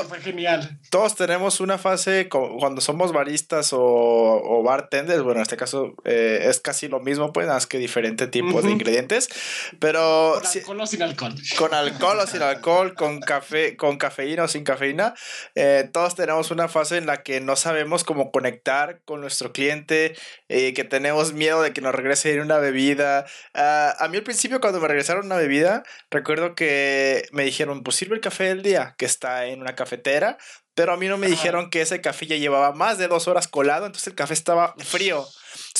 fue 0.08 0.20
genial. 0.20 0.78
Todos 0.90 1.14
tenemos 1.14 1.60
una 1.60 1.78
fase 1.78 2.28
cuando 2.28 2.82
somos 2.82 3.12
baristas 3.12 3.72
o, 3.72 3.80
o 3.80 4.62
bartenders. 4.62 5.22
Bueno, 5.22 5.38
en 5.38 5.42
este 5.42 5.56
caso 5.56 5.94
eh, 6.04 6.44
es 6.44 6.60
casi 6.60 6.88
lo 6.88 7.00
mismo, 7.00 7.32
pues, 7.32 7.46
más 7.46 7.66
que 7.66 7.78
diferente 7.78 8.26
tipo 8.26 8.60
de 8.60 8.70
ingredientes. 8.70 9.30
Pero. 9.78 10.34
Con 10.34 10.46
alcohol 10.46 10.80
o 10.80 10.86
sin 10.86 11.02
alcohol. 11.02 11.34
Con 11.56 11.72
alcohol 11.72 12.09
o 12.18 12.26
sin 12.26 12.42
alcohol, 12.42 12.94
con 12.94 13.20
café, 13.20 13.76
con 13.76 13.96
cafeína 13.96 14.44
o 14.44 14.48
sin 14.48 14.64
cafeína. 14.64 15.14
Eh, 15.54 15.88
todos 15.92 16.14
tenemos 16.14 16.50
una 16.50 16.68
fase 16.68 16.96
en 16.96 17.06
la 17.06 17.22
que 17.22 17.40
no 17.40 17.56
sabemos 17.56 18.04
cómo 18.04 18.30
conectar 18.32 19.00
con 19.04 19.20
nuestro 19.20 19.52
cliente, 19.52 20.16
eh, 20.48 20.72
que 20.74 20.84
tenemos 20.84 21.32
miedo 21.32 21.62
de 21.62 21.72
que 21.72 21.80
nos 21.80 21.94
regrese 21.94 22.40
una 22.40 22.58
bebida. 22.58 23.26
Ah, 23.54 23.94
a 23.98 24.08
mí 24.08 24.16
al 24.16 24.22
principio, 24.22 24.60
cuando 24.60 24.80
me 24.80 24.88
regresaron 24.88 25.26
una 25.26 25.36
bebida, 25.36 25.84
recuerdo 26.10 26.54
que 26.54 27.24
me 27.32 27.44
dijeron, 27.44 27.82
pues 27.82 27.96
sirve 27.96 28.16
el 28.16 28.20
café 28.20 28.44
del 28.44 28.62
día, 28.62 28.94
que 28.98 29.06
está 29.06 29.46
en 29.46 29.60
una 29.60 29.74
cafetera. 29.74 30.38
Pero 30.74 30.92
a 30.92 30.96
mí 30.96 31.08
no 31.08 31.18
me 31.18 31.26
dijeron 31.26 31.68
que 31.68 31.82
ese 31.82 32.00
café 32.00 32.26
ya 32.26 32.36
llevaba 32.36 32.72
más 32.72 32.96
de 32.96 33.08
dos 33.08 33.28
horas 33.28 33.48
colado, 33.48 33.86
entonces 33.86 34.06
el 34.06 34.14
café 34.14 34.34
estaba 34.34 34.74
frío 34.78 35.26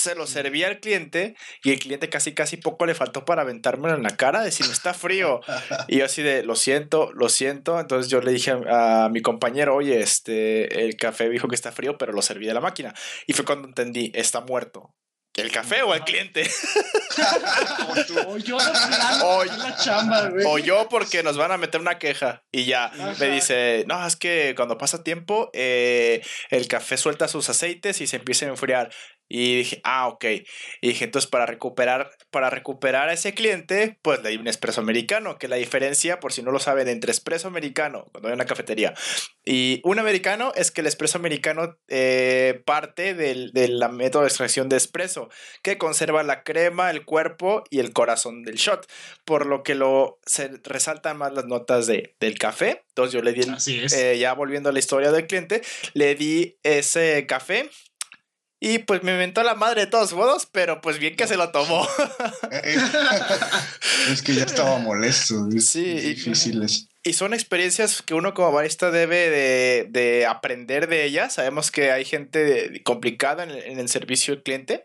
se 0.01 0.15
lo 0.15 0.27
servía 0.27 0.69
al 0.69 0.81
cliente 0.81 1.37
y 1.63 1.71
el 1.71 1.79
cliente 1.79 2.09
casi 2.09 2.33
casi 2.35 2.57
poco 2.57 2.87
le 2.87 2.95
faltó 2.95 3.25
para 3.25 3.43
aventármelo 3.43 3.95
en 3.95 4.03
la 4.03 4.17
cara, 4.17 4.43
decir, 4.43 4.67
está 4.67 4.95
frío. 4.95 5.41
Y 5.89 5.99
yo 5.99 6.05
así 6.05 6.23
de, 6.23 6.43
lo 6.43 6.57
siento, 6.57 7.11
lo 7.13 7.29
siento. 7.29 7.81
Entonces 7.81 8.11
yo 8.11 8.21
le 8.21 8.33
dije 8.33 8.53
a, 8.69 9.09
mi 9.11 9.23
compañero, 9.23 9.75
oye, 9.75 10.01
este, 10.01 10.85
el 10.85 10.97
café 10.97 11.29
dijo 11.29 11.49
que 11.49 11.55
está 11.55 11.73
frío, 11.73 11.99
pero 11.99 12.13
lo 12.13 12.23
serví 12.23 12.47
de 12.47 12.55
la 12.55 12.61
máquina. 12.61 12.95
Y 13.27 13.33
fue 13.33 13.45
cuando 13.45 13.69
entendí, 13.69 14.13
está 14.15 14.41
muerto. 14.41 14.95
¿El 15.35 15.53
café 15.53 15.83
o 15.83 15.95
el 15.95 16.03
cliente? 16.03 16.43
o, 18.27 18.37
yo, 18.37 18.59
o, 20.47 20.59
yo 20.59 20.89
porque 20.89 21.23
nos 21.23 21.37
van 21.37 21.53
a 21.53 21.57
meter 21.57 21.81
una 21.81 21.99
queja 21.99 22.43
y 22.51 22.65
ya 22.65 22.91
me 23.19 23.29
dice, 23.29 23.85
no, 23.87 24.05
es 24.05 24.17
que 24.17 24.55
cuando 24.57 24.77
pasa 24.77 25.05
tiempo 25.05 25.51
eh, 25.53 26.21
el 26.51 26.67
café 26.67 26.97
suelta 26.97 27.29
sus 27.29 27.49
aceites 27.49 28.01
y 28.01 28.07
se 28.07 28.17
empieza 28.17 28.47
a 28.47 28.51
enfriar. 28.51 28.91
Y 29.33 29.59
dije, 29.59 29.81
ah, 29.85 30.09
ok. 30.09 30.25
Y 30.81 30.89
dije, 30.89 31.05
entonces 31.05 31.31
para 31.31 31.47
recuperar, 31.47 32.11
para 32.31 32.51
recuperar 32.51 33.09
a 33.09 33.13
ese 33.13 33.33
cliente, 33.33 33.97
pues 34.03 34.21
le 34.25 34.31
di 34.31 34.37
un 34.37 34.49
espresso 34.49 34.81
americano, 34.81 35.39
que 35.39 35.47
la 35.47 35.55
diferencia, 35.55 36.19
por 36.19 36.33
si 36.33 36.43
no 36.43 36.51
lo 36.51 36.59
saben, 36.59 36.89
entre 36.89 37.13
espresso 37.13 37.47
americano, 37.47 38.09
cuando 38.11 38.29
hay 38.29 38.35
una 38.35 38.45
cafetería, 38.45 38.93
y 39.45 39.81
un 39.85 40.01
americano 40.01 40.53
es 40.57 40.73
que 40.73 40.81
el 40.81 40.89
espresso 40.89 41.17
americano 41.17 41.79
eh, 41.87 42.61
parte 42.67 43.15
del, 43.15 43.53
método 43.93 44.23
de 44.23 44.29
extracción 44.29 44.69
de 44.69 44.77
espresso, 44.77 45.29
que 45.63 45.79
conserva 45.79 46.25
la 46.25 46.43
crema, 46.43 46.91
el 46.91 47.05
cuerpo 47.05 47.63
y 47.71 47.79
el 47.79 47.93
corazón 47.93 48.43
del 48.43 48.57
shot, 48.57 48.91
por 49.25 49.47
lo 49.47 49.63
que 49.63 49.77
lo, 49.77 50.19
se 50.27 50.51
resaltan 50.65 51.19
más 51.19 51.33
las 51.33 51.47
notas 51.47 51.87
de, 51.87 52.17
del 52.19 52.37
café. 52.37 52.83
Entonces 52.89 53.13
yo 53.13 53.23
le 53.23 53.33
di, 53.33 53.43
eh, 53.95 54.19
ya 54.19 54.35
volviendo 54.35 54.71
a 54.71 54.73
la 54.73 54.81
historia 54.81 55.13
del 55.13 55.29
cliente, 55.29 55.63
le 55.95 56.17
di 56.17 56.59
ese 56.65 57.27
café 57.27 57.71
y 58.61 58.79
pues 58.81 59.03
me 59.03 59.13
inventó 59.13 59.43
la 59.43 59.55
madre 59.55 59.83
de 59.83 59.87
todos 59.87 60.13
modos, 60.13 60.47
pero 60.53 60.83
pues 60.83 60.99
bien 60.99 61.17
que 61.17 61.27
se 61.27 61.39
lo 61.39 61.51
tomó. 61.51 61.89
es 64.13 64.21
que 64.23 64.35
ya 64.35 64.45
estaba 64.45 64.79
molesto. 64.79 65.51
Sí, 65.59 65.95
difíciles. 65.95 66.87
Y 67.03 67.15
son 67.15 67.33
experiencias 67.33 68.03
que 68.03 68.13
uno 68.13 68.35
como 68.35 68.53
barista 68.53 68.91
debe 68.91 69.31
de, 69.89 70.27
aprender 70.27 70.87
de 70.89 71.05
ellas. 71.05 71.33
Sabemos 71.33 71.71
que 71.71 71.91
hay 71.91 72.05
gente 72.05 72.83
complicada 72.85 73.45
en 73.45 73.79
el, 73.79 73.89
servicio 73.89 74.35
al 74.35 74.43
cliente, 74.43 74.85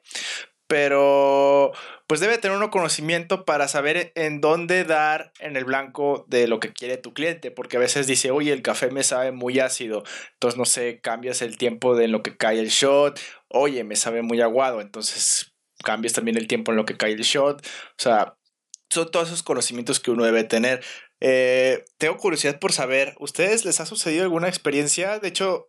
pero 0.67 1.71
pues 2.07 2.19
debe 2.19 2.37
tener 2.37 2.57
uno 2.57 2.71
conocimiento 2.71 3.45
para 3.45 3.67
saber 3.67 4.11
en 4.15 4.41
dónde 4.41 4.83
dar 4.83 5.31
en 5.39 5.57
el 5.57 5.65
blanco 5.65 6.25
de 6.27 6.47
lo 6.47 6.59
que 6.59 6.73
quiere 6.73 6.97
tu 6.97 7.13
cliente, 7.13 7.51
porque 7.51 7.77
a 7.77 7.79
veces 7.79 8.07
dice, 8.07 8.31
oye, 8.31 8.51
el 8.51 8.61
café 8.61 8.89
me 8.89 9.03
sabe 9.03 9.31
muy 9.31 9.59
ácido, 9.59 10.03
entonces 10.33 10.57
no 10.57 10.65
sé, 10.65 10.99
cambias 11.01 11.41
el 11.41 11.57
tiempo 11.57 11.95
de 11.95 12.05
en 12.05 12.11
lo 12.11 12.23
que 12.23 12.37
cae 12.37 12.59
el 12.59 12.69
shot, 12.69 13.19
oye, 13.47 13.83
me 13.83 13.95
sabe 13.95 14.21
muy 14.21 14.41
aguado, 14.41 14.81
entonces 14.81 15.53
cambias 15.83 16.13
también 16.13 16.37
el 16.37 16.47
tiempo 16.47 16.71
en 16.71 16.77
lo 16.77 16.85
que 16.85 16.97
cae 16.97 17.13
el 17.13 17.21
shot, 17.21 17.65
o 17.65 17.95
sea, 17.97 18.37
son 18.89 19.11
todos 19.11 19.27
esos 19.27 19.43
conocimientos 19.43 19.99
que 19.99 20.11
uno 20.11 20.23
debe 20.23 20.43
tener. 20.43 20.83
Eh, 21.19 21.83
tengo 21.97 22.17
curiosidad 22.17 22.59
por 22.59 22.71
saber, 22.71 23.15
¿ustedes 23.19 23.65
les 23.65 23.79
ha 23.79 23.85
sucedido 23.85 24.23
alguna 24.23 24.47
experiencia? 24.47 25.19
De 25.19 25.27
hecho, 25.27 25.65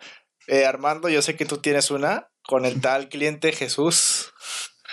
eh, 0.48 0.64
Armando, 0.64 1.08
yo 1.08 1.22
sé 1.22 1.36
que 1.36 1.46
tú 1.46 1.58
tienes 1.58 1.90
una 1.90 2.30
con 2.42 2.64
el 2.64 2.80
tal 2.80 3.08
cliente 3.08 3.52
Jesús. 3.52 4.32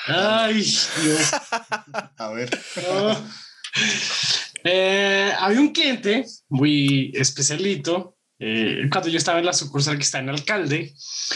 Ay, 0.08 0.56
Dios. 1.02 1.32
A 2.18 2.30
ver. 2.30 2.50
Eh, 4.64 5.32
había 5.40 5.60
un 5.60 5.74
cliente 5.74 6.26
muy 6.50 7.12
especialito 7.16 8.18
eh, 8.40 8.88
cuando 8.92 9.10
yo 9.10 9.18
estaba 9.18 9.40
en 9.40 9.46
la 9.46 9.54
sucursal 9.54 9.98
que 9.98 10.04
está 10.04 10.20
en 10.20 10.30
Alcalde. 10.30 10.94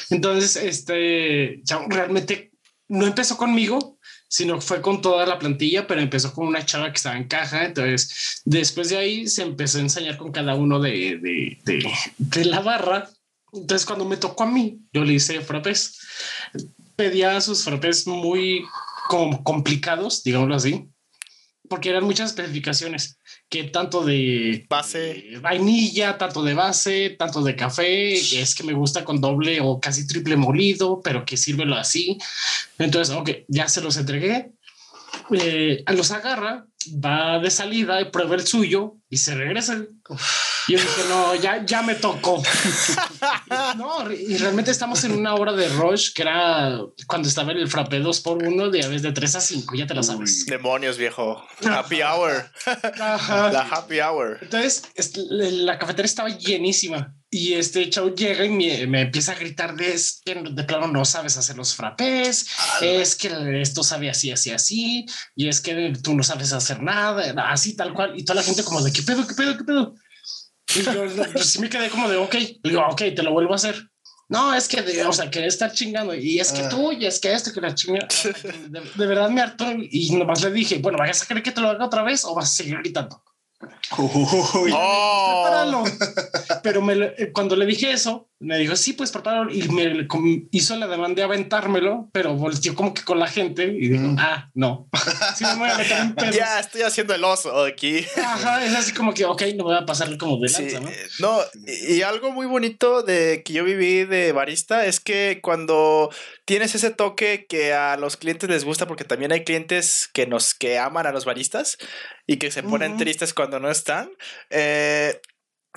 Entonces, 0.09 0.55
este 0.55 1.61
ya 1.63 1.80
realmente 1.89 2.51
no 2.89 3.05
empezó 3.05 3.38
conmigo, 3.38 3.97
sino 4.30 4.61
fue 4.61 4.82
con 4.82 5.01
toda 5.01 5.26
la 5.26 5.39
plantilla, 5.39 5.88
pero 5.88 6.01
empezó 6.01 6.34
con 6.34 6.47
una 6.47 6.65
chava 6.65 6.91
que 6.91 6.97
estaba 6.97 7.18
en 7.18 7.28
caja. 7.28 7.65
Entonces, 7.65 8.41
después 8.45 8.89
de 8.89 8.97
ahí 8.97 9.28
se 9.28 9.43
empezó 9.43 9.78
a 9.78 9.82
enseñar 9.82 10.18
con 10.18 10.32
cada 10.32 10.55
uno 10.55 10.80
de, 10.80 11.20
de, 11.22 11.57
de, 11.65 11.91
de 12.18 12.45
la 12.45 12.59
barra. 12.59 13.09
Entonces, 13.53 13.86
cuando 13.86 14.05
me 14.05 14.18
tocó 14.18 14.43
a 14.43 14.51
mí, 14.51 14.82
yo 14.91 15.03
le 15.03 15.13
hice 15.13 15.41
frappés. 15.41 15.99
Pedía 16.98 17.39
sus 17.39 17.64
frappés 17.64 18.06
muy 18.08 18.66
como 19.08 19.43
complicados, 19.43 20.24
digámoslo 20.24 20.56
así, 20.56 20.89
porque 21.70 21.89
eran 21.89 22.04
muchas 22.04 22.32
especificaciones, 22.32 23.20
que 23.50 23.66
tanto 23.66 24.04
de 24.04 24.66
base, 24.70 24.98
de 25.32 25.39
vainilla, 25.39 26.18
tanto 26.18 26.43
de 26.43 26.54
base, 26.54 27.12
tanto 27.12 27.41
de 27.43 27.56
café, 27.56 28.20
que 28.30 28.41
es 28.41 28.56
que 28.56 28.64
me 28.64 28.74
gusta 28.74 29.06
con 29.06 29.22
doble 29.22 29.62
o 29.62 29.80
casi 29.80 30.08
triple 30.08 30.36
molido, 30.36 31.02
pero 31.02 31.24
que 31.24 31.38
sírvelo 31.38 31.76
así. 31.76 32.18
Entonces, 32.78 33.16
ok, 33.16 33.30
ya 33.48 33.68
se 33.68 33.82
los 33.82 33.98
entregué. 33.98 34.52
Eh, 35.32 35.84
los 35.88 36.12
agarra, 36.12 36.68
va 37.04 37.40
de 37.40 37.52
salida 37.52 38.02
y 38.02 38.06
prueba 38.06 38.36
el 38.36 38.46
suyo 38.46 38.96
y 39.10 39.18
se 39.18 39.36
regresa. 39.36 39.86
Y 40.68 40.74
yo 40.74 40.80
dije, 40.80 41.02
no, 41.10 41.36
ya, 41.36 41.66
ya 41.66 41.82
me 41.82 41.96
tocó. 41.96 42.42
no, 43.78 44.12
y 44.12 44.38
realmente 44.38 44.72
estamos 44.72 45.04
en 45.04 45.14
una 45.14 45.36
hora 45.36 45.54
de 45.54 45.70
rush 45.70 46.14
que 46.14 46.22
era 46.24 46.80
cuando 47.08 47.28
estaba 47.28 47.52
en 47.52 47.60
el 47.60 47.68
frappé 47.68 48.00
2 48.00 48.20
por 48.22 48.44
1 48.44 48.70
de 48.70 48.88
vez 48.88 49.02
de 49.02 49.12
3 49.12 49.36
a 49.36 49.42
5, 49.42 49.76
ya 49.76 49.88
te 49.88 49.94
la 49.94 50.04
sabes. 50.04 50.46
Demonios, 50.46 50.98
viejo. 50.98 51.44
Happy 51.66 52.02
hour. 52.02 52.52
La 52.96 53.68
happy 53.72 54.00
hour. 54.00 54.40
Entonces, 54.42 54.84
la 55.18 55.78
cafetería 55.80 56.08
estaba 56.08 56.30
llenísima. 56.30 57.16
Y 57.30 57.54
este 57.54 57.90
chavo 57.90 58.16
llega 58.16 58.46
y 58.46 58.50
me, 58.50 58.88
me, 58.88 59.02
empieza 59.02 59.34
a 59.34 59.36
gritar 59.36 59.76
de 59.76 59.94
es 59.94 60.22
que 60.24 60.34
de 60.34 60.64
plano 60.64 60.88
no 60.88 61.04
sabes 61.04 61.36
hacer 61.36 61.58
los 61.58 61.76
frappés, 61.76 62.48
ah, 62.58 62.80
es 62.82 63.16
que 63.16 63.62
esto 63.62 63.84
sabe 63.84 64.10
así, 64.10 64.32
así, 64.32 64.52
así, 64.52 65.06
y 65.36 65.50
es 65.50 65.60
que 65.60 65.94
tú 66.02 66.16
no 66.16 66.24
sabes 66.24 66.54
hacer 66.54 66.82
nada, 66.82 67.34
así 67.52 67.76
tal 67.76 67.94
cual. 67.94 68.18
Y 68.18 68.24
toda 68.24 68.36
la 68.36 68.44
gente 68.44 68.64
como 68.64 68.82
de 68.82 68.94
qué 68.94 69.02
pedo, 69.02 69.28
qué 69.28 69.34
pedo, 69.34 69.58
qué 69.58 69.64
pedo. 69.66 69.96
Y 70.74 70.84
yo 70.84 71.06
pues, 71.34 71.50
sí 71.50 71.60
me 71.60 71.70
quedé 71.70 71.90
como 71.90 72.08
de 72.10 72.16
ok, 72.16 72.36
digo, 72.64 72.82
ok, 72.90 73.02
te 73.14 73.24
lo 73.24 73.34
vuelvo 73.34 73.52
a 73.54 73.58
hacer. 73.58 73.90
No, 74.30 74.54
es 74.54 74.68
que, 74.68 74.82
de, 74.82 75.06
o 75.06 75.14
sea, 75.14 75.30
que 75.30 75.46
estar 75.46 75.72
chingando 75.72 76.14
y 76.14 76.40
es 76.40 76.52
que 76.52 76.62
ah. 76.62 76.70
tú 76.70 76.92
y 76.92 77.06
es 77.06 77.20
que 77.20 77.32
esto, 77.32 77.52
que 77.54 77.62
la 77.62 77.74
chinga. 77.74 78.08
De, 78.70 78.82
de, 78.96 79.08
verdad 79.08 79.30
me 79.30 79.42
hartó 79.42 79.66
y 79.72 80.12
nomás 80.16 80.44
le 80.44 80.52
dije, 80.52 80.80
bueno, 80.80 80.98
¿vas 80.98 81.24
a 81.24 81.26
querer 81.26 81.44
que 81.44 81.52
te 81.52 81.62
lo 81.62 81.70
haga 81.70 81.86
otra 81.86 82.04
vez 82.04 82.26
o 82.26 82.36
vas 82.36 82.52
a 82.52 82.56
seguir 82.56 82.78
gritando? 82.80 83.22
Uy, 83.97 84.72
oh. 84.76 85.84
Pero 86.62 86.82
me, 86.82 86.93
eh, 86.93 87.32
cuando 87.34 87.55
le 87.55 87.66
dije 87.66 87.91
eso, 87.91 88.30
me 88.39 88.58
dijo, 88.60 88.76
sí, 88.76 88.93
pues 88.93 89.12
prepáralo. 89.12 89.51
Y 89.51 89.68
me 89.70 90.08
hizo 90.51 90.76
la 90.76 90.88
demanda 90.88 91.16
de 91.16 91.24
aventármelo, 91.24 92.10
pero 92.12 92.36
volteó 92.36 92.76
como 92.76 92.93
que 92.93 93.03
con 93.03 93.20
la 93.20 93.28
gente 93.28 93.64
y 93.64 93.89
dijo, 93.89 94.03
mm. 94.03 94.18
ah, 94.20 94.51
no. 94.53 94.88
sí, 95.36 95.43
me 95.45 95.55
voy 95.55 95.70
a 95.70 95.78
meter 95.78 95.97
en 95.97 96.16
pedos. 96.16 96.36
Ya 96.36 96.60
estoy 96.60 96.84
haciendo 96.84 97.16
el 97.16 97.24
oso 97.24 97.64
aquí. 97.66 98.05
Ajá, 98.18 98.64
es 98.64 98.76
así 98.76 98.93
como 98.93 99.14
que, 99.14 99.26
ok, 99.26 99.41
no 99.55 99.64
voy 99.64 99.76
a 99.76 99.86
pasar 99.86 100.16
como 100.18 100.38
de 100.38 100.49
lanza, 100.49 100.80
¿no? 100.80 100.89
No, 101.20 101.39
y, 101.66 101.95
y 101.95 102.01
algo 102.03 102.32
muy 102.32 102.45
bonito 102.45 103.01
de 103.01 103.41
que 103.43 103.53
yo 103.53 103.64
viví 103.64 104.05
de 104.05 104.34
barista 104.34 104.86
es 104.86 104.99
que 104.99 105.39
cuando 105.41 106.12
tienes 106.45 106.76
ese 106.76 106.91
toque 106.91 107.47
que 107.49 107.74
a 107.74 107.97
los 107.97 108.18
clientes 108.18 108.49
les 108.49 108.66
gusta, 108.66 108.86
porque 108.86 109.03
también 109.03 109.32
hay 109.32 109.43
clientes 109.43 110.10
que 110.14 110.28
nos 110.28 110.53
que 110.53 110.78
aman 110.78 111.08
a 111.08 111.12
los 111.12 111.26
baristas 111.26 111.78
y 112.28 112.38
que 112.38 112.52
se 112.52 112.62
ponen 112.62 112.92
uh 112.92 112.96
-huh. 112.96 113.00
tristes 113.00 113.34
cuando 113.34 113.60
no 113.60 113.72
están. 113.72 114.12
Eh, 114.50 115.20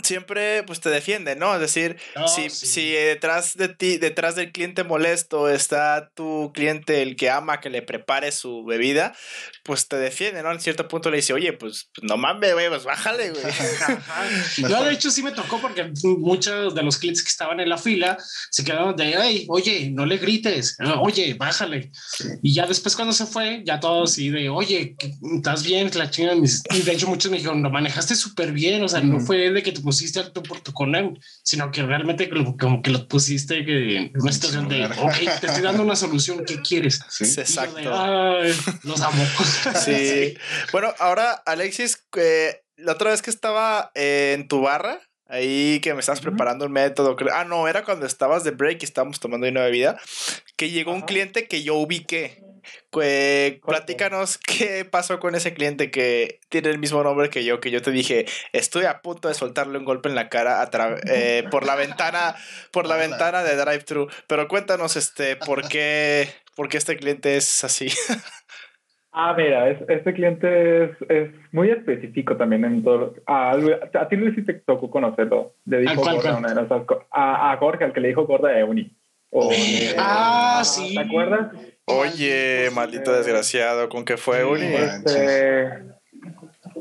siempre 0.02 0.62
pues 0.64 0.80
te 0.80 0.90
defiende, 0.90 1.36
¿no? 1.36 1.54
Es 1.54 1.60
decir, 1.60 1.96
no, 2.16 2.28
si, 2.28 2.50
sí. 2.50 2.66
si, 2.66 2.90
detrás 2.90 3.56
de 3.56 3.68
ti, 3.68 3.98
detrás 3.98 4.34
del 4.36 4.52
cliente 4.52 4.84
molesto 4.84 5.48
está 5.48 6.10
tu 6.14 6.52
cliente, 6.54 7.02
el 7.02 7.16
que 7.16 7.30
ama 7.30 7.60
que 7.60 7.70
le 7.70 7.82
prepare 7.82 8.32
su 8.32 8.64
bebida, 8.64 9.14
pues 9.64 9.88
te 9.88 9.96
defiende, 9.96 10.42
¿no? 10.42 10.52
En 10.52 10.60
cierto 10.60 10.88
punto 10.88 11.10
le 11.10 11.18
dice, 11.18 11.32
oye, 11.32 11.52
pues, 11.52 11.90
no 12.02 12.16
mames, 12.16 12.52
güey, 12.52 12.68
pues 12.68 12.84
bájale, 12.84 13.30
güey. 13.30 13.42
Yo 14.68 14.84
de 14.84 14.92
hecho 14.92 15.10
sí 15.10 15.22
me 15.22 15.32
tocó 15.32 15.60
porque 15.60 15.92
muchos 16.02 16.74
de 16.74 16.82
los 16.82 16.98
clientes 16.98 17.22
que 17.22 17.28
estaban 17.28 17.60
en 17.60 17.68
la 17.68 17.78
fila 17.78 18.16
se 18.50 18.64
quedaron 18.64 18.96
de, 18.96 19.16
ay, 19.16 19.46
oye, 19.48 19.90
no 19.90 20.06
le 20.06 20.18
grites, 20.18 20.76
oye, 21.00 21.34
bájale. 21.34 21.90
Sí. 21.92 22.28
Y 22.42 22.54
ya 22.54 22.66
después 22.66 22.96
cuando 22.96 23.12
se 23.12 23.26
fue, 23.26 23.62
ya 23.64 23.80
todos 23.80 24.12
sí 24.12 24.30
de, 24.30 24.48
oye, 24.48 24.96
¿estás 25.36 25.62
bien? 25.62 25.90
La 25.94 26.10
chingada. 26.10 26.36
Y 26.36 26.82
de 26.82 26.92
hecho 26.92 27.08
muchos 27.08 27.30
me 27.30 27.38
dijeron, 27.38 27.62
lo 27.62 27.70
manejaste 27.70 28.14
súper 28.14 28.52
bien, 28.52 28.82
o 28.82 28.88
sea, 28.88 29.00
no 29.00 29.20
fue 29.20 29.50
de 29.50 29.62
que 29.62 29.72
te 29.72 29.80
pusiste 29.90 30.20
al 30.20 30.32
tú 30.32 30.40
por 30.44 30.60
tu 30.60 30.72
con 30.72 30.94
él, 30.94 31.18
sino 31.42 31.72
que 31.72 31.82
realmente 31.82 32.30
como 32.30 32.80
que 32.80 32.90
lo 32.92 33.08
pusiste 33.08 33.64
que 33.64 33.96
en 33.96 34.12
una 34.14 34.30
situación 34.30 34.68
de, 34.68 34.84
ok, 34.86 35.40
te 35.40 35.46
estoy 35.48 35.62
dando 35.62 35.82
una 35.82 35.96
solución, 35.96 36.44
¿qué 36.46 36.62
quieres? 36.62 37.00
Sí, 37.08 37.24
exacto. 37.24 37.74
De, 37.74 37.88
Ay, 37.92 38.54
los 38.84 39.00
amo. 39.00 39.24
Sí. 39.84 40.36
bueno, 40.70 40.94
ahora, 41.00 41.32
Alexis, 41.44 42.04
eh, 42.16 42.62
la 42.76 42.92
otra 42.92 43.10
vez 43.10 43.20
que 43.20 43.30
estaba 43.30 43.90
eh, 43.96 44.36
en 44.36 44.46
tu 44.46 44.60
barra, 44.60 45.00
ahí 45.26 45.80
que 45.80 45.92
me 45.92 46.00
estabas 46.00 46.20
uh 46.20 46.22
-huh. 46.22 46.26
preparando 46.26 46.66
un 46.66 46.72
método. 46.72 47.16
Ah, 47.34 47.44
no, 47.44 47.66
era 47.66 47.84
cuando 47.84 48.06
estabas 48.06 48.44
de 48.44 48.52
break 48.52 48.82
y 48.82 48.84
estábamos 48.84 49.18
tomando 49.18 49.48
una 49.48 49.62
bebida, 49.62 49.98
que 50.56 50.70
llegó 50.70 50.92
uh 50.92 50.94
-huh. 50.94 51.00
un 51.00 51.06
cliente 51.06 51.48
que 51.48 51.64
yo 51.64 51.74
ubiqué. 51.74 52.44
Que, 52.90 53.60
platícanos 53.64 54.38
qué 54.38 54.84
pasó 54.84 55.18
con 55.18 55.34
ese 55.34 55.54
cliente 55.54 55.90
que 55.90 56.40
tiene 56.48 56.70
el 56.70 56.78
mismo 56.78 57.02
nombre 57.02 57.30
que 57.30 57.44
yo, 57.44 57.60
que 57.60 57.70
yo 57.70 57.82
te 57.82 57.90
dije, 57.90 58.26
estoy 58.52 58.84
a 58.84 59.02
punto 59.02 59.28
de 59.28 59.34
soltarle 59.34 59.78
un 59.78 59.84
golpe 59.84 60.08
en 60.08 60.14
la 60.14 60.28
cara 60.28 60.68
eh, 61.06 61.44
por 61.50 61.66
la 61.66 61.76
ventana, 61.76 62.34
por 62.72 62.86
la 62.86 62.96
ventana 62.96 63.42
de 63.42 63.56
drive-thru. 63.56 64.08
Pero 64.26 64.48
cuéntanos, 64.48 64.96
este, 64.96 65.36
por 65.36 65.68
qué, 65.68 66.28
por 66.56 66.68
qué 66.68 66.78
este 66.78 66.96
cliente 66.96 67.36
es 67.36 67.64
así. 67.64 67.88
Ah, 69.12 69.34
mira, 69.36 69.68
es, 69.68 69.78
este 69.88 70.12
cliente 70.12 70.84
es, 70.84 70.90
es, 71.08 71.30
muy 71.50 71.68
específico 71.70 72.36
también 72.36 72.64
en 72.64 72.84
todo. 72.84 73.14
A, 73.26 73.56
a 73.94 74.08
ti 74.08 74.16
Luis 74.16 74.36
sí 74.36 74.42
te 74.44 74.54
tocó 74.54 74.88
conocerlo. 74.88 75.54
Le 75.64 75.78
dijo 75.78 75.96
cuál, 75.96 76.16
gorda 76.16 76.38
cuál? 76.40 76.58
Una, 76.58 76.96
a, 77.10 77.52
a, 77.52 77.56
Jorge, 77.56 77.84
al 77.84 77.92
que 77.92 78.00
le 78.00 78.08
dijo 78.08 78.26
gorda 78.26 78.50
de 78.50 78.62
Uni. 78.62 78.96
O, 79.30 79.50
eh, 79.52 79.96
ah, 79.98 80.62
sí. 80.64 80.94
¿Te 80.94 81.00
acuerdas? 81.00 81.50
Oye, 81.98 82.70
maldito 82.74 83.12
desgraciado, 83.12 83.88
¿con 83.88 84.04
qué 84.04 84.16
fue 84.16 84.44
Uni? 84.44 84.66
Este, 84.66 85.68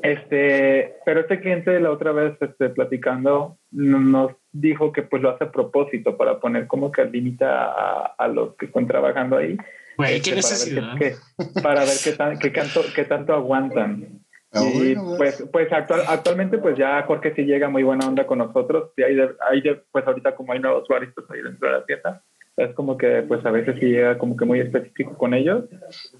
este, 0.04 0.96
pero 1.06 1.22
este 1.22 1.40
cliente 1.40 1.80
la 1.80 1.92
otra 1.92 2.12
vez 2.12 2.34
este, 2.42 2.70
platicando 2.70 3.58
nos 3.72 4.32
dijo 4.52 4.92
que 4.92 5.04
pues 5.04 5.22
lo 5.22 5.30
hace 5.30 5.46
a 5.46 5.52
propósito 5.52 6.18
para 6.18 6.40
poner 6.40 6.68
como 6.68 6.92
que 6.92 7.06
limita 7.06 7.66
a, 7.66 8.16
a 8.18 8.28
los 8.28 8.56
que 8.56 8.66
están 8.66 8.88
trabajando 8.88 9.38
ahí 9.38 9.58
Güey, 10.00 10.16
este, 10.16 10.30
qué 10.30 10.36
necesidad. 10.38 10.82
Para 10.82 10.96
ver 10.96 11.14
qué, 11.36 11.62
para 11.62 11.80
ver 11.82 11.98
qué, 12.02 12.12
tan, 12.14 12.40
qué, 12.40 12.52
canto, 12.54 12.82
qué 12.96 13.04
tanto 13.04 13.34
aguantan. 13.34 14.22
Oh, 14.54 14.64
y 14.64 14.96
bueno, 14.96 15.16
pues, 15.18 15.46
pues 15.52 15.72
actual, 15.74 16.04
actualmente 16.08 16.58
pues 16.58 16.78
ya 16.78 17.04
Jorge 17.04 17.34
sí 17.36 17.44
llega 17.44 17.68
muy 17.68 17.84
buena 17.84 18.08
onda 18.08 18.26
con 18.26 18.38
nosotros. 18.38 18.94
Y 18.96 19.04
hay, 19.04 19.16
de, 19.16 19.32
hay 19.50 19.62
de, 19.62 19.84
pues 19.92 20.08
ahorita 20.08 20.36
como 20.36 20.54
hay 20.54 20.60
nuevos 20.60 20.84
usuarios 20.84 21.12
pues 21.14 21.30
ahí 21.30 21.42
dentro 21.42 21.68
de 21.68 21.80
la 21.80 21.86
tienda, 21.86 22.24
es 22.60 22.74
como 22.76 22.98
que 22.98 23.24
pues 23.28 23.46
a 23.46 23.52
veces 23.52 23.76
sí 23.80 23.86
llega 23.86 24.18
como 24.18 24.36
que 24.36 24.46
muy 24.46 24.60
específico 24.60 25.18
con 25.18 25.34
ellos. 25.34 25.66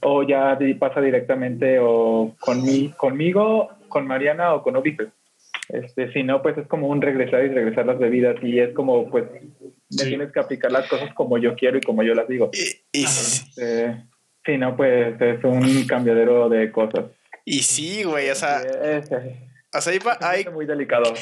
O 0.02 0.24
ya 0.24 0.58
pasa 0.80 1.02
directamente 1.02 1.80
o 1.82 2.36
con 2.40 2.64
mi, 2.64 2.90
conmigo, 2.90 3.70
con 3.90 4.08
Mariana 4.08 4.54
o 4.54 4.64
con 4.64 4.78
Ulises. 4.78 5.10
Este, 5.68 6.12
si 6.14 6.24
no, 6.24 6.42
pues 6.42 6.58
es 6.58 6.68
como 6.68 6.88
un 6.88 7.02
regresar 7.02 7.44
y 7.44 7.50
regresar 7.50 7.86
las 7.86 8.00
bebidas 8.00 8.38
y 8.42 8.60
es 8.60 8.74
como 8.74 9.10
pues 9.10 9.26
me 9.32 9.42
sí. 9.90 10.08
tienes 10.08 10.32
que 10.32 10.40
aplicar 10.40 10.72
las 10.72 10.88
cosas 10.88 11.14
como 11.14 11.38
yo 11.38 11.56
quiero 11.56 11.78
y 11.78 11.82
como 11.82 12.04
yo 12.04 12.16
las 12.16 12.28
digo. 12.28 12.50
Y, 12.54 13.00
y 13.00 13.04
este, 13.04 14.04
sí, 14.46 14.58
no, 14.58 14.76
pues 14.76 15.20
es 15.22 15.44
un 15.44 15.86
cambiadero 15.88 16.50
de 16.50 16.72
cosas. 16.72 17.06
Y 17.46 17.60
sí, 17.60 18.04
güey, 18.04 18.30
o 18.30 18.36
sea... 18.36 18.62
o 19.72 19.82
sea, 19.82 19.94
hay, 19.94 20.00
hay, 20.22 20.46
muy 20.46 20.66
delicado. 20.66 21.14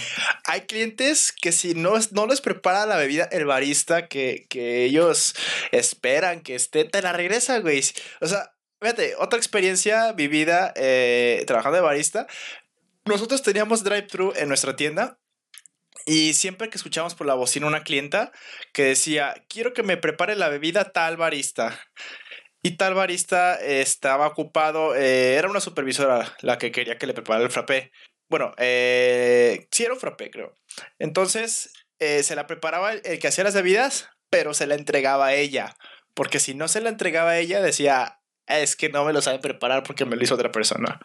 Hay 0.45 0.61
clientes 0.61 1.33
que 1.33 1.51
si 1.51 1.73
no, 1.73 1.93
no 2.11 2.27
les 2.27 2.41
prepara 2.41 2.85
la 2.85 2.95
bebida 2.95 3.27
el 3.31 3.45
barista 3.45 4.07
que, 4.07 4.45
que 4.49 4.85
ellos 4.85 5.35
esperan 5.71 6.41
que 6.41 6.55
esté, 6.55 6.85
te 6.85 7.01
la 7.01 7.11
regresa, 7.11 7.59
güey. 7.59 7.81
O 8.21 8.27
sea, 8.27 8.53
fíjate, 8.81 9.15
otra 9.17 9.37
experiencia 9.37 10.13
vivida 10.13 10.73
eh, 10.75 11.43
trabajando 11.45 11.75
de 11.75 11.83
barista. 11.83 12.27
Nosotros 13.05 13.41
teníamos 13.41 13.83
drive-thru 13.83 14.33
en 14.35 14.47
nuestra 14.47 14.75
tienda 14.75 15.19
y 16.05 16.33
siempre 16.33 16.69
que 16.69 16.77
escuchábamos 16.77 17.15
por 17.15 17.27
la 17.27 17.33
bocina 17.33 17.67
una 17.67 17.83
clienta 17.83 18.31
que 18.71 18.83
decía, 18.83 19.43
quiero 19.49 19.73
que 19.73 19.83
me 19.83 19.97
prepare 19.97 20.37
la 20.37 20.47
bebida 20.47 20.93
tal 20.93 21.17
barista. 21.17 21.77
Y 22.63 22.77
tal 22.77 22.93
barista 22.93 23.55
estaba 23.55 24.27
ocupado, 24.27 24.95
eh, 24.95 25.35
era 25.35 25.49
una 25.49 25.59
supervisora 25.59 26.35
la 26.41 26.57
que 26.57 26.71
quería 26.71 26.97
que 26.97 27.07
le 27.07 27.13
preparara 27.13 27.45
el 27.45 27.51
frappé. 27.51 27.91
Bueno, 28.29 28.53
eh, 28.57 29.67
sí 29.71 29.83
era 29.83 29.93
un 29.93 29.99
frappé, 29.99 30.29
creo. 30.29 30.53
Entonces, 30.99 31.71
eh, 31.99 32.23
se 32.23 32.35
la 32.35 32.47
preparaba 32.47 32.93
el, 32.93 33.19
que 33.19 33.27
hacía 33.27 33.43
las 33.43 33.53
bebidas, 33.53 34.09
pero 34.29 34.53
se 34.53 34.67
la 34.67 34.75
entregaba 34.75 35.27
a 35.27 35.33
ella. 35.33 35.75
Porque 36.13 36.39
si 36.39 36.53
no 36.53 36.67
se 36.67 36.81
la 36.81 36.89
entregaba 36.89 37.31
a 37.31 37.39
ella, 37.39 37.61
decía, 37.61 38.19
es 38.47 38.75
que 38.75 38.89
no 38.89 39.05
me 39.05 39.13
lo 39.13 39.21
saben 39.21 39.41
preparar 39.41 39.83
porque 39.83 40.05
me 40.05 40.15
lo 40.15 40.23
hizo 40.23 40.35
otra 40.35 40.51
persona. 40.51 40.99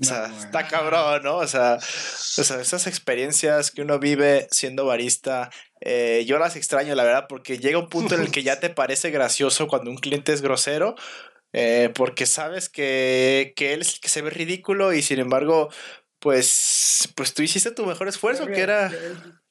O 0.00 0.04
sea, 0.04 0.26
está 0.26 0.66
cabrón, 0.66 1.22
¿no? 1.22 1.36
O 1.36 1.46
sea, 1.46 1.76
o 1.76 2.44
sea, 2.44 2.60
esas 2.60 2.86
experiencias 2.86 3.70
que 3.70 3.82
uno 3.82 3.98
vive 3.98 4.48
siendo 4.50 4.86
barista, 4.86 5.50
eh, 5.80 6.24
yo 6.26 6.38
las 6.38 6.56
extraño, 6.56 6.94
la 6.94 7.04
verdad, 7.04 7.26
porque 7.28 7.58
llega 7.58 7.78
un 7.78 7.88
punto 7.88 8.16
en 8.16 8.22
el 8.22 8.30
que 8.30 8.42
ya 8.42 8.58
te 8.58 8.70
parece 8.74 9.10
gracioso 9.10 9.68
cuando 9.68 9.90
un 9.90 9.96
cliente 9.96 10.32
es 10.32 10.42
grosero, 10.42 10.96
eh, 11.52 11.90
porque 11.94 12.26
sabes 12.26 12.68
que, 12.68 13.52
que 13.54 13.72
él 13.72 13.82
es 13.82 13.94
el 13.94 14.00
que 14.00 14.08
se 14.08 14.22
ve 14.22 14.30
ridículo 14.30 14.92
y 14.92 15.02
sin 15.02 15.20
embargo, 15.20 15.70
pues, 16.24 17.12
pues 17.14 17.34
tú 17.34 17.42
hiciste 17.42 17.70
tu 17.70 17.84
mejor 17.84 18.08
esfuerzo, 18.08 18.46
que 18.46 18.58
era 18.58 18.90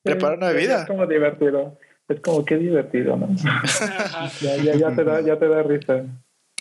preparar 0.01 0.39
una 0.39 0.47
bebida. 0.47 0.81
Es 0.81 0.87
como 0.87 1.05
divertido. 1.05 1.77
Es 2.09 2.19
como 2.19 2.43
que 2.43 2.57
divertido, 2.57 3.15
¿no? 3.15 3.29
ya, 4.41 4.57
ya, 4.57 4.75
ya, 4.75 4.95
te 4.95 5.03
da, 5.03 5.21
ya 5.21 5.37
te 5.37 5.47
da 5.47 5.61
risa. 5.61 6.03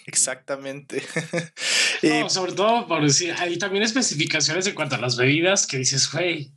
Exactamente. 0.05 1.03
y, 2.03 2.29
sobre 2.29 2.53
todo 2.53 2.87
por 2.87 3.03
decir, 3.03 3.35
hay 3.39 3.57
también 3.57 3.85
especificaciones 3.85 4.67
en 4.67 4.75
cuanto 4.75 4.97
a 4.97 4.99
las 4.99 5.17
bebidas 5.17 5.67
que 5.67 5.79
dices, 5.79 6.13
güey, 6.13 6.53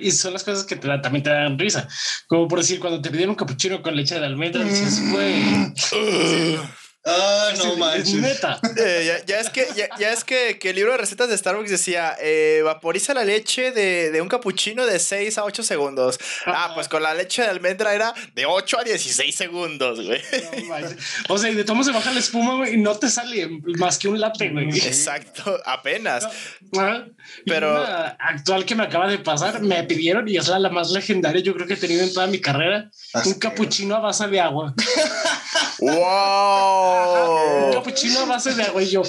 y 0.00 0.10
son 0.10 0.32
las 0.32 0.42
cosas 0.42 0.64
que 0.64 0.74
te 0.74 0.88
también 0.98 1.22
te 1.22 1.30
dan 1.30 1.60
risa. 1.60 1.86
Como 2.26 2.48
por 2.48 2.58
decir, 2.58 2.80
cuando 2.80 3.00
te 3.00 3.10
pidieron 3.10 3.30
un 3.30 3.36
capuchino 3.36 3.82
con 3.82 3.94
leche 3.94 4.18
de 4.18 4.26
almendra, 4.26 4.64
dices, 4.64 5.12
güey. 5.12 5.44
Ah, 7.06 7.52
no 7.58 7.76
manches. 7.76 8.14
Neta. 8.14 8.60
Eh, 8.76 9.22
ya, 9.26 9.38
es 9.38 9.50
que, 9.50 9.66
ya, 9.76 10.12
es 10.12 10.24
que, 10.24 10.58
que, 10.58 10.70
el 10.70 10.76
libro 10.76 10.92
de 10.92 10.98
recetas 10.98 11.28
de 11.28 11.38
Starbucks 11.38 11.70
decía, 11.70 12.16
eh, 12.20 12.62
vaporiza 12.64 13.14
la 13.14 13.24
leche 13.24 13.70
de, 13.70 14.10
de, 14.10 14.20
un 14.20 14.28
capuchino 14.28 14.84
de 14.84 14.98
6 14.98 15.38
a 15.38 15.44
8 15.44 15.62
segundos. 15.62 16.18
Ah, 16.46 16.72
pues 16.74 16.88
con 16.88 17.02
la 17.02 17.14
leche 17.14 17.42
de 17.42 17.48
almendra 17.48 17.94
era 17.94 18.12
de 18.34 18.44
8 18.44 18.80
a 18.80 18.84
16 18.84 19.34
segundos, 19.34 20.04
güey. 20.04 20.20
o 21.28 21.38
sea, 21.38 21.50
y 21.50 21.54
de 21.54 21.62
todo 21.62 21.84
se 21.84 21.92
baja 21.92 22.12
la 22.12 22.18
espuma, 22.18 22.56
güey, 22.56 22.74
y 22.74 22.76
no 22.78 22.96
te 22.96 23.08
sale 23.08 23.48
más 23.78 23.98
que 23.98 24.08
un 24.08 24.20
latte, 24.20 24.50
güey. 24.50 24.68
Exacto, 24.70 25.60
apenas. 25.64 26.26
Pero 27.44 27.76
actual 28.18 28.64
que 28.64 28.74
me 28.74 28.82
acaba 28.82 29.06
de 29.06 29.18
pasar, 29.18 29.62
me 29.62 29.84
pidieron, 29.84 30.28
y 30.28 30.36
es 30.36 30.48
la, 30.48 30.58
la 30.58 30.70
más 30.70 30.90
legendaria, 30.90 31.40
yo 31.40 31.54
creo 31.54 31.68
que 31.68 31.74
he 31.74 31.78
tenido 31.78 32.02
en 32.02 32.12
toda 32.12 32.26
mi 32.26 32.40
carrera, 32.40 32.90
un 33.24 33.34
capuchino 33.34 33.94
a 33.94 34.00
base 34.00 34.26
de 34.26 34.40
agua. 34.40 34.74
¡Wow! 35.78 36.95
Un 37.66 37.72
capuchino 37.72 38.20
a 38.20 38.24
base 38.26 38.54
de 38.54 38.62
agua. 38.62 38.82
Y 38.82 38.90
yo, 38.90 39.02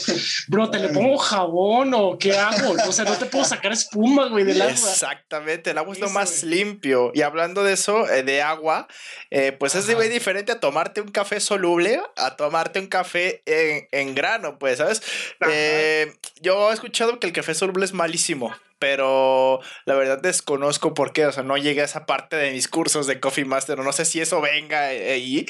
bro, 0.47 0.69
¿te 0.69 0.79
le 0.79 0.89
pongo 0.89 1.17
jabón 1.17 1.93
o 1.93 2.17
qué 2.17 2.37
hago? 2.37 2.75
O 2.87 2.91
sea, 2.91 3.05
no 3.05 3.15
te 3.15 3.25
puedo 3.25 3.45
sacar 3.45 3.71
espuma, 3.71 4.29
güey, 4.29 4.43
del 4.43 4.61
agua. 4.61 4.73
Exactamente, 4.73 5.71
el 5.71 5.77
agua 5.77 5.93
es 5.93 5.99
lo 5.99 6.09
más 6.09 6.43
limpio. 6.43 7.11
Y 7.13 7.21
hablando 7.21 7.63
de 7.63 7.73
eso, 7.73 8.09
eh, 8.09 8.23
de 8.23 8.41
agua, 8.41 8.87
eh, 9.31 9.51
pues 9.51 9.75
es 9.75 9.93
muy 9.95 10.09
diferente 10.09 10.51
a 10.51 10.59
tomarte 10.59 11.01
un 11.01 11.09
café 11.09 11.39
soluble 11.39 11.87
a 12.15 12.35
tomarte 12.35 12.79
un 12.79 12.87
café 12.87 13.41
en, 13.45 14.15
grano, 14.15 14.57
pues, 14.57 14.77
¿sabes? 14.77 15.01
Eh, 15.47 16.13
yo 16.41 16.71
he 16.71 16.73
escuchado 16.73 17.19
que 17.19 17.27
el 17.27 17.33
café 17.33 17.53
soluble 17.53 17.85
es 17.85 17.93
malísimo 17.93 18.53
pero 18.79 19.59
la 19.85 19.95
verdad 19.95 20.21
desconozco 20.21 20.93
por 20.93 21.13
qué, 21.13 21.25
o 21.25 21.31
sea, 21.31 21.43
no 21.43 21.57
llegué 21.57 21.81
a 21.81 21.85
esa 21.85 22.05
parte 22.05 22.35
de 22.35 22.51
mis 22.51 22.67
cursos 22.67 23.07
de 23.07 23.19
Coffee 23.19 23.45
Master, 23.45 23.79
no 23.79 23.91
sé 23.91 24.05
si 24.05 24.19
eso 24.19 24.41
venga 24.41 24.87
ahí, 24.87 25.45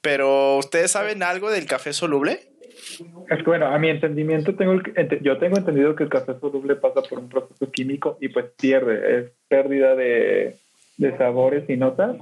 pero 0.00 0.56
¿ustedes 0.56 0.90
saben 0.90 1.22
algo 1.22 1.50
del 1.50 1.66
café 1.66 1.92
soluble? 1.92 2.40
Es 3.30 3.38
que 3.38 3.44
bueno, 3.44 3.66
a 3.66 3.78
mi 3.78 3.88
entendimiento 3.88 4.54
tengo 4.54 4.80
yo 5.20 5.38
tengo 5.38 5.58
entendido 5.58 5.94
que 5.96 6.04
el 6.04 6.10
café 6.10 6.38
soluble 6.40 6.76
pasa 6.76 7.02
por 7.02 7.18
un 7.18 7.28
proceso 7.28 7.70
químico 7.70 8.16
y 8.20 8.28
pues 8.28 8.46
pierde, 8.60 9.18
es 9.18 9.32
pérdida 9.48 9.94
de, 9.94 10.56
de 10.96 11.18
sabores 11.18 11.68
y 11.68 11.76
notas, 11.76 12.16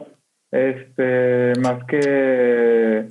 este, 0.51 1.53
más 1.61 1.85
que 1.85 3.05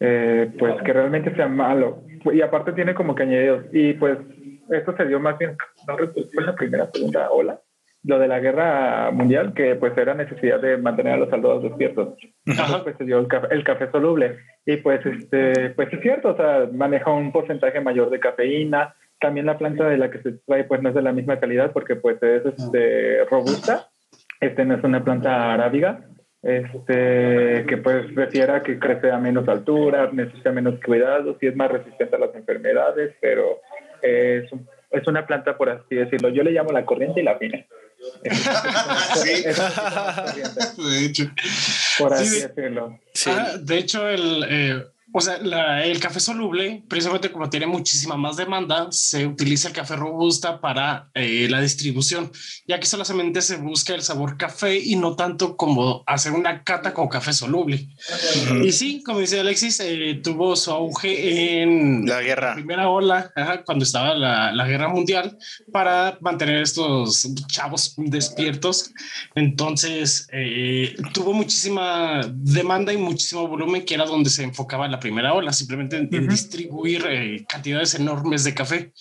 eh, 0.00 0.50
pues 0.58 0.82
que 0.82 0.92
realmente 0.92 1.34
sea 1.34 1.46
malo. 1.46 2.02
Y 2.32 2.40
aparte 2.40 2.72
tiene 2.72 2.94
como 2.94 3.14
que 3.14 3.22
añadidos. 3.22 3.66
Y 3.72 3.92
pues 3.94 4.18
esto 4.70 4.96
se 4.96 5.06
dio 5.06 5.20
más 5.20 5.38
bien, 5.38 5.56
no 5.86 5.96
fue 5.96 6.44
la 6.44 6.54
primera, 6.54 6.90
segunda 6.92 7.30
ola, 7.30 7.60
lo 8.04 8.18
de 8.18 8.28
la 8.28 8.40
guerra 8.40 9.10
mundial, 9.10 9.52
que 9.54 9.74
pues 9.74 9.96
era 9.98 10.14
necesidad 10.14 10.60
de 10.60 10.78
mantener 10.78 11.14
a 11.14 11.16
los 11.18 11.30
soldados 11.30 11.62
despiertos. 11.62 12.14
Entonces, 12.46 12.76
pues 12.82 12.96
se 12.96 13.04
dio 13.04 13.18
el 13.18 13.64
café, 13.64 13.90
soluble. 13.90 14.38
Y 14.64 14.78
pues, 14.78 15.04
este, 15.04 15.70
pues 15.70 15.92
es 15.92 16.00
cierto, 16.00 16.30
o 16.30 16.36
sea, 16.36 16.68
maneja 16.72 17.10
un 17.10 17.32
porcentaje 17.32 17.80
mayor 17.80 18.10
de 18.10 18.20
cafeína. 18.20 18.94
También 19.20 19.44
la 19.44 19.58
planta 19.58 19.86
de 19.86 19.98
la 19.98 20.10
que 20.10 20.22
se 20.22 20.30
extrae, 20.30 20.64
pues 20.64 20.80
no 20.80 20.88
es 20.88 20.94
de 20.94 21.02
la 21.02 21.12
misma 21.12 21.38
calidad 21.38 21.72
porque 21.72 21.96
pues 21.96 22.22
es 22.22 22.46
este, 22.46 23.24
robusta. 23.26 23.88
Este 24.40 24.64
no 24.64 24.76
es 24.76 24.82
una 24.82 25.04
planta 25.04 25.52
arábiga, 25.52 26.06
este, 26.42 27.66
que 27.66 27.76
pues 27.82 28.14
refiere 28.14 28.52
a 28.52 28.62
que 28.62 28.78
crece 28.78 29.10
a 29.10 29.18
menos 29.18 29.46
altura, 29.46 30.08
necesita 30.10 30.52
menos 30.52 30.80
cuidados 30.84 31.36
y 31.42 31.48
es 31.48 31.56
más 31.56 31.70
resistente 31.70 32.16
a 32.16 32.18
las 32.18 32.34
enfermedades, 32.34 33.14
pero 33.20 33.60
es, 34.02 34.50
es 34.90 35.06
una 35.06 35.26
planta, 35.26 35.56
por 35.56 35.70
así 35.70 35.94
decirlo. 35.94 36.28
Yo 36.30 36.42
le 36.42 36.52
llamo 36.52 36.72
la 36.72 36.84
corriente 36.84 37.20
y 37.20 37.24
la 37.24 37.38
fina. 37.38 37.64
sí. 39.22 39.42
de 40.82 41.04
hecho. 41.04 41.30
Por 41.98 42.14
así 42.14 42.40
decirlo. 42.40 42.98
Ah, 43.26 43.52
de 43.60 43.78
hecho, 43.78 44.08
el, 44.08 44.44
eh, 44.48 44.84
o 45.12 45.20
sea, 45.20 45.36
el 45.84 45.98
café 45.98 46.20
soluble, 46.20 46.84
precisamente 46.88 47.32
como 47.32 47.50
tiene 47.50 47.66
muchísima 47.66 48.16
más 48.16 48.36
demanda, 48.36 48.88
se 48.90 49.26
utiliza 49.26 49.68
el 49.68 49.74
café 49.74 49.96
robusta 49.96 50.60
para 50.60 51.10
eh, 51.14 51.48
la 51.50 51.60
distribución, 51.60 52.30
ya 52.66 52.78
que 52.78 52.86
solamente 52.86 53.42
se 53.42 53.56
busca 53.56 53.94
el 53.94 54.02
sabor 54.02 54.36
café 54.36 54.78
y 54.78 54.96
no 54.96 55.16
tanto 55.16 55.56
como 55.56 56.04
hacer 56.06 56.32
una 56.32 56.62
cata 56.62 56.94
con 56.94 57.08
café 57.08 57.32
soluble. 57.32 57.88
Y 58.62 58.72
sí, 58.72 59.02
como 59.04 59.18
dice 59.18 59.40
Alexis, 59.40 59.80
eh, 59.80 60.20
tuvo 60.22 60.54
su 60.54 60.70
auge 60.70 61.62
en 61.62 62.06
la 62.06 62.22
guerra. 62.22 62.54
primera 62.54 62.88
ola, 62.88 63.32
cuando 63.66 63.84
estaba 63.84 64.14
la, 64.14 64.52
la, 64.52 64.66
guerra 64.66 64.88
mundial, 64.88 65.36
para 65.72 66.18
mantener 66.20 66.62
estos 66.62 67.28
chavos 67.48 67.94
despiertos. 67.96 68.92
Entonces, 69.34 70.28
eh, 70.32 70.94
tuvo 71.12 71.32
muchísima 71.32 72.20
demanda 72.32 72.92
y 72.92 72.96
muchísimo 72.96 73.48
volumen, 73.48 73.84
que 73.84 73.94
era 73.94 74.04
donde 74.04 74.30
se 74.30 74.44
enfocaba 74.44 74.86
la 74.86 74.99
primera 75.00 75.34
ola, 75.34 75.52
simplemente 75.52 75.96
en, 75.96 76.28
distribuir 76.28 77.04
eh, 77.08 77.44
cantidades 77.48 77.94
enormes 77.94 78.44
de 78.44 78.54
café. 78.54 78.92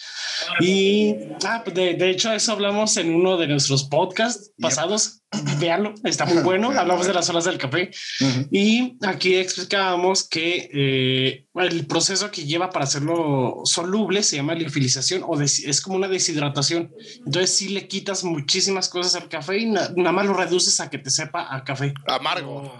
Y 0.59 1.15
ah, 1.45 1.61
pues 1.63 1.75
de, 1.75 1.93
de, 1.93 2.09
hecho, 2.09 2.31
eso 2.31 2.53
hablamos 2.53 2.97
en 2.97 3.13
uno 3.13 3.37
de 3.37 3.47
nuestros 3.47 3.83
podcasts 3.83 4.51
pasados. 4.59 5.21
Veanlo, 5.59 5.93
está 6.03 6.25
muy 6.25 6.41
bueno. 6.41 6.71
Hablamos 6.71 7.05
de 7.05 7.13
las 7.13 7.29
olas 7.29 7.45
del 7.45 7.57
café 7.57 7.91
y 8.51 8.97
aquí 9.05 9.35
explicábamos 9.35 10.27
que 10.27 10.69
eh, 10.73 11.45
el 11.55 11.85
proceso 11.85 12.31
que 12.31 12.45
lleva 12.45 12.71
para 12.71 12.85
hacerlo 12.85 13.61
soluble 13.63 14.23
se 14.23 14.37
llama 14.37 14.55
liofilización 14.55 15.23
o 15.25 15.39
es 15.39 15.81
como 15.81 15.97
una 15.97 16.07
deshidratación. 16.07 16.91
Entonces, 17.25 17.55
si 17.55 17.69
le 17.69 17.87
quitas 17.87 18.23
muchísimas 18.23 18.89
cosas 18.89 19.21
al 19.21 19.29
café 19.29 19.57
y 19.59 19.65
nada 19.67 20.11
más 20.11 20.25
lo 20.25 20.33
reduces 20.33 20.79
a 20.79 20.89
que 20.89 20.97
te 20.97 21.09
sepa 21.09 21.53
a 21.53 21.63
café 21.63 21.93
amargo. 22.07 22.73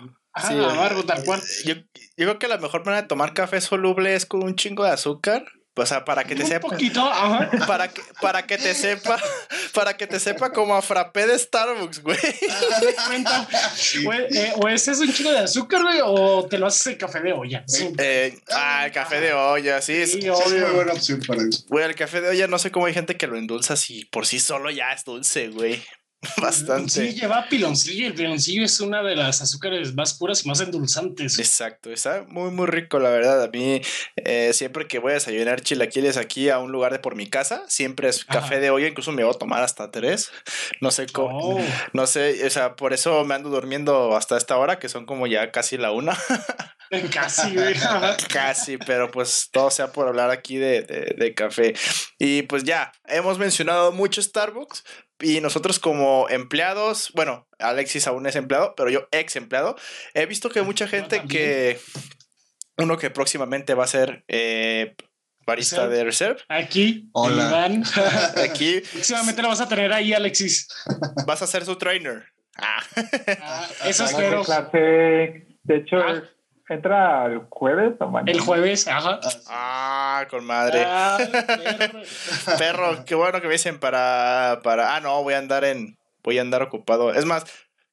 sí, 0.48 0.54
amargo, 0.54 1.04
tal 1.04 1.24
cual. 1.24 1.42
Yo, 1.66 1.76
yo 2.20 2.26
creo 2.26 2.38
que 2.38 2.50
la 2.50 2.58
mejor 2.58 2.86
manera 2.86 3.04
de 3.04 3.08
tomar 3.08 3.34
café 3.34 3.62
soluble 3.62 4.14
es 4.14 4.26
con 4.26 4.44
un 4.44 4.54
chingo 4.54 4.84
de 4.84 4.92
azúcar. 4.92 5.46
O 5.76 5.86
sea, 5.86 6.04
para 6.04 6.26
que 6.26 6.36
te 6.36 6.46
sepa. 6.46 6.68
Un 6.68 6.74
poquito, 6.74 7.02
ajá. 7.02 7.50
Para 7.66 7.88
que, 7.88 8.02
para 8.22 8.46
que 8.46 8.58
te 8.58 8.74
sepa, 8.74 9.18
para 9.74 9.96
que 9.96 10.06
te 10.06 10.20
sepa 10.20 10.52
como 10.52 10.76
a 10.76 10.82
frappé 10.82 11.28
de 11.28 11.40
Starbucks, 11.40 12.04
güey. 12.04 12.18
Eh, 14.32 14.54
o, 14.58 14.68
ese 14.68 14.92
es 14.92 15.00
un 15.00 15.14
chingo 15.14 15.32
de 15.32 15.40
azúcar, 15.40 15.82
güey, 15.84 16.00
o 16.04 16.46
te 16.46 16.58
lo 16.58 16.68
haces 16.68 16.88
el 16.88 16.98
café 16.98 17.22
de 17.22 17.32
olla. 17.32 17.64
Eh, 17.98 18.38
ah, 18.52 18.88
el 18.88 18.92
café 18.92 19.22
de 19.22 19.32
olla, 19.32 19.82
sí. 19.82 20.06
Sí, 20.06 20.20
es 20.20 20.46
una 20.48 20.72
buena 20.72 20.92
opción 20.92 21.22
para 21.26 21.44
eso. 21.44 21.64
Güey, 21.70 21.86
el 21.86 21.96
café 21.96 22.20
de 22.20 22.30
olla 22.30 22.48
no 22.48 22.60
sé 22.60 22.72
cómo 22.72 22.88
hay 22.88 22.94
gente 22.94 23.16
que 23.16 23.28
lo 23.28 23.38
endulza 23.38 23.78
si 23.78 24.04
por 24.04 24.28
sí 24.28 24.42
solo 24.42 24.70
ya 24.72 24.92
es 24.92 25.06
dulce, 25.06 25.48
güey. 25.48 25.82
Bastante. 26.42 26.90
Sí, 26.90 27.14
lleva 27.14 27.48
piloncillo. 27.48 28.08
El 28.08 28.14
piloncillo 28.14 28.66
es 28.66 28.80
una 28.82 29.02
de 29.02 29.16
las 29.16 29.42
azúcares 29.42 29.96
más 29.96 30.14
puras 30.14 30.44
y 30.44 30.50
más 30.50 30.60
endulzantes. 30.60 31.40
Exacto, 31.40 31.92
está 31.92 32.26
muy, 32.28 32.52
muy 32.52 32.68
rico, 32.68 33.00
la 33.00 33.10
verdad. 33.10 33.42
A 33.42 33.48
mí, 33.48 33.82
eh, 34.18 34.52
siempre 34.54 34.88
que 34.88 35.00
voy 35.00 35.12
a 35.12 35.16
desayunar 35.16 35.62
chilaquiles 35.62 36.18
aquí 36.18 36.50
a 36.50 36.60
un 36.60 36.74
lugar 36.74 36.92
de 36.92 37.00
por 37.00 37.16
mi 37.16 37.28
casa, 37.28 37.64
siempre 37.68 38.10
es 38.10 38.26
café 38.26 38.60
de 38.60 38.70
olla. 38.70 38.88
Incluso 38.88 39.14
me 39.14 39.24
voy 39.24 39.34
a 39.34 39.38
tomar 39.38 39.64
hasta 39.64 39.92
tres. 39.92 40.32
No 40.82 40.92
sé 40.92 41.08
cómo. 41.08 41.56
Oh. 41.56 41.62
No 41.94 42.08
sé, 42.08 42.46
o 42.46 42.50
sea, 42.50 42.76
por 42.76 42.94
eso 42.94 43.26
me 43.26 43.36
ando 43.36 43.50
durmiendo 43.50 44.16
hasta 44.16 44.38
esta 44.38 44.58
hora, 44.58 44.80
que 44.80 44.88
son 44.88 45.06
como 45.06 45.28
ya 45.28 45.52
casi 45.52 45.78
la 45.78 45.92
una. 45.92 46.18
Casi. 47.14 47.56
Casi, 48.34 48.78
pero 48.78 49.12
pues 49.12 49.50
todo 49.52 49.70
sea 49.70 49.92
por 49.92 50.08
hablar 50.08 50.32
aquí 50.32 50.58
de, 50.58 50.82
de, 50.82 51.16
de, 51.18 51.34
café. 51.36 51.76
Y 52.18 52.44
pues 52.44 52.64
ya, 52.64 52.92
hemos 53.06 53.38
mencionado 53.38 53.92
mucho 53.92 54.22
Starbucks. 54.22 54.84
Y 55.22 55.42
nosotros 55.42 55.80
como 55.80 56.28
empleados, 56.30 57.12
bueno, 57.14 57.48
Alexis 57.60 58.08
aún 58.08 58.26
es 58.28 58.36
empleado, 58.36 58.74
pero 58.76 58.90
yo 58.90 59.08
ex 59.12 59.36
empleado, 59.36 59.76
he 60.14 60.26
visto 60.26 60.50
que 60.50 60.62
mucha 60.62 60.88
gente 60.88 61.24
que, 61.28 61.80
uno 62.78 62.98
que 62.98 63.10
próximamente 63.10 63.74
va 63.74 63.84
a 63.84 63.88
ser 63.88 64.24
eh, 64.30 64.96
barista 65.46 65.88
de 65.90 66.04
Reserve. 66.04 66.40
Aquí, 66.48 67.10
Hola. 67.14 67.48
Iván. 67.50 67.84
Aquí. 68.50 68.82
Próximamente 68.94 69.42
lo 69.42 69.50
vas 69.50 69.62
a 69.62 69.68
tener 69.68 69.92
ahí, 69.92 70.14
Alexis. 70.14 70.68
Vas 71.26 71.42
a 71.42 71.48
ser 71.48 71.66
su 71.66 71.76
trainer. 71.76 72.26
Ah. 72.56 72.82
Ah, 73.42 73.68
eso 73.86 74.04
Clase, 74.04 74.04
espero. 74.04 74.44
clase. 74.44 74.78
De 75.64 75.76
hecho, 75.78 75.98
Ah. 75.98 76.24
Entra 76.70 77.26
el 77.26 77.40
jueves 77.50 77.94
o 78.00 78.08
mañana. 78.08 78.32
El 78.32 78.40
jueves, 78.40 78.88
ajá. 78.88 79.20
Ah, 79.48 80.26
con 80.30 80.46
madre. 80.46 80.84
Ah, 80.86 81.18
perro. 81.78 82.02
Perro, 82.58 83.06
qué 83.06 83.16
bueno 83.16 83.42
que 83.42 83.48
me 83.48 83.54
dicen 83.54 83.80
para, 83.80 84.60
para. 84.64 84.96
Ah, 84.96 85.00
no, 85.00 85.22
voy 85.24 85.34
a 85.34 85.40
andar 85.40 85.64
en. 85.64 85.98
Voy 86.24 86.38
a 86.38 86.42
andar 86.42 86.62
ocupado. 86.62 87.14
Es 87.14 87.26
más, 87.26 87.46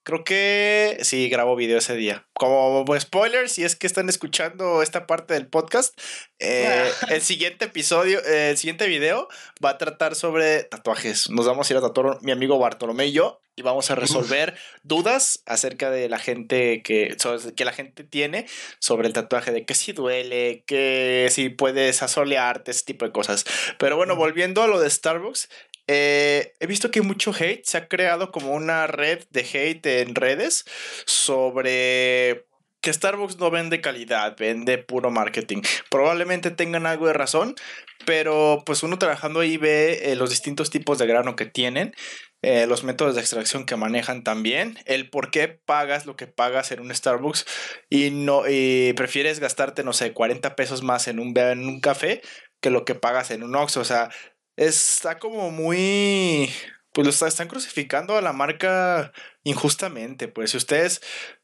creo 0.06 0.22
que 0.22 0.98
sí 1.02 1.28
grabo 1.28 1.56
video 1.56 1.78
ese 1.78 1.96
día. 1.96 2.24
Como 2.32 2.84
spoiler, 2.98 3.48
si 3.48 3.64
es 3.64 3.74
que 3.74 3.88
están 3.88 4.08
escuchando 4.08 4.80
esta 4.80 5.04
parte 5.04 5.34
del 5.34 5.48
podcast, 5.48 5.98
eh, 6.38 6.88
el 7.10 7.22
siguiente 7.22 7.64
episodio, 7.64 8.24
eh, 8.24 8.50
el 8.50 8.56
siguiente 8.56 8.86
video 8.86 9.26
va 9.62 9.70
a 9.70 9.78
tratar 9.78 10.14
sobre 10.14 10.62
tatuajes. 10.62 11.28
Nos 11.28 11.46
vamos 11.46 11.68
a 11.68 11.72
ir 11.72 11.78
a 11.78 11.80
tatuar 11.80 12.18
mi 12.22 12.30
amigo 12.30 12.56
Bartolomé 12.56 13.06
y 13.06 13.12
yo 13.12 13.42
y 13.56 13.62
vamos 13.62 13.90
a 13.90 13.96
resolver 13.96 14.54
dudas 14.84 15.42
acerca 15.44 15.90
de 15.90 16.08
la 16.08 16.20
gente 16.20 16.82
que, 16.84 17.16
que 17.56 17.64
la 17.64 17.72
gente 17.72 18.04
tiene 18.04 18.46
sobre 18.78 19.08
el 19.08 19.12
tatuaje, 19.12 19.50
de 19.50 19.64
que 19.64 19.74
si 19.74 19.92
duele, 19.92 20.62
que 20.68 21.26
si 21.30 21.48
puedes 21.48 22.00
asolearte, 22.04 22.70
ese 22.70 22.84
tipo 22.84 23.06
de 23.06 23.10
cosas. 23.10 23.44
Pero 23.78 23.96
bueno, 23.96 24.14
volviendo 24.14 24.62
a 24.62 24.68
lo 24.68 24.78
de 24.78 24.88
Starbucks, 24.88 25.48
eh, 25.88 26.54
he 26.60 26.66
visto 26.66 26.90
que 26.90 27.02
mucho 27.02 27.32
hate 27.32 27.64
se 27.64 27.78
ha 27.78 27.88
creado 27.88 28.32
como 28.32 28.52
una 28.52 28.86
red 28.86 29.24
de 29.30 29.40
hate 29.40 29.86
en 30.02 30.14
redes 30.14 30.64
sobre 31.06 32.46
que 32.80 32.92
Starbucks 32.92 33.38
no 33.38 33.50
vende 33.50 33.80
calidad, 33.80 34.36
vende 34.38 34.78
puro 34.78 35.10
marketing. 35.10 35.62
Probablemente 35.90 36.52
tengan 36.52 36.86
algo 36.86 37.08
de 37.08 37.14
razón, 37.14 37.56
pero 38.04 38.62
pues 38.64 38.84
uno 38.84 38.98
trabajando 38.98 39.40
ahí 39.40 39.56
ve 39.56 40.12
eh, 40.12 40.16
los 40.16 40.30
distintos 40.30 40.70
tipos 40.70 40.98
de 40.98 41.06
grano 41.06 41.34
que 41.34 41.46
tienen, 41.46 41.94
eh, 42.42 42.66
los 42.68 42.84
métodos 42.84 43.16
de 43.16 43.22
extracción 43.22 43.66
que 43.66 43.74
manejan 43.74 44.22
también, 44.22 44.78
el 44.84 45.10
por 45.10 45.32
qué 45.32 45.48
pagas 45.48 46.06
lo 46.06 46.14
que 46.14 46.28
pagas 46.28 46.70
en 46.70 46.78
un 46.78 46.94
Starbucks 46.94 47.46
y 47.90 48.10
no 48.10 48.44
y 48.48 48.92
prefieres 48.92 49.40
gastarte, 49.40 49.82
no 49.82 49.92
sé, 49.92 50.12
40 50.12 50.54
pesos 50.54 50.84
más 50.84 51.08
en 51.08 51.18
un, 51.18 51.36
en 51.36 51.66
un 51.66 51.80
café 51.80 52.22
que 52.60 52.70
lo 52.70 52.84
que 52.84 52.94
pagas 52.94 53.30
en 53.30 53.42
un 53.42 53.54
Oxxo. 53.56 53.80
O 53.80 53.84
sea, 53.84 54.10
está 54.56 55.18
como 55.18 55.50
muy... 55.50 56.50
Pues 56.92 57.04
lo 57.06 57.10
está- 57.10 57.28
están 57.28 57.48
crucificando 57.48 58.16
a 58.16 58.22
la 58.22 58.32
marca 58.32 59.12
injustamente. 59.44 60.28
Pues 60.28 60.50
si 60.52 60.56
ustedes 60.56 61.00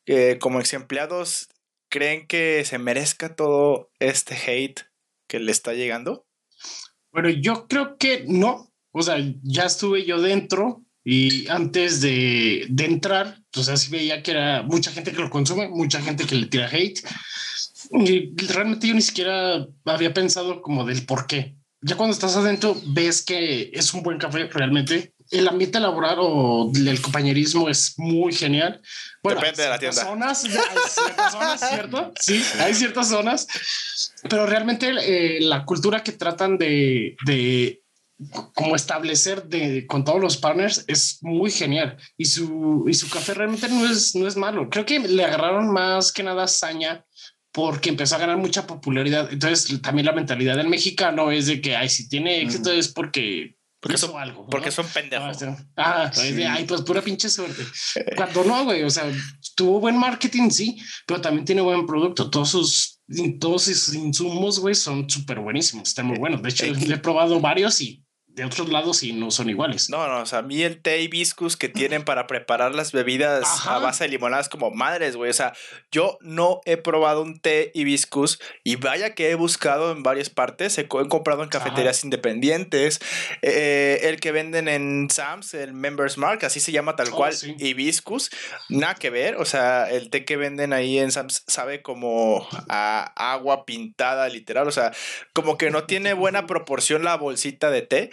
eh, 0.06 0.38
como 0.40 0.60
ex 0.60 0.72
empleados 0.72 1.48
creen 1.90 2.26
que 2.26 2.64
se 2.64 2.78
merezca 2.78 3.36
todo 3.36 3.90
este 3.98 4.34
hate 4.34 4.80
que 5.28 5.38
le 5.40 5.52
está 5.52 5.74
llegando. 5.74 6.26
Bueno, 7.12 7.28
yo 7.28 7.68
creo 7.68 7.98
que 7.98 8.24
no. 8.26 8.72
O 8.92 9.02
sea, 9.02 9.16
ya 9.42 9.64
estuve 9.66 10.04
yo 10.04 10.20
dentro 10.20 10.82
y 11.04 11.48
antes 11.48 12.00
de, 12.00 12.66
de 12.70 12.84
entrar, 12.86 13.38
pues 13.50 13.68
así 13.68 13.90
veía 13.90 14.22
que 14.22 14.30
era 14.30 14.62
mucha 14.62 14.90
gente 14.90 15.12
que 15.12 15.20
lo 15.20 15.28
consume, 15.30 15.68
mucha 15.68 16.00
gente 16.00 16.24
que 16.26 16.34
le 16.36 16.46
tira 16.46 16.68
hate. 16.70 17.00
Y 17.90 18.34
realmente 18.46 18.86
yo 18.86 18.94
ni 18.94 19.02
siquiera 19.02 19.66
había 19.84 20.14
pensado 20.14 20.62
como 20.62 20.86
del 20.86 21.04
por 21.04 21.26
qué. 21.26 21.56
Ya 21.84 21.96
cuando 21.96 22.14
estás 22.14 22.36
adentro 22.36 22.80
ves 22.86 23.22
que 23.22 23.70
es 23.72 23.92
un 23.92 24.02
buen 24.02 24.18
café 24.18 24.44
realmente. 24.46 25.14
El 25.30 25.48
ambiente 25.48 25.80
laboral 25.80 26.18
o 26.20 26.70
el 26.74 27.00
compañerismo 27.00 27.68
es 27.68 27.94
muy 27.96 28.32
genial. 28.32 28.80
Depende 29.22 29.62
de 29.62 29.68
la 29.68 29.78
tienda. 29.78 30.04
Zonas, 30.04 30.44
hay 30.44 30.50
ciertas 30.50 31.32
zonas, 31.32 31.68
¿cierto? 31.68 32.12
Sí, 32.20 32.42
hay 32.60 32.74
ciertas 32.74 33.08
zonas. 33.08 33.46
Pero 34.28 34.46
realmente 34.46 34.92
eh, 35.00 35.40
la 35.40 35.64
cultura 35.64 36.04
que 36.04 36.12
tratan 36.12 36.56
de, 36.56 37.16
de 37.26 37.82
como 38.54 38.76
establecer 38.76 39.44
de, 39.44 39.86
con 39.86 40.04
todos 40.04 40.20
los 40.20 40.36
partners 40.36 40.84
es 40.86 41.18
muy 41.22 41.50
genial 41.50 41.96
y 42.16 42.26
su, 42.26 42.84
y 42.86 42.94
su 42.94 43.08
café 43.08 43.34
realmente 43.34 43.68
no 43.68 43.90
es, 43.90 44.14
no 44.14 44.28
es 44.28 44.36
malo. 44.36 44.68
Creo 44.70 44.86
que 44.86 45.00
le 45.00 45.24
agarraron 45.24 45.72
más 45.72 46.12
que 46.12 46.22
nada 46.22 46.46
saña 46.46 47.04
porque 47.52 47.90
empezó 47.90 48.16
a 48.16 48.18
ganar 48.18 48.38
mucha 48.38 48.66
popularidad. 48.66 49.28
Entonces 49.32 49.80
también 49.82 50.06
la 50.06 50.12
mentalidad 50.12 50.56
del 50.56 50.68
mexicano 50.68 51.30
es 51.30 51.46
de 51.46 51.60
que, 51.60 51.76
ay, 51.76 51.88
si 51.88 52.08
tiene 52.08 52.40
éxito 52.40 52.72
es 52.72 52.88
porque, 52.88 53.56
Porque 53.80 53.98
son- 53.98 54.16
algo. 54.20 54.46
Porque 54.48 54.66
¿no? 54.66 54.72
son 54.72 54.86
pendejos. 54.86 55.38
Ah, 55.76 56.10
es 56.14 56.22
de, 56.36 56.36
Sí. 56.36 56.42
ay, 56.44 56.64
pues 56.64 56.82
pura 56.82 57.02
pinche 57.02 57.28
suerte. 57.28 57.62
Cuando 58.16 58.44
no, 58.44 58.64
güey, 58.64 58.82
o 58.84 58.90
sea, 58.90 59.04
tuvo 59.56 59.80
buen 59.80 59.96
marketing, 59.98 60.50
sí, 60.50 60.78
pero 61.06 61.20
también 61.20 61.44
tiene 61.44 61.60
buen 61.62 61.84
producto. 61.86 62.30
Todos 62.30 62.48
sus, 62.50 63.00
todos 63.40 63.64
sus 63.64 63.92
insumos, 63.94 64.60
güey, 64.60 64.74
son 64.74 65.10
súper 65.10 65.40
buenísimos, 65.40 65.88
están 65.88 66.06
muy 66.06 66.18
buenos. 66.18 66.42
De 66.42 66.48
hecho, 66.50 66.64
Eh, 66.64 66.74
le 66.74 66.94
he 66.94 66.98
probado 66.98 67.40
varios 67.40 67.80
y 67.80 68.01
de 68.34 68.46
otros 68.46 68.70
lados 68.70 69.02
y 69.02 69.12
no 69.12 69.30
son 69.30 69.50
iguales. 69.50 69.90
No, 69.90 70.08
no, 70.08 70.20
o 70.20 70.26
sea, 70.26 70.38
a 70.38 70.42
mí 70.42 70.62
el 70.62 70.80
té 70.80 71.02
hibiscus 71.02 71.56
que 71.58 71.68
tienen 71.68 72.02
para 72.02 72.26
preparar 72.26 72.74
las 72.74 72.92
bebidas 72.92 73.44
Ajá. 73.44 73.76
a 73.76 73.78
base 73.78 74.04
de 74.04 74.10
limonadas 74.10 74.48
como 74.48 74.70
madres, 74.70 75.16
güey. 75.16 75.30
O 75.30 75.34
sea, 75.34 75.52
yo 75.90 76.16
no 76.22 76.60
he 76.64 76.78
probado 76.78 77.20
un 77.22 77.38
té 77.40 77.70
hibiscus 77.74 78.40
y 78.64 78.76
vaya 78.76 79.14
que 79.14 79.30
he 79.30 79.34
buscado 79.34 79.92
en 79.92 80.02
varias 80.02 80.30
partes. 80.30 80.78
He 80.78 80.88
comprado 80.88 81.42
en 81.42 81.50
cafeterías 81.50 82.04
independientes. 82.04 83.00
eh, 83.42 84.00
el 84.04 84.18
que 84.18 84.32
venden 84.32 84.66
en 84.68 85.08
Sam's, 85.10 85.52
el 85.52 85.74
Members 85.74 86.16
Mark, 86.16 86.44
así 86.44 86.58
se 86.60 86.72
llama 86.72 86.96
tal 86.96 87.08
Oh, 87.12 87.16
cual, 87.16 87.34
sí. 87.34 87.54
hibiscus. 87.58 88.30
Nada 88.70 88.94
que 88.94 89.10
ver. 89.10 89.36
O 89.36 89.44
sea, 89.44 89.90
el 89.90 90.08
té 90.08 90.24
que 90.24 90.38
venden 90.38 90.72
ahí 90.72 90.98
en 90.98 91.12
Sam's 91.12 91.44
sabe 91.46 91.82
como 91.82 92.46
a 92.70 93.12
agua 93.32 93.66
pintada, 93.66 94.28
literal. 94.30 94.66
O 94.68 94.72
sea, 94.72 94.92
como 95.34 95.58
que 95.58 95.70
no 95.70 95.84
tiene 95.84 96.14
buena 96.14 96.46
proporción 96.46 97.04
la 97.04 97.16
bolsita 97.16 97.70
de 97.70 97.82
té. 97.82 98.10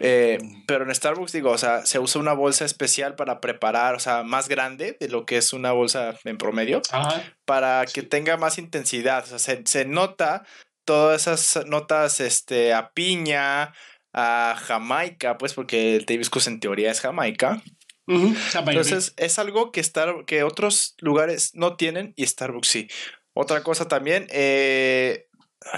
Eh, 0.00 0.38
pero 0.66 0.84
en 0.84 0.94
Starbucks 0.94 1.32
digo, 1.32 1.50
o 1.50 1.58
sea, 1.58 1.84
se 1.84 1.98
usa 1.98 2.20
una 2.20 2.32
bolsa 2.32 2.64
especial 2.64 3.14
para 3.14 3.40
preparar, 3.40 3.94
o 3.94 4.00
sea, 4.00 4.22
más 4.22 4.48
grande 4.48 4.96
de 4.98 5.08
lo 5.08 5.26
que 5.26 5.36
es 5.36 5.52
una 5.52 5.72
bolsa 5.72 6.18
en 6.24 6.38
promedio, 6.38 6.80
Ajá. 6.90 7.22
para 7.44 7.84
que 7.86 8.02
tenga 8.02 8.36
más 8.36 8.58
intensidad. 8.58 9.24
O 9.24 9.26
sea, 9.26 9.38
se, 9.38 9.62
se 9.66 9.84
nota 9.84 10.44
todas 10.84 11.26
esas 11.26 11.66
notas 11.66 12.20
este, 12.20 12.72
a 12.72 12.92
piña, 12.92 13.74
a 14.12 14.56
Jamaica, 14.58 15.38
pues 15.38 15.54
porque 15.54 15.96
el 15.96 16.06
té 16.06 16.14
hibiscus 16.14 16.46
en 16.46 16.60
teoría 16.60 16.90
es 16.90 17.00
Jamaica. 17.00 17.62
Entonces, 18.06 19.14
es 19.16 19.38
algo 19.38 19.72
que, 19.72 19.80
Star, 19.80 20.24
que 20.26 20.42
otros 20.42 20.96
lugares 20.98 21.52
no 21.54 21.76
tienen 21.76 22.12
y 22.16 22.26
Starbucks 22.26 22.68
sí. 22.68 22.88
Otra 23.32 23.62
cosa 23.62 23.88
también, 23.88 24.26
eh, 24.30 25.28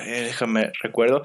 déjame 0.05 0.73
recuerdo. 0.83 1.23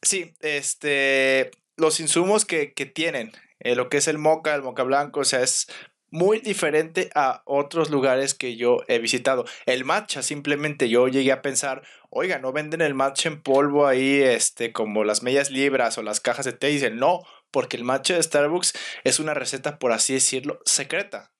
Sí, 0.00 0.34
este, 0.40 1.50
los 1.76 2.00
insumos 2.00 2.44
que, 2.44 2.72
que 2.72 2.86
tienen, 2.86 3.32
eh, 3.60 3.74
lo 3.74 3.88
que 3.88 3.98
es 3.98 4.08
el 4.08 4.18
moca, 4.18 4.54
el 4.54 4.62
moca 4.62 4.82
blanco, 4.82 5.20
o 5.20 5.24
sea, 5.24 5.42
es 5.42 5.66
muy 6.10 6.40
diferente 6.40 7.10
a 7.14 7.42
otros 7.44 7.90
lugares 7.90 8.34
que 8.34 8.56
yo 8.56 8.78
he 8.88 8.98
visitado. 8.98 9.44
El 9.66 9.84
matcha, 9.84 10.22
simplemente 10.22 10.88
yo 10.88 11.08
llegué 11.08 11.32
a 11.32 11.42
pensar, 11.42 11.82
oiga, 12.10 12.38
no 12.38 12.52
venden 12.52 12.80
el 12.80 12.94
matcha 12.94 13.28
en 13.28 13.42
polvo 13.42 13.86
ahí, 13.86 14.22
este, 14.22 14.72
como 14.72 15.04
las 15.04 15.22
medias 15.22 15.50
libras 15.50 15.98
o 15.98 16.02
las 16.02 16.20
cajas 16.20 16.44
de 16.46 16.52
té. 16.52 16.70
Y 16.70 16.74
dicen, 16.74 16.96
no, 16.96 17.22
porque 17.50 17.76
el 17.76 17.84
matcha 17.84 18.14
de 18.14 18.22
Starbucks 18.22 18.72
es 19.04 19.18
una 19.18 19.34
receta, 19.34 19.78
por 19.78 19.92
así 19.92 20.14
decirlo, 20.14 20.60
secreta. 20.64 21.32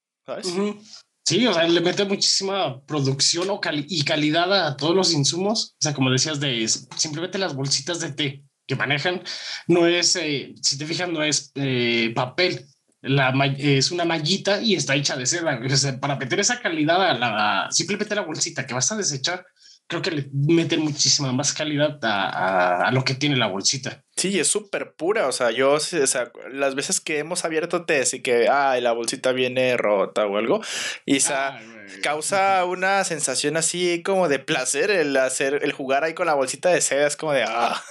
Sí, 1.25 1.47
o 1.47 1.53
sea, 1.55 1.67
le 1.67 1.81
mete 1.81 2.05
muchísima 2.05 2.81
producción 2.85 3.51
o 3.51 3.61
cali- 3.61 3.87
y 3.89 4.05
calidad 4.05 4.67
a 4.67 4.77
todos 4.77 4.95
los 4.95 5.13
insumos. 5.13 5.73
O 5.75 5.83
sea, 5.83 5.95
como 5.95 6.11
decías, 6.11 6.39
de 6.39 6.67
simplemente 6.97 7.39
las 7.39 7.55
bolsitas 7.55 8.01
de 8.01 8.13
té 8.13 8.45
que 8.67 8.77
manejan, 8.77 9.23
no 9.69 9.87
es, 9.87 10.17
eh, 10.17 10.55
si 10.61 10.79
te 10.79 10.87
fijas, 10.87 11.09
no 11.09 11.23
es 11.23 11.53
eh, 11.55 12.13
papel. 12.15 12.67
La, 13.03 13.33
es 13.59 13.93
una 13.93 14.05
mallita 14.05 14.61
y 14.61 14.75
está 14.75 14.97
hecha 14.97 15.17
de 15.17 15.27
seda. 15.27 15.61
Para 16.01 16.17
meter 16.17 16.41
esa 16.41 16.61
calidad 16.61 17.01
a 17.03 17.15
la, 17.15 17.69
simplemente 17.71 18.15
la 18.15 18.23
bolsita 18.23 18.67
que 18.67 18.75
vas 18.75 18.91
a 18.91 18.97
desechar, 18.97 19.47
creo 19.87 20.03
que 20.03 20.11
le 20.11 20.29
meten 20.33 20.81
muchísima 20.81 21.31
más 21.33 21.53
calidad 21.53 21.99
a 22.03 22.91
lo 22.93 23.05
que 23.05 23.15
tiene 23.15 23.37
la 23.37 23.47
bolsita. 23.47 24.03
Sí, 24.17 24.41
es 24.41 24.49
súper 24.49 24.93
pura. 24.95 25.29
O 25.29 25.33
sea, 25.33 25.51
yo, 25.51 25.73
o 25.73 25.81
sea, 25.81 26.33
las 26.51 26.75
veces 26.75 27.01
que 27.01 27.19
hemos 27.19 27.45
abierto 27.45 27.85
test 27.85 28.15
y 28.15 28.23
que, 28.23 28.49
ay, 28.49 28.81
la 28.81 28.93
bolsita 28.93 29.33
viene 29.33 29.77
rota 29.77 30.27
o 30.27 30.39
algo, 30.39 30.63
y 31.05 31.17
esa 31.17 31.61
causa 32.03 32.65
una 32.65 33.05
sensación 33.05 33.57
así 33.57 34.03
como 34.03 34.29
de 34.29 34.39
placer 34.39 34.91
el 34.91 35.17
hacer, 35.17 35.61
el 35.63 35.73
jugar 35.73 36.05
ahí 36.05 36.15
con 36.15 36.27
la 36.27 36.35
bolsita 36.35 36.71
de 36.71 36.81
seda. 36.81 37.07
Es 37.07 37.17
como 37.17 37.33
de, 37.33 37.45
ah. 37.47 37.83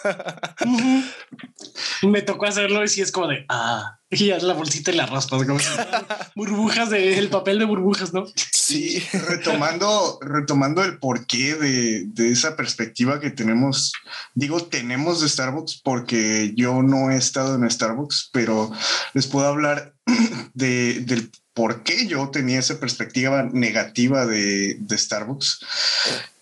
Me 2.01 2.21
tocó 2.21 2.45
hacerlo 2.45 2.83
y 2.83 2.87
sí 2.87 3.01
es 3.01 3.11
como 3.11 3.27
de, 3.27 3.45
ah. 3.49 3.99
Y 4.09 4.27
ya 4.27 4.37
la 4.37 4.53
bolsita 4.53 4.91
y 4.91 4.95
la 4.95 5.07
raspas, 5.07 5.45
como 5.45 5.59
burbujas 6.35 6.89
de 6.89 7.17
el 7.17 7.29
papel 7.29 7.59
de 7.59 7.65
burbujas, 7.65 8.13
¿no? 8.13 8.25
Sí, 8.51 9.03
retomando, 9.11 10.19
retomando 10.21 10.83
el 10.83 10.99
porqué 10.99 11.55
de, 11.55 12.05
de 12.05 12.31
esa 12.31 12.55
perspectiva 12.55 13.19
que 13.19 13.31
tenemos, 13.31 13.93
digo, 14.33 14.63
tenemos 14.63 15.21
de 15.21 15.29
Starbucks 15.29 15.81
porque 15.83 16.14
yo 16.55 16.81
no 16.81 17.11
he 17.11 17.17
estado 17.17 17.55
en 17.55 17.69
Starbucks, 17.69 18.29
pero 18.31 18.71
les 19.13 19.27
puedo 19.27 19.47
hablar 19.47 19.93
de, 20.53 21.01
del 21.01 21.31
por 21.53 21.83
qué 21.83 22.05
yo 22.05 22.29
tenía 22.29 22.59
esa 22.59 22.79
perspectiva 22.79 23.43
negativa 23.43 24.25
de, 24.25 24.77
Starbucks. 24.91 25.59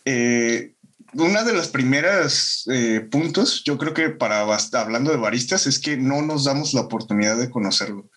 Eh, 0.05 0.73
una 1.13 1.43
de 1.43 1.53
las 1.53 1.67
primeras 1.67 2.65
eh, 2.71 3.01
puntos, 3.11 3.63
yo 3.63 3.77
creo 3.77 3.93
que 3.93 4.09
para 4.09 4.41
hablando 4.41 5.11
de 5.11 5.17
baristas, 5.17 5.67
es 5.67 5.79
que 5.79 5.97
no 5.97 6.23
nos 6.23 6.45
damos 6.45 6.73
la 6.73 6.81
oportunidad 6.81 7.37
de 7.37 7.51
conocerlo. 7.51 8.09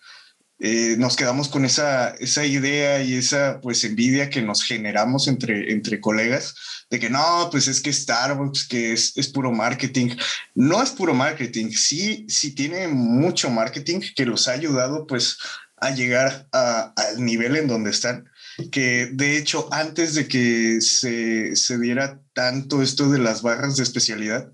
Eh, 0.59 0.95
nos 0.97 1.15
quedamos 1.15 1.49
con 1.49 1.65
esa, 1.65 2.09
esa 2.15 2.45
idea 2.45 3.03
y 3.03 3.13
esa 3.13 3.61
pues 3.61 3.83
envidia 3.83 4.29
que 4.29 4.41
nos 4.41 4.63
generamos 4.63 5.27
entre, 5.27 5.71
entre 5.71 6.01
colegas 6.01 6.55
de 6.89 6.99
que 6.99 7.09
no, 7.09 7.49
pues 7.51 7.67
es 7.67 7.81
que 7.81 7.93
Starbucks, 7.93 8.67
que 8.67 8.93
es, 8.93 9.15
es 9.17 9.27
puro 9.27 9.51
marketing. 9.51 10.15
No 10.55 10.81
es 10.81 10.91
puro 10.91 11.13
marketing, 11.13 11.69
sí, 11.71 12.25
sí 12.27 12.55
tiene 12.55 12.87
mucho 12.87 13.49
marketing 13.49 13.99
que 14.15 14.25
los 14.25 14.47
ha 14.47 14.53
ayudado 14.53 15.05
pues 15.05 15.37
a 15.77 15.91
llegar 15.91 16.47
al 16.51 17.23
nivel 17.23 17.55
en 17.55 17.67
donde 17.67 17.91
están 17.91 18.27
que 18.71 19.09
de 19.13 19.37
hecho 19.37 19.69
antes 19.71 20.15
de 20.15 20.27
que 20.27 20.81
se, 20.81 21.55
se 21.55 21.77
diera 21.77 22.19
tanto 22.33 22.81
esto 22.81 23.09
de 23.09 23.19
las 23.19 23.41
barras 23.41 23.77
de 23.77 23.83
especialidad, 23.83 24.51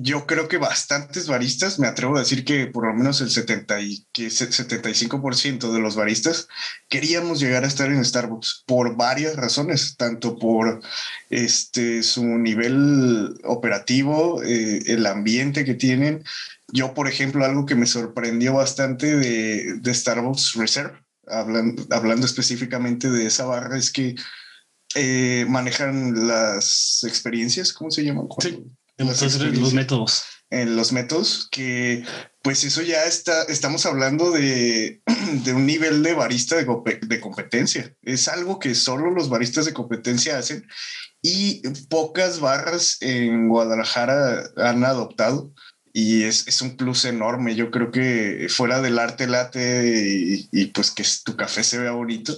yo 0.00 0.26
creo 0.26 0.48
que 0.48 0.58
bastantes 0.58 1.26
baristas, 1.26 1.78
me 1.78 1.86
atrevo 1.86 2.16
a 2.16 2.20
decir 2.20 2.44
que 2.44 2.66
por 2.66 2.86
lo 2.86 2.94
menos 2.94 3.20
el 3.20 3.30
70 3.30 3.80
y, 3.80 4.06
que 4.12 4.28
75% 4.28 5.72
de 5.72 5.80
los 5.80 5.96
baristas 5.96 6.48
queríamos 6.88 7.40
llegar 7.40 7.64
a 7.64 7.66
estar 7.66 7.90
en 7.90 8.04
Starbucks 8.04 8.64
por 8.66 8.96
varias 8.96 9.36
razones, 9.36 9.96
tanto 9.96 10.36
por 10.36 10.80
este, 11.30 12.02
su 12.02 12.24
nivel 12.24 13.38
operativo, 13.44 14.42
eh, 14.42 14.80
el 14.86 15.06
ambiente 15.06 15.64
que 15.64 15.74
tienen. 15.74 16.22
Yo, 16.68 16.94
por 16.94 17.08
ejemplo, 17.08 17.44
algo 17.44 17.66
que 17.66 17.74
me 17.74 17.86
sorprendió 17.86 18.54
bastante 18.54 19.16
de, 19.16 19.78
de 19.80 19.94
Starbucks 19.94 20.54
Reserve 20.54 20.98
hablando, 21.26 21.86
hablando 21.90 22.26
específicamente 22.26 23.10
de 23.10 23.26
esa 23.26 23.44
barra, 23.44 23.76
es 23.76 23.90
que 23.90 24.14
eh, 24.94 25.44
manejan 25.48 26.28
las 26.28 27.04
experiencias, 27.06 27.72
¿cómo 27.72 27.90
se 27.90 28.04
llaman? 28.04 28.26
Sí, 28.40 28.64
los 28.98 29.74
métodos. 29.74 30.24
En 30.50 30.76
los 30.76 30.92
métodos, 30.92 31.48
que 31.50 32.04
pues 32.42 32.64
eso 32.64 32.80
ya 32.80 33.04
está, 33.04 33.42
estamos 33.44 33.84
hablando 33.84 34.30
de, 34.30 35.02
de 35.44 35.52
un 35.52 35.66
nivel 35.66 36.02
de 36.02 36.14
barista 36.14 36.56
de, 36.56 36.64
de, 37.02 37.20
competencia. 37.20 37.94
Es 38.02 38.28
algo 38.28 38.58
que 38.58 38.74
solo 38.74 39.10
los 39.10 39.28
baristas 39.28 39.66
de 39.66 39.74
competencia 39.74 40.38
hacen 40.38 40.66
y 41.20 41.62
pocas 41.88 42.40
barras 42.40 42.96
en 43.00 43.48
Guadalajara 43.48 44.50
han 44.56 44.84
adoptado 44.84 45.52
y 45.92 46.24
es, 46.24 46.46
es, 46.48 46.62
un 46.62 46.76
plus 46.76 47.04
enorme. 47.04 47.54
Yo 47.54 47.70
creo 47.70 47.90
que 47.90 48.46
fuera 48.48 48.80
del 48.80 48.98
arte 48.98 49.26
late 49.26 50.46
y, 50.52 50.66
pues 50.66 50.90
que 50.90 51.04
tu 51.24 51.36
café 51.36 51.62
se 51.64 51.78
vea 51.78 51.92
bonito, 51.92 52.36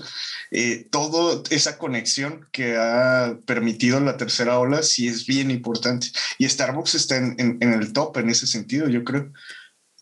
eh, 0.51 0.87
toda 0.91 1.43
esa 1.51 1.79
conexión 1.79 2.47
que 2.53 2.77
ha 2.77 3.39
permitido 3.47 4.01
la 4.01 4.17
tercera 4.17 4.59
ola 4.59 4.83
sí 4.83 5.09
es 5.09 5.27
bien 5.27 5.51
importante. 5.51 6.09
Y 6.39 6.49
Starbucks 6.49 6.95
está 6.95 7.17
en, 7.17 7.37
en, 7.39 7.73
el 7.73 7.93
top 7.93 8.19
en 8.19 8.31
ese 8.31 8.47
sentido, 8.47 8.89
yo 8.89 9.05
creo. 9.05 9.33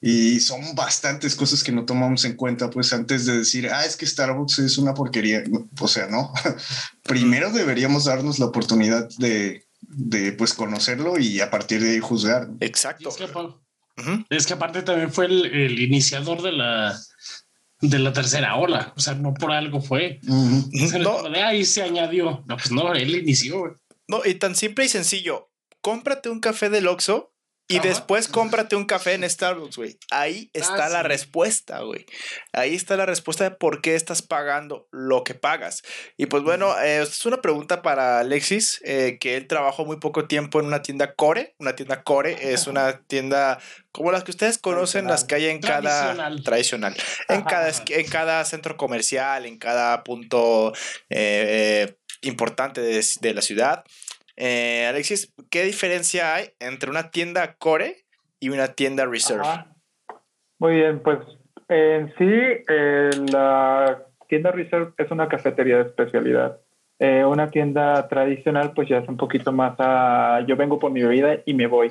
Y 0.01 0.39
son 0.41 0.75
bastantes 0.77 1.35
cosas 1.35 1.65
que 1.65 1.73
no 1.73 1.85
tomamos 1.85 2.25
en 2.25 2.37
cuenta, 2.37 2.71
pues 2.71 2.93
antes 2.93 3.27
de 3.27 3.39
decir, 3.39 3.69
ah, 3.69 3.85
es 3.85 3.97
que 3.97 4.07
Starbucks 4.07 4.61
es 4.61 4.79
una 4.79 4.95
porquería. 4.95 5.43
O 5.81 5.89
sea, 5.89 6.07
no. 6.07 6.33
Primero 7.03 7.51
deberíamos 7.51 8.05
darnos 8.05 8.39
la 8.39 8.47
oportunidad 8.47 9.09
de, 9.19 9.68
de 9.81 10.33
pues 10.33 10.55
conocerlo 10.55 11.19
y 11.19 11.41
a 11.41 11.51
partir 11.51 11.83
de 11.83 11.93
ahí 11.93 11.99
juzgar. 12.01 12.49
Exacto. 12.61 13.11
Es 14.31 14.47
que, 14.47 14.53
aparte 14.53 14.83
también 14.83 15.13
fue 15.13 15.27
el, 15.27 15.79
iniciador 15.81 16.43
de 16.43 16.53
la 16.53 16.99
de 17.81 17.99
la 18.01 18.13
tercera 18.13 18.57
ola, 18.57 18.93
o 18.97 19.01
sea, 19.01 19.15
no 19.15 19.35
por 19.35 19.53
algo 19.53 19.81
fue. 19.81 20.21
de 20.23 21.43
ahí 21.43 21.65
se 21.65 21.83
añadió. 21.83 22.45
No, 22.47 22.57
pues 22.57 22.73
no, 22.73 22.93
él 22.93 23.15
inició. 23.15 23.81
No, 24.09 24.23
y 24.25 24.35
tan 24.35 24.57
simple 24.57 24.85
y 24.85 24.89
sencillo. 24.89 25.51
Cómprate 25.81 26.29
un 26.29 26.41
café 26.41 26.71
del 26.71 26.89
Oxxo 26.89 27.33
y 27.71 27.81
después 27.81 28.29
cómprate 28.29 28.77
un 28.77 28.87
café 28.87 29.13
en 29.13 29.29
Starbucks, 29.29 29.77
güey. 29.77 29.99
Ahí 30.11 30.51
ah, 30.55 30.59
está 30.59 30.89
la 30.89 31.03
respuesta, 31.03 31.81
güey. 31.81 32.07
Ahí 32.55 32.75
está 32.75 32.97
la 32.97 33.05
respuesta 33.05 33.45
de 33.45 33.51
por 33.51 33.83
qué 33.83 33.95
estás 33.95 34.23
pagando 34.23 34.89
lo 34.91 35.23
que 35.23 35.35
pagas. 35.35 35.83
Y 36.17 36.27
pues 36.27 36.43
bueno, 36.43 36.79
eh, 36.81 37.03
es 37.03 37.27
una 37.27 37.43
pregunta 37.43 37.83
para 37.83 38.21
Alexis, 38.21 38.81
eh, 38.85 39.19
que 39.21 39.37
él 39.37 39.47
trabajó 39.47 39.85
muy 39.85 39.99
poco 39.99 40.27
tiempo 40.27 40.61
en 40.61 40.67
una 40.67 40.81
tienda 40.81 41.15
Core. 41.15 41.55
Una 41.59 41.77
tienda 41.77 42.03
Core 42.03 42.53
es 42.53 42.67
una 42.67 43.03
tienda 43.07 43.59
como 43.93 44.13
las 44.13 44.25
que 44.25 44.31
ustedes 44.31 44.57
conocen, 44.57 45.07
las 45.07 45.25
que 45.25 45.35
hay 45.35 45.47
en 45.47 45.61
cada 45.61 46.15
tradicional, 46.43 46.97
en 47.29 47.43
cada, 47.43 47.69
en 47.69 48.07
cada 48.09 48.45
centro 48.47 48.79
comercial, 48.79 49.45
en 49.45 49.59
cada 49.59 50.05
punto 50.05 50.73
eh, 51.11 51.97
importante 52.23 52.81
de 52.81 53.35
la 53.35 53.43
ciudad. 53.43 53.85
Eh, 54.41 54.87
Alexis, 54.87 55.35
¿qué 55.51 55.65
diferencia 55.65 56.37
hay 56.37 56.51
entre 56.61 56.91
una 56.91 57.11
tienda 57.11 57.55
Core 57.55 57.97
y 58.39 58.51
una 58.51 58.69
tienda 58.69 59.05
Reserve? 59.05 59.43
Muy 60.61 60.77
bien, 60.77 61.01
pues 61.01 61.19
en 61.69 62.15
sí, 62.17 62.31
eh, 62.69 63.11
la 63.33 64.07
tienda 64.29 64.53
Reserve 64.53 64.93
es 64.97 65.11
una 65.11 65.29
cafetería 65.29 65.79
de 65.79 65.83
especialidad. 65.83 66.61
Eh, 67.01 67.25
una 67.25 67.51
tienda 67.51 68.07
tradicional, 68.07 68.75
pues 68.75 68.89
ya 68.89 68.99
es 68.99 69.09
un 69.09 69.17
poquito 69.17 69.51
más 69.51 69.75
a. 69.79 70.45
Yo 70.47 70.57
vengo 70.57 70.79
por 70.79 70.93
mi 70.93 71.03
bebida 71.03 71.41
y 71.45 71.55
me 71.55 71.67
voy. 71.67 71.91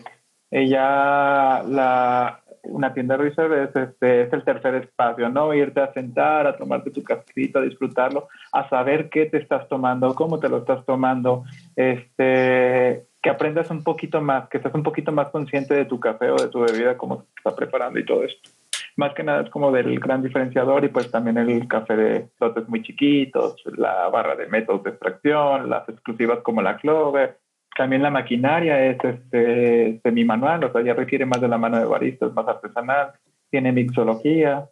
Ella, 0.50 1.64
la, 1.64 2.44
una 2.70 2.94
tienda 2.94 3.18
reserve 3.18 3.64
es, 3.64 3.76
este, 3.76 4.24
es 4.24 4.34
el 4.34 4.44
tercer 4.44 4.76
espacio, 4.76 5.30
¿no? 5.30 5.54
Irte 5.54 5.82
a 5.82 5.94
sentar, 5.94 6.48
a 6.48 6.56
tomarte 6.56 6.92
tu 6.92 7.04
cafecito, 7.04 7.60
a 7.60 7.64
disfrutarlo, 7.64 8.28
a 8.52 8.68
saber 8.70 9.10
qué 9.10 9.26
te 9.26 9.38
estás 9.38 9.68
tomando, 9.68 10.16
cómo 10.16 10.40
te 10.40 10.50
lo 10.50 10.60
estás 10.60 10.86
tomando, 10.86 11.44
este, 11.76 13.06
que 13.22 13.30
aprendas 13.30 13.70
un 13.72 13.84
poquito 13.84 14.22
más, 14.22 14.48
que 14.50 14.58
estés 14.58 14.74
un 14.74 14.84
poquito 14.84 15.12
más 15.12 15.30
consciente 15.30 15.74
de 15.74 15.86
tu 15.86 16.00
café 16.00 16.30
o 16.30 16.36
de 16.36 16.50
tu 16.50 16.62
bebida, 16.62 16.98
cómo 16.98 17.22
se 17.22 17.28
está 17.38 17.56
preparando 17.56 18.00
y 18.00 18.06
todo 18.06 18.24
esto. 18.24 18.50
Más 18.96 19.14
que 19.14 19.24
nada 19.24 19.44
es 19.44 19.50
como 19.52 19.72
del 19.72 20.00
gran 20.00 20.24
diferenciador 20.24 20.84
y 20.84 20.90
pues 20.90 21.12
también 21.12 21.38
el 21.38 21.68
café 21.68 21.96
de 21.96 22.30
lotes 22.40 22.68
muy 22.68 22.82
chiquitos, 22.82 23.62
la 23.78 24.10
barra 24.10 24.36
de 24.36 24.48
métodos 24.48 24.84
de 24.84 24.90
extracción, 24.90 25.70
las 25.70 25.88
exclusivas 25.88 26.40
como 26.40 26.64
la 26.64 26.78
Clover, 26.78 27.38
también 27.78 28.02
la 28.02 28.10
maquinaria 28.10 28.86
es 28.86 28.98
este, 29.04 30.00
semi-manual, 30.02 30.64
o 30.64 30.72
sea, 30.72 30.82
ya 30.82 30.94
requiere 30.94 31.26
más 31.26 31.40
de 31.40 31.48
la 31.48 31.60
mano 31.60 31.78
de 31.78 31.86
baristas, 31.86 32.34
más 32.34 32.48
artesanal, 32.48 33.12
tiene 33.52 33.72
mixología, 33.72 34.68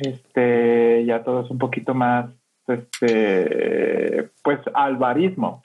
este, 0.00 1.04
ya 1.06 1.22
todo 1.22 1.44
es 1.44 1.50
un 1.50 1.58
poquito 1.58 1.94
más, 1.94 2.26
este, 2.66 4.30
pues, 4.42 4.58
albarismo, 4.74 5.62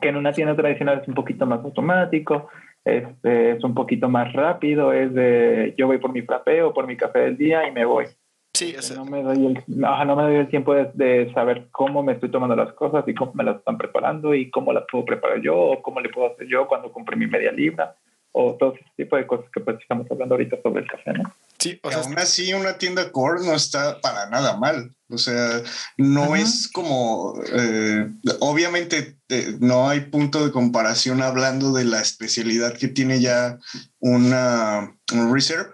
que 0.00 0.08
en 0.08 0.16
una 0.16 0.32
tienda 0.32 0.56
tradicional 0.56 1.00
es 1.02 1.08
un 1.08 1.14
poquito 1.14 1.46
más 1.46 1.62
automático, 1.62 2.48
este, 2.84 3.52
es 3.52 3.62
un 3.62 3.74
poquito 3.74 4.08
más 4.08 4.32
rápido, 4.32 4.92
es 4.92 5.12
de 5.12 5.74
yo 5.76 5.86
voy 5.86 5.98
por 5.98 6.12
mi 6.12 6.22
frappé 6.22 6.62
o 6.62 6.72
por 6.72 6.86
mi 6.86 6.96
café 6.96 7.20
del 7.20 7.36
día 7.36 7.68
y 7.68 7.72
me 7.72 7.84
voy. 7.84 8.06
Sí, 8.54 8.76
no, 8.94 9.04
me 9.06 9.22
doy 9.22 9.46
el, 9.46 9.64
no, 9.66 10.16
me 10.16 10.22
doy 10.22 10.36
el 10.36 10.48
tiempo 10.48 10.74
de, 10.74 11.32
saber 11.32 11.68
cómo 11.70 12.02
me 12.02 12.12
estoy 12.12 12.30
tomando 12.30 12.54
las 12.54 12.72
cosas 12.74 13.04
y 13.06 13.14
cómo 13.14 13.32
me 13.34 13.44
las 13.44 13.56
están 13.56 13.78
preparando 13.78 14.34
y 14.34 14.50
cómo 14.50 14.72
las 14.72 14.84
puedo 14.90 15.04
preparar 15.04 15.40
yo 15.40 15.56
o 15.56 15.82
cómo 15.82 16.00
le 16.00 16.10
puedo 16.10 16.32
hacer 16.32 16.46
yo 16.48 16.68
cuando 16.68 16.92
compré 16.92 17.16
mi 17.16 17.26
media 17.26 17.50
libra 17.50 17.96
o 18.32 18.56
todo 18.58 18.74
ese 18.74 18.84
tipo 18.96 19.16
de 19.16 19.26
cosas 19.26 19.46
que 19.52 19.60
pues 19.60 19.78
estamos 19.80 20.06
hablando 20.10 20.34
ahorita 20.34 20.56
sobre 20.62 20.82
el 20.82 20.88
café, 20.88 21.12
¿no? 21.12 21.34
Sí, 21.58 21.78
o 21.82 21.90
sea, 21.90 22.00
aún 22.00 22.18
así 22.18 22.52
una 22.54 22.78
tienda 22.78 23.12
core 23.12 23.44
no 23.44 23.54
está 23.54 24.00
para 24.00 24.28
nada 24.28 24.56
mal. 24.56 24.90
O 25.08 25.18
sea, 25.18 25.62
no 25.98 26.34
es 26.34 26.68
como, 26.72 27.34
eh, 27.52 28.08
obviamente 28.40 29.16
eh, 29.28 29.56
no 29.60 29.88
hay 29.88 30.00
punto 30.00 30.44
de 30.44 30.50
comparación 30.50 31.22
hablando 31.22 31.72
de 31.72 31.84
la 31.84 32.00
especialidad 32.00 32.76
que 32.76 32.88
tiene 32.88 33.20
ya 33.20 33.58
una 34.00 34.96
un 35.12 35.32
reserve, 35.32 35.70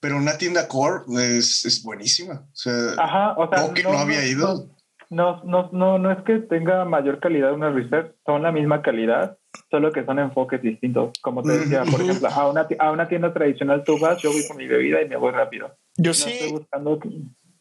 pero 0.00 0.16
una 0.16 0.38
tienda 0.38 0.68
core 0.68 1.04
es, 1.38 1.64
es 1.64 1.82
buenísima. 1.82 2.46
O 2.52 2.56
sea, 2.56 2.92
Ajá, 2.98 3.34
o 3.36 3.48
sea 3.48 3.66
no, 3.66 3.74
que 3.74 3.82
no, 3.82 3.90
había 3.90 4.26
ido. 4.26 4.70
no, 5.10 5.42
no, 5.44 5.70
no, 5.72 5.98
no 5.98 6.12
es 6.12 6.22
que 6.24 6.38
tenga 6.38 6.84
mayor 6.84 7.20
calidad 7.20 7.52
una 7.52 7.70
reserve, 7.70 8.14
son 8.24 8.42
la 8.42 8.52
misma 8.52 8.82
calidad, 8.82 9.38
solo 9.70 9.92
que 9.92 10.04
son 10.04 10.18
enfoques 10.18 10.62
distintos. 10.62 11.12
Como 11.20 11.42
te 11.42 11.58
decía, 11.58 11.84
por 11.84 12.00
ejemplo, 12.00 12.28
a 12.28 12.48
una, 12.48 12.66
a 12.78 12.90
una 12.92 13.08
tienda 13.08 13.32
tradicional 13.32 13.82
tú 13.84 13.98
vas, 13.98 14.20
yo 14.22 14.30
voy 14.30 14.46
con 14.46 14.56
mi 14.56 14.66
bebida 14.66 15.02
y 15.02 15.08
me 15.08 15.16
voy 15.16 15.32
rápido. 15.32 15.74
Yo 15.96 16.10
no 16.10 16.14
sí. 16.14 16.30
Estoy 16.30 16.52
buscando 16.52 16.98
que, 17.00 17.08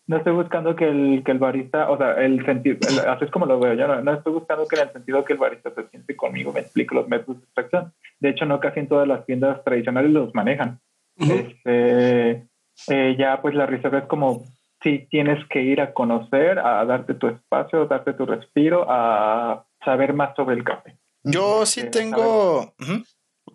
no 0.07 0.17
estoy 0.17 0.33
buscando 0.33 0.75
que 0.75 0.87
el, 0.87 1.21
que 1.25 1.31
el 1.31 1.39
barista, 1.39 1.89
o 1.89 1.97
sea, 1.97 2.13
el 2.13 2.45
sentido, 2.45 2.77
así 3.07 3.25
es 3.25 3.31
como 3.31 3.45
lo 3.45 3.59
veo 3.59 3.73
yo, 3.73 3.87
no, 3.87 4.01
no, 4.01 4.13
estoy 4.13 4.31
buscando 4.31 4.65
que 4.65 4.77
en 4.77 4.83
el 4.83 4.93
sentido 4.93 5.25
que 5.25 5.33
el 5.33 5.39
barista 5.39 5.71
se 5.75 5.87
siente 5.89 6.15
conmigo, 6.15 6.53
me 6.53 6.61
explique 6.61 6.95
los 6.95 7.09
métodos 7.09 7.39
de 7.39 7.43
extracción. 7.43 7.93
De 8.19 8.29
hecho, 8.29 8.45
no 8.45 8.59
casi 8.59 8.79
en 8.79 8.87
todas 8.87 9.07
las 9.07 9.25
tiendas 9.25 9.63
tradicionales 9.63 10.11
los 10.11 10.33
manejan. 10.33 10.79
Uh 11.19 11.25
-huh. 11.25 11.47
este, 11.47 12.47
eh, 12.89 13.15
ya 13.17 13.41
pues 13.41 13.55
la 13.55 13.65
reserva 13.65 13.99
es 13.99 14.05
como 14.05 14.43
si 14.81 15.07
tienes 15.09 15.43
que 15.49 15.61
ir 15.61 15.81
a 15.81 15.93
conocer, 15.93 16.59
a 16.59 16.85
darte 16.85 17.15
tu 17.15 17.27
espacio, 17.27 17.81
a 17.81 17.85
darte 17.85 18.13
tu 18.13 18.25
respiro, 18.25 18.85
a 18.87 19.65
saber 19.83 20.13
más 20.13 20.35
sobre 20.35 20.55
el 20.55 20.63
café. 20.63 20.97
Yo 21.23 21.65
sí 21.65 21.81
eh, 21.81 21.89
tengo... 21.89 22.73
Uh 22.79 22.85
-huh. 22.85 23.05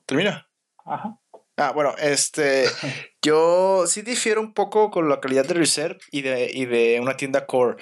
Termina. 0.07 0.47
Ajá. 0.85 1.19
Ah, 1.57 1.73
bueno, 1.73 1.95
este, 1.99 2.65
yo 3.23 3.87
sí 3.87 4.03
difiero 4.03 4.41
un 4.41 4.53
poco 4.55 4.91
con 4.91 5.09
la 5.09 5.21
calidad 5.21 5.47
de 5.47 5.55
Reserve 5.55 5.99
y 6.11 6.23
de, 6.23 6.51
y 6.53 6.65
de 6.65 6.99
una 7.01 7.17
tienda 7.17 7.47
Core. 7.47 7.77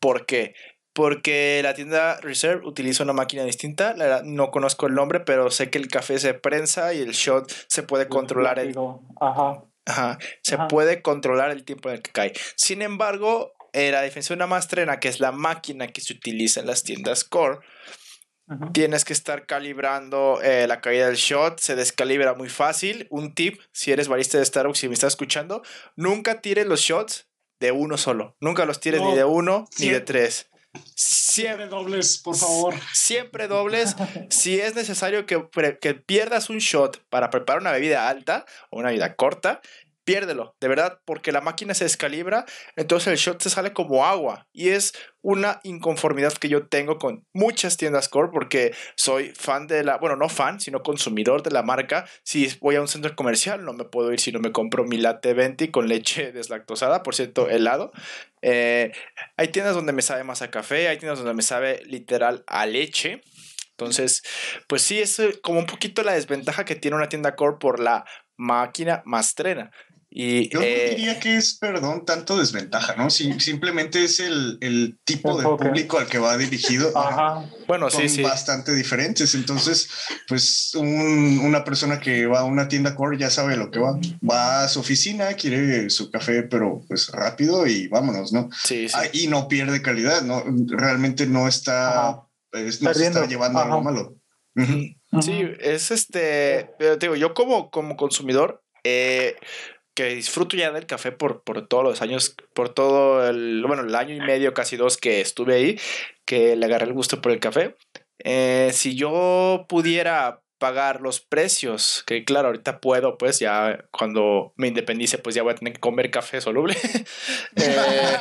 ¿Por 0.00 0.24
qué? 0.24 0.54
Porque 0.98 1.60
la 1.62 1.74
tienda 1.74 2.18
Reserve 2.20 2.66
utiliza 2.66 3.04
una 3.04 3.12
máquina 3.12 3.44
distinta, 3.44 3.94
la 3.94 4.06
verdad, 4.06 4.22
no 4.24 4.50
conozco 4.50 4.88
el 4.88 4.94
nombre, 4.94 5.20
pero 5.20 5.48
sé 5.48 5.70
que 5.70 5.78
el 5.78 5.86
café 5.86 6.18
se 6.18 6.34
prensa 6.34 6.92
y 6.92 7.00
el 7.00 7.12
shot 7.12 7.48
se 7.68 7.84
puede 7.84 8.08
controlar. 8.08 8.58
El, 8.58 8.76
Ajá. 9.20 9.62
Ajá, 9.86 10.18
se 10.42 10.56
Ajá. 10.56 10.66
puede 10.66 11.00
controlar 11.00 11.52
el 11.52 11.62
tiempo 11.62 11.88
en 11.88 11.94
el 11.94 12.02
que 12.02 12.10
cae. 12.10 12.32
Sin 12.56 12.82
embargo, 12.82 13.52
eh, 13.72 13.92
la 13.92 14.02
diferencia 14.02 14.34
de 14.34 14.38
una 14.38 14.48
mastrena, 14.48 14.98
que 14.98 15.06
es 15.06 15.20
la 15.20 15.30
máquina 15.30 15.86
que 15.86 16.00
se 16.00 16.14
utiliza 16.14 16.58
en 16.58 16.66
las 16.66 16.82
tiendas 16.82 17.22
Core, 17.22 17.60
Ajá. 18.48 18.72
Tienes 18.72 19.04
que 19.04 19.12
estar 19.12 19.46
calibrando 19.46 20.40
eh, 20.42 20.66
la 20.66 20.80
caída 20.80 21.06
del 21.06 21.14
shot, 21.14 21.60
se 21.60 21.76
descalibra 21.76 22.34
muy 22.34 22.48
fácil. 22.48 23.06
Un 23.10 23.36
tip, 23.36 23.60
si 23.70 23.92
eres 23.92 24.08
barista 24.08 24.36
de 24.38 24.44
Starbucks 24.44 24.82
y 24.82 24.88
me 24.88 24.94
estás 24.94 25.12
escuchando, 25.12 25.62
nunca 25.94 26.40
tires 26.40 26.66
los 26.66 26.80
shots 26.80 27.28
de 27.60 27.70
uno 27.70 27.96
solo. 27.98 28.36
Nunca 28.40 28.64
los 28.64 28.80
tires 28.80 29.00
No, 29.00 29.10
ni 29.10 29.16
de 29.16 29.24
uno 29.24 29.68
ni 29.78 29.90
de 29.90 30.00
tres. 30.00 30.50
Siempre 30.94 31.66
dobles, 31.68 32.18
por 32.18 32.36
favor. 32.36 32.74
siempre 32.92 33.48
dobles. 33.48 33.96
si 34.30 34.60
es 34.60 34.74
necesario 34.74 35.26
que, 35.26 35.48
que 35.80 35.94
pierdas 35.94 36.50
un 36.50 36.58
shot 36.58 37.02
para 37.08 37.30
preparar 37.30 37.62
una 37.62 37.72
bebida 37.72 38.08
alta 38.08 38.44
o 38.70 38.78
una 38.78 38.88
bebida 38.88 39.14
corta, 39.14 39.60
piérdelo, 40.08 40.56
de 40.58 40.68
verdad, 40.68 41.02
porque 41.04 41.32
la 41.32 41.42
máquina 41.42 41.74
se 41.74 41.84
descalibra, 41.84 42.46
entonces 42.76 43.08
el 43.08 43.18
shot 43.18 43.42
se 43.42 43.50
sale 43.50 43.74
como 43.74 44.06
agua. 44.06 44.48
Y 44.54 44.70
es 44.70 44.94
una 45.20 45.60
inconformidad 45.64 46.32
que 46.32 46.48
yo 46.48 46.66
tengo 46.66 46.96
con 46.96 47.26
muchas 47.34 47.76
tiendas 47.76 48.08
core, 48.08 48.30
porque 48.32 48.74
soy 48.96 49.34
fan 49.36 49.66
de 49.66 49.84
la, 49.84 49.98
bueno, 49.98 50.16
no 50.16 50.30
fan, 50.30 50.60
sino 50.60 50.82
consumidor 50.82 51.42
de 51.42 51.50
la 51.50 51.62
marca. 51.62 52.06
Si 52.22 52.48
voy 52.62 52.76
a 52.76 52.80
un 52.80 52.88
centro 52.88 53.14
comercial, 53.14 53.66
no 53.66 53.74
me 53.74 53.84
puedo 53.84 54.10
ir 54.10 54.18
si 54.18 54.32
no 54.32 54.40
me 54.40 54.50
compro 54.50 54.84
mi 54.84 54.96
latte 54.96 55.34
venti 55.34 55.68
con 55.68 55.88
leche 55.88 56.32
deslactosada, 56.32 57.02
por 57.02 57.14
cierto, 57.14 57.50
helado. 57.50 57.92
Eh, 58.40 58.92
hay 59.36 59.48
tiendas 59.48 59.74
donde 59.74 59.92
me 59.92 60.00
sabe 60.00 60.24
más 60.24 60.40
a 60.40 60.50
café, 60.50 60.88
hay 60.88 60.96
tiendas 60.96 61.18
donde 61.18 61.34
me 61.34 61.42
sabe 61.42 61.82
literal 61.84 62.44
a 62.46 62.64
leche. 62.64 63.20
Entonces, 63.72 64.22
pues 64.68 64.80
sí, 64.80 65.00
es 65.00 65.18
eh, 65.18 65.38
como 65.42 65.58
un 65.58 65.66
poquito 65.66 66.02
la 66.02 66.14
desventaja 66.14 66.64
que 66.64 66.76
tiene 66.76 66.96
una 66.96 67.10
tienda 67.10 67.36
core 67.36 67.58
por 67.60 67.78
la 67.78 68.06
máquina 68.38 69.02
mastrena. 69.04 69.70
Y 70.10 70.48
Yo 70.48 70.62
eh, 70.62 70.84
no 70.90 70.96
diría 70.96 71.20
que 71.20 71.36
es, 71.36 71.58
perdón, 71.58 72.06
tanto 72.06 72.38
desventaja, 72.38 72.96
¿no? 72.96 73.10
Si- 73.10 73.38
simplemente 73.40 74.02
es 74.04 74.20
el, 74.20 74.56
el 74.62 74.98
tipo 75.04 75.36
de 75.38 75.44
público 75.44 75.98
al 75.98 76.06
que 76.06 76.18
va 76.18 76.36
dirigido. 76.38 76.96
Ajá. 76.96 77.44
bueno, 77.66 77.90
son 77.90 78.02
sí, 78.02 78.08
sí. 78.08 78.22
bastante 78.22 78.74
diferentes. 78.74 79.34
Entonces, 79.34 79.90
pues 80.26 80.74
un- 80.74 81.40
una 81.44 81.62
persona 81.62 82.00
que 82.00 82.26
va 82.26 82.40
a 82.40 82.44
una 82.44 82.68
tienda 82.68 82.94
core 82.94 83.18
ya 83.18 83.28
sabe 83.28 83.56
lo 83.58 83.70
que 83.70 83.80
va. 83.80 83.98
Va 84.28 84.64
a 84.64 84.68
su 84.68 84.80
oficina, 84.80 85.34
quiere 85.34 85.90
su 85.90 86.10
café, 86.10 86.42
pero 86.42 86.80
pues 86.88 87.08
rápido 87.08 87.66
y 87.66 87.88
vámonos, 87.88 88.32
¿no? 88.32 88.48
Sí, 88.64 88.88
sí. 88.88 88.94
Ah, 88.98 89.04
y 89.12 89.26
no 89.26 89.46
pierde 89.46 89.82
calidad, 89.82 90.22
¿no? 90.22 90.42
Realmente 90.68 91.26
no 91.26 91.46
está, 91.48 92.08
Ajá. 92.08 92.28
es- 92.52 92.80
no 92.80 92.90
está 92.92 93.26
llevando 93.26 93.58
algo 93.60 93.74
Ajá. 93.74 93.82
malo. 93.82 94.16
Ujú. 94.56 95.22
Sí, 95.22 95.42
es 95.60 95.90
este, 95.90 96.70
pero 96.78 96.96
te 96.98 97.06
digo, 97.06 97.16
yo 97.16 97.34
como, 97.34 97.70
como 97.70 97.96
consumidor, 97.96 98.62
eh, 98.84 99.36
que 99.98 100.14
disfruto 100.14 100.56
ya 100.56 100.70
del 100.70 100.86
café 100.86 101.10
por, 101.10 101.42
por 101.42 101.66
todos 101.66 101.82
los 101.82 102.02
años, 102.02 102.36
por 102.54 102.68
todo 102.68 103.28
el, 103.28 103.64
bueno, 103.66 103.82
el 103.82 103.96
año 103.96 104.14
y 104.14 104.20
medio, 104.20 104.54
casi 104.54 104.76
dos 104.76 104.96
que 104.96 105.20
estuve 105.20 105.56
ahí, 105.56 105.80
que 106.24 106.54
le 106.54 106.66
agarré 106.66 106.86
el 106.86 106.92
gusto 106.92 107.20
por 107.20 107.32
el 107.32 107.40
café. 107.40 107.74
eh, 108.22 108.70
si 108.72 108.94
yo 108.94 109.66
pudiera 109.68 110.40
pagar 110.58 111.00
los 111.00 111.18
precios, 111.20 112.04
que 112.06 112.24
claro, 112.24 112.48
ahorita 112.48 112.80
puedo, 112.80 113.18
pues 113.18 113.40
ya 113.40 113.86
cuando 113.90 114.52
me 114.56 114.68
independice, 114.68 115.18
pues 115.18 115.34
ya 115.34 115.42
voy 115.42 115.52
a 115.52 115.56
tener 115.56 115.74
que 115.74 115.80
comer 115.80 116.12
café 116.12 116.40
soluble. 116.40 116.76
Eh, 117.56 118.16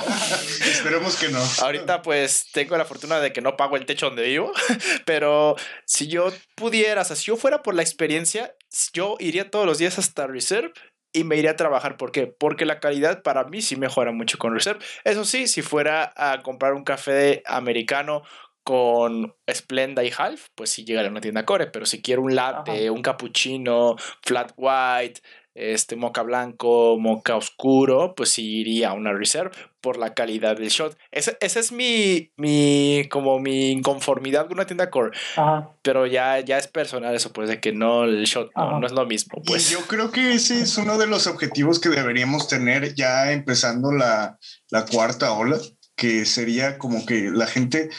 Esperemos 0.62 1.16
que 1.18 1.30
no. 1.30 1.40
Ahorita 1.62 2.02
pues 2.02 2.48
tengo 2.54 2.76
la 2.76 2.86
fortuna 2.86 3.20
de 3.20 3.32
que 3.34 3.42
no 3.42 3.56
pago 3.56 3.76
el 3.78 3.86
techo 3.86 4.08
donde 4.08 4.24
vivo, 4.24 4.52
pero 5.06 5.56
si 5.86 6.08
yo 6.08 6.34
pudiera, 6.56 7.02
o 7.02 7.06
sea, 7.06 7.16
si 7.16 7.26
yo 7.26 7.38
fuera 7.38 7.62
por 7.62 7.76
la 7.76 7.84
experiencia, 7.84 8.56
yo 8.94 9.16
iría 9.20 9.52
todos 9.52 9.68
los 9.68 9.78
días 9.78 10.00
hasta 10.00 10.26
Reserve 10.26 10.74
y 11.14 11.24
me 11.24 11.36
iría 11.38 11.52
a 11.52 11.56
trabajar. 11.56 11.98
¿Por 11.98 12.12
qué? 12.12 12.28
Porque 12.28 12.66
la 12.66 12.80
calidad 12.80 13.24
para 13.24 13.44
mí 13.46 13.62
sí 13.62 13.76
mejora 13.76 14.12
mucho 14.12 14.38
con 14.38 14.54
Reserve. 14.54 14.84
Eso 15.04 15.26
sí, 15.26 15.48
si 15.48 15.62
fuera 15.62 16.14
a 16.16 16.42
comprar 16.42 16.74
un 16.74 16.84
café 16.84 17.44
americano 17.46 18.24
con 18.64 19.34
Splenda 19.50 20.04
y 20.04 20.12
Half, 20.16 20.48
pues 20.54 20.70
sí 20.70 20.84
llegaría 20.84 21.08
a 21.08 21.12
una 21.12 21.22
tienda 21.22 21.46
core, 21.46 21.68
pero 21.68 21.86
si 21.86 22.02
quiero 22.02 22.22
un 22.22 22.36
latte, 22.36 22.84
Ajá. 22.84 22.92
un 22.92 23.02
cappuccino, 23.02 23.96
flat 24.22 24.52
white, 24.58 25.22
este 25.58 25.96
moca 25.96 26.22
blanco, 26.22 26.98
moca 27.00 27.36
oscuro, 27.36 28.14
pues 28.16 28.30
sí 28.30 28.60
iría 28.60 28.90
a 28.90 28.94
una 28.94 29.12
reserve 29.14 29.52
por 29.82 29.98
la 29.98 30.14
calidad 30.14 30.58
del 30.58 30.70
shot. 30.70 30.98
Ese- 31.12 31.38
Esa 31.42 31.60
es 31.60 31.72
mi, 31.72 32.32
mi, 32.38 33.08
como 33.10 33.40
mi 33.40 33.72
inconformidad 33.72 34.44
con 34.48 34.54
una 34.54 34.66
tienda 34.68 34.90
core, 34.90 35.18
Ajá. 35.36 35.70
pero 35.82 36.06
ya, 36.06 36.40
ya 36.42 36.58
es 36.58 36.68
personal 36.68 37.16
eso, 37.16 37.34
pues 37.34 37.50
de 37.50 37.60
que 37.60 37.72
no, 37.72 38.04
el 38.04 38.24
shot 38.26 38.52
no, 38.56 38.80
no 38.80 38.86
es 38.86 38.94
lo 38.94 39.06
mismo, 39.06 39.42
pues. 39.46 39.70
Y 39.70 39.74
yo 39.74 39.82
creo 39.88 40.12
que 40.12 40.34
ese 40.34 40.62
es 40.62 40.78
uno 40.78 40.98
de 40.98 41.08
los 41.08 41.26
objetivos 41.28 41.80
que 41.80 41.90
deberíamos 41.90 42.48
tener 42.48 42.94
ya 42.96 43.32
empezando 43.32 43.92
la, 43.92 44.38
la 44.70 44.86
cuarta 44.86 45.32
ola, 45.34 45.58
que 45.96 46.26
sería 46.26 46.78
como 46.78 47.06
que 47.06 47.30
la 47.34 47.48
gente 47.48 47.90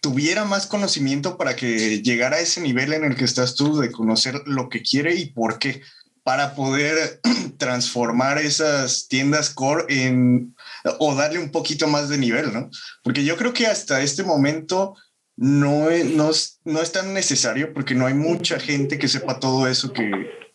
tuviera 0.00 0.44
más 0.44 0.66
conocimiento 0.66 1.36
para 1.36 1.56
que 1.56 2.00
llegara 2.02 2.36
a 2.36 2.40
ese 2.40 2.60
nivel 2.60 2.92
en 2.92 3.04
el 3.04 3.16
que 3.16 3.24
estás 3.24 3.54
tú 3.56 3.78
de 3.78 3.90
conocer 3.90 4.42
lo 4.46 4.68
que 4.68 4.82
quiere 4.82 5.14
y 5.14 5.26
por 5.26 5.58
qué, 5.58 5.80
para 6.26 6.56
poder 6.56 7.20
transformar 7.56 8.38
esas 8.38 9.06
tiendas 9.06 9.48
core 9.50 9.84
en 9.88 10.56
o 10.98 11.14
darle 11.14 11.38
un 11.38 11.52
poquito 11.52 11.86
más 11.86 12.08
de 12.08 12.18
nivel, 12.18 12.52
¿no? 12.52 12.68
Porque 13.04 13.24
yo 13.24 13.36
creo 13.36 13.52
que 13.52 13.68
hasta 13.68 14.00
este 14.02 14.24
momento 14.24 14.96
no 15.36 15.88
es, 15.88 16.04
no 16.04 16.30
es, 16.30 16.58
no 16.64 16.82
es 16.82 16.90
tan 16.90 17.14
necesario 17.14 17.72
porque 17.72 17.94
no 17.94 18.06
hay 18.06 18.14
mucha 18.14 18.58
gente 18.58 18.98
que 18.98 19.06
sepa 19.06 19.38
todo 19.38 19.68
eso 19.68 19.92
que, 19.92 20.10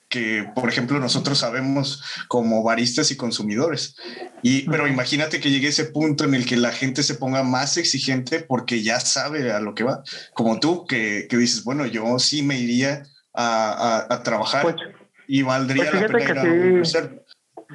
que, 0.09 0.45
por 0.53 0.67
ejemplo, 0.67 0.99
nosotros 0.99 1.38
sabemos 1.39 2.03
como 2.28 2.63
baristas 2.63 3.09
y 3.11 3.15
consumidores. 3.15 3.95
Y, 4.43 4.69
pero 4.69 4.88
imagínate 4.89 5.39
que 5.39 5.51
llegue 5.51 5.69
ese 5.69 5.86
punto 5.86 6.26
en 6.26 6.34
el 6.34 6.45
que 6.45 6.57
la 6.57 6.74
gente 6.74 7.01
se 7.01 7.15
ponga 7.15 7.43
más 7.43 7.78
exigente 7.78 8.41
porque 8.41 8.84
ya 8.84 8.99
sabe 8.99 9.53
a 9.53 9.61
lo 9.61 9.74
que 9.74 9.86
va. 9.86 10.03
Como 10.34 10.59
tú, 10.59 10.86
que, 10.86 11.28
que 11.30 11.38
dices, 11.38 11.63
bueno, 11.63 11.86
yo 11.86 12.19
sí 12.19 12.43
me 12.43 12.59
iría 12.59 13.03
a, 13.34 13.72
a- 14.09 14.13
a 14.15 14.24
trabajar 14.24 14.63
Pues 14.63 14.76
y 15.32 15.44
valdría 15.44 15.86
pues 15.90 15.94
la 15.94 16.08
pena 16.08 16.20
que 16.20 16.84
sí. 16.84 17.02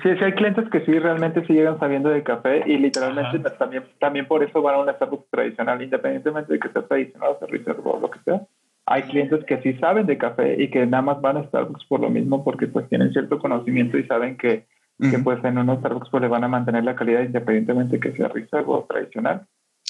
Sí, 0.03 0.11
sí 0.19 0.25
hay 0.25 0.33
clientes 0.33 0.69
que 0.71 0.85
sí 0.85 0.99
realmente 0.99 1.43
sí 1.47 1.55
llegan 1.55 1.79
sabiendo 1.79 2.11
de 2.11 2.23
café 2.23 2.63
y 2.67 2.77
literalmente 2.77 3.39
también, 3.59 3.85
también 3.99 4.27
por 4.29 4.45
eso 4.45 4.61
van 4.61 4.75
a 4.75 4.79
una 4.79 4.93
Starbucks 4.93 5.31
tradicional, 5.31 5.81
independientemente 5.81 6.53
de 6.53 6.59
que 6.59 6.69
sea 6.69 6.83
tradicional 6.83 7.31
o 7.31 7.39
sea 7.39 7.49
reserva 7.49 7.93
o 7.93 8.01
lo 8.01 8.11
que 8.11 8.19
sea. 8.27 8.43
Hay 8.85 9.05
clientes 9.05 9.43
que 9.47 9.63
sí 9.63 9.73
saben 9.79 10.05
de 10.05 10.19
café 10.19 10.63
y 10.63 10.69
que 10.69 10.85
nada 10.85 11.03
más 11.03 11.21
van 11.23 11.39
a 11.39 11.45
Starbucks 11.45 11.87
por 11.87 12.01
lo 12.01 12.11
mismo 12.11 12.45
porque 12.45 12.67
pues 12.67 12.87
tienen 12.91 13.11
cierto 13.13 13.39
conocimiento 13.39 13.97
y 13.97 14.07
saben 14.07 14.37
que, 14.37 14.67
que 15.01 15.17
Ujú. 15.17 15.25
pues 15.25 15.43
en 15.43 15.57
unos 15.57 15.79
Starbucks 15.79 16.11
pues 16.11 16.21
le 16.21 16.29
van 16.29 16.45
a 16.45 16.49
mantener 16.49 16.85
la 16.85 16.95
calidad 16.95 17.23
independientemente 17.23 17.99
que 17.99 18.13
sea 18.13 18.29
reserva 18.29 18.77
o 18.77 18.85
tradicional. 18.85 19.47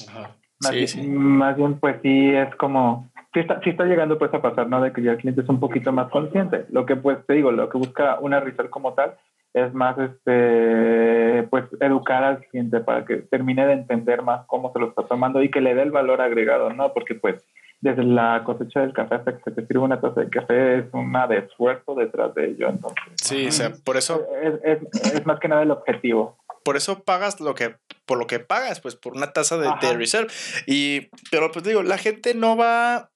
Ajá. 0.07 0.31
Más, 0.61 0.71
Sí, 0.71 0.77
bien, 0.77 0.89
sí. 0.89 1.03
más 1.09 1.57
bien, 1.57 1.81
pues 1.81 1.97
sí 2.03 2.31
es 2.31 2.55
como, 2.55 3.11
sí 3.37 3.41
está, 3.41 3.61
sí 3.63 3.71
está 3.71 3.85
llegando 3.85 4.19
pues 4.19 4.33
a 4.33 4.41
pasar, 4.41 4.67
¿no? 4.67 4.81
De 4.81 4.95
que 4.95 5.03
ya 5.03 5.13
el 5.13 5.19
cliente 5.19 5.43
es 5.43 5.49
un 5.51 5.61
poquito 5.61 5.93
más 5.93 6.11
consciente. 6.11 6.65
Lo 6.71 6.87
que 6.87 6.97
pues 6.97 7.19
te 7.27 7.35
digo, 7.35 7.53
lo 7.53 7.69
que 7.69 7.77
busca 7.77 8.19
una 8.19 8.41
research 8.41 8.71
como 8.71 8.95
tal 8.95 9.15
es 9.53 9.75
más, 9.75 9.97
este, 9.99 11.47
pues 11.51 11.65
educar 11.81 12.25
al 12.25 12.41
cliente 12.47 12.81
para 12.81 13.05
que 13.05 13.17
termine 13.17 13.67
de 13.67 13.75
entender 13.75 14.23
más 14.23 14.47
cómo 14.47 14.73
se 14.73 14.79
lo 14.79 14.89
está 14.89 15.03
tomando 15.03 15.43
y 15.43 15.51
que 15.51 15.61
le 15.61 15.75
dé 15.75 15.83
el 15.83 15.91
valor 15.91 16.23
agregado, 16.23 16.73
¿no? 16.73 16.95
Porque 16.95 17.15
pues 17.15 17.45
desde 17.83 18.05
la 18.05 18.43
cosecha 18.45 18.81
del 18.81 18.95
café 18.95 19.17
hasta 19.17 19.37
que 19.37 19.43
se 19.43 19.51
te 19.51 19.67
sirve 19.67 19.81
una 19.81 20.01
taza 20.01 20.23
de 20.23 20.31
café 20.31 20.79
es 20.79 20.87
una 20.93 21.27
de 21.27 21.39
esfuerzo 21.39 21.95
detrás 21.95 22.35
de 22.35 22.47
ello, 22.47 22.71
entonces 22.71 23.03
Sí, 23.17 23.49
o 23.49 23.53
sea, 23.53 23.73
por 23.85 23.99
eso, 23.99 24.27
es, 24.43 24.55
es, 24.65 25.13
es 25.13 25.27
más 25.27 25.39
que 25.41 25.49
nada 25.49 25.63
el 25.63 25.71
objetivo. 25.71 26.39
por 26.65 26.77
eso 26.77 27.03
pagas 27.05 27.39
lo 27.41 27.55
que 27.55 27.77
por 28.07 28.19
lo 28.19 28.27
que 28.27 28.39
pagas, 28.39 28.81
pues 28.81 28.95
por 28.95 29.15
una 29.15 29.33
taza 29.33 29.59
de, 29.59 29.69
de 29.81 29.95
reserve. 29.95 30.29
Y, 30.67 31.09
pero 31.31 31.51
pues 31.51 31.65
digo, 31.65 31.83
la 31.83 31.99
gente 31.99 32.35
no 32.35 32.57
va 32.57 33.11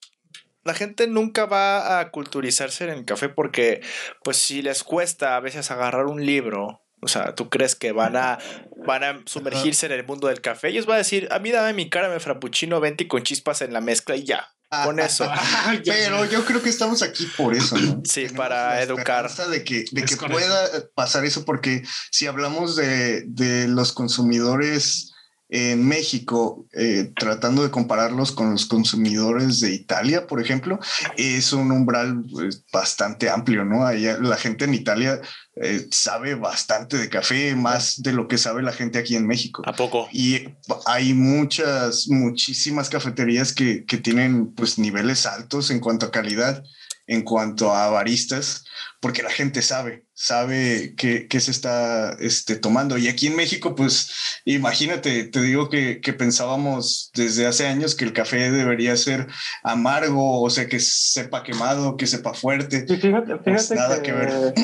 la 0.64 0.74
gente 0.74 1.06
nunca 1.06 1.46
va 1.46 2.00
a 2.00 2.10
culturizarse 2.10 2.84
en 2.84 2.90
el 2.90 3.04
café 3.04 3.28
porque, 3.28 3.80
pues, 4.22 4.36
si 4.36 4.62
les 4.62 4.84
cuesta 4.84 5.36
a 5.36 5.40
veces 5.40 5.70
agarrar 5.70 6.06
un 6.06 6.24
libro, 6.24 6.82
o 7.02 7.08
sea, 7.08 7.34
¿tú 7.34 7.48
crees 7.48 7.74
que 7.74 7.92
van 7.92 8.16
a, 8.16 8.38
van 8.86 9.04
a 9.04 9.22
sumergirse 9.24 9.86
en 9.86 9.92
el 9.92 10.06
mundo 10.06 10.28
del 10.28 10.40
café? 10.40 10.68
Ellos 10.68 10.86
van 10.86 10.96
a 10.96 10.98
decir, 10.98 11.28
a 11.30 11.38
mí 11.38 11.50
dame 11.50 11.72
mi 11.72 11.88
cara 11.88 12.08
de 12.08 12.20
frappuccino 12.20 12.78
20 12.80 13.08
con 13.08 13.22
chispas 13.22 13.62
en 13.62 13.72
la 13.72 13.80
mezcla 13.80 14.16
y 14.16 14.24
ya. 14.24 14.48
Con 14.84 15.00
eso. 15.00 15.28
Pero 15.84 16.24
yo 16.26 16.44
creo 16.44 16.62
que 16.62 16.68
estamos 16.68 17.02
aquí 17.02 17.26
por 17.36 17.54
eso, 17.54 17.76
¿no? 17.78 18.02
Sí, 18.04 18.28
para 18.28 18.82
educar. 18.82 19.30
De 19.48 19.64
que, 19.64 19.84
de 19.90 20.04
que 20.04 20.16
pueda 20.16 20.68
pasar 20.94 21.24
eso, 21.24 21.44
porque 21.44 21.82
si 22.10 22.26
hablamos 22.26 22.76
de, 22.76 23.22
de 23.26 23.66
los 23.66 23.92
consumidores 23.92 25.09
en 25.50 25.86
México, 25.86 26.66
eh, 26.72 27.12
tratando 27.16 27.64
de 27.64 27.70
compararlos 27.70 28.30
con 28.30 28.52
los 28.52 28.66
consumidores 28.66 29.60
de 29.60 29.74
Italia, 29.74 30.26
por 30.28 30.40
ejemplo, 30.40 30.78
es 31.16 31.52
un 31.52 31.72
umbral 31.72 32.24
pues, 32.30 32.64
bastante 32.72 33.28
amplio, 33.28 33.64
¿no? 33.64 33.90
la 33.90 34.36
gente 34.36 34.64
en 34.64 34.74
Italia 34.74 35.20
eh, 35.56 35.88
sabe 35.90 36.36
bastante 36.36 36.96
de 36.96 37.08
café, 37.08 37.56
más 37.56 38.00
de 38.00 38.12
lo 38.12 38.28
que 38.28 38.38
sabe 38.38 38.62
la 38.62 38.72
gente 38.72 38.98
aquí 39.00 39.16
en 39.16 39.26
México. 39.26 39.62
¿A 39.66 39.72
poco? 39.72 40.08
Y 40.12 40.44
hay 40.86 41.14
muchas, 41.14 42.06
muchísimas 42.08 42.88
cafeterías 42.88 43.52
que, 43.52 43.84
que 43.84 43.98
tienen 43.98 44.54
pues 44.54 44.78
niveles 44.78 45.26
altos 45.26 45.70
en 45.70 45.80
cuanto 45.80 46.06
a 46.06 46.12
calidad 46.12 46.62
en 47.10 47.22
cuanto 47.22 47.74
a 47.74 47.90
baristas, 47.90 48.64
porque 49.00 49.24
la 49.24 49.30
gente 49.30 49.62
sabe, 49.62 50.04
sabe 50.14 50.94
qué, 50.96 51.26
se 51.40 51.50
está 51.50 52.12
este, 52.20 52.54
tomando. 52.54 52.98
Y 52.98 53.08
aquí 53.08 53.26
en 53.26 53.34
México, 53.34 53.74
pues 53.74 54.40
imagínate, 54.44 55.24
te 55.24 55.42
digo 55.42 55.68
que, 55.68 56.00
pensábamos 56.16 57.10
desde 57.12 57.46
hace 57.46 57.66
años 57.66 57.96
que 57.96 58.04
el 58.04 58.12
café 58.12 58.52
debería 58.52 58.94
ser 58.94 59.26
amargo, 59.64 60.40
o 60.40 60.50
sea, 60.50 60.68
que 60.68 60.78
sepa 60.78 61.42
quemado, 61.42 61.96
que 61.96 62.06
sepa 62.06 62.32
fuerte. 62.32 62.86
Sí, 62.86 62.96
fíjate, 62.96 63.36
pues, 63.38 63.72
nada 63.72 64.02
que, 64.02 64.12
ver. 64.12 64.54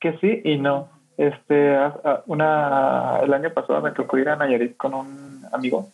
Que 0.00 0.16
sí 0.18 0.40
y 0.44 0.56
no. 0.56 0.88
Este, 1.18 1.76
una, 2.24 3.18
el 3.22 3.34
año 3.34 3.52
pasado 3.52 3.82
me 3.82 3.90
tocó 3.90 4.16
ir 4.16 4.30
a 4.30 4.36
Nayarit 4.36 4.78
con 4.78 4.94
un 4.94 5.46
amigo. 5.52 5.90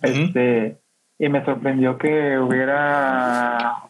Este, 0.00 0.78
y 1.18 1.28
me 1.28 1.44
sorprendió 1.44 1.98
que 1.98 2.38
hubiera 2.38 3.89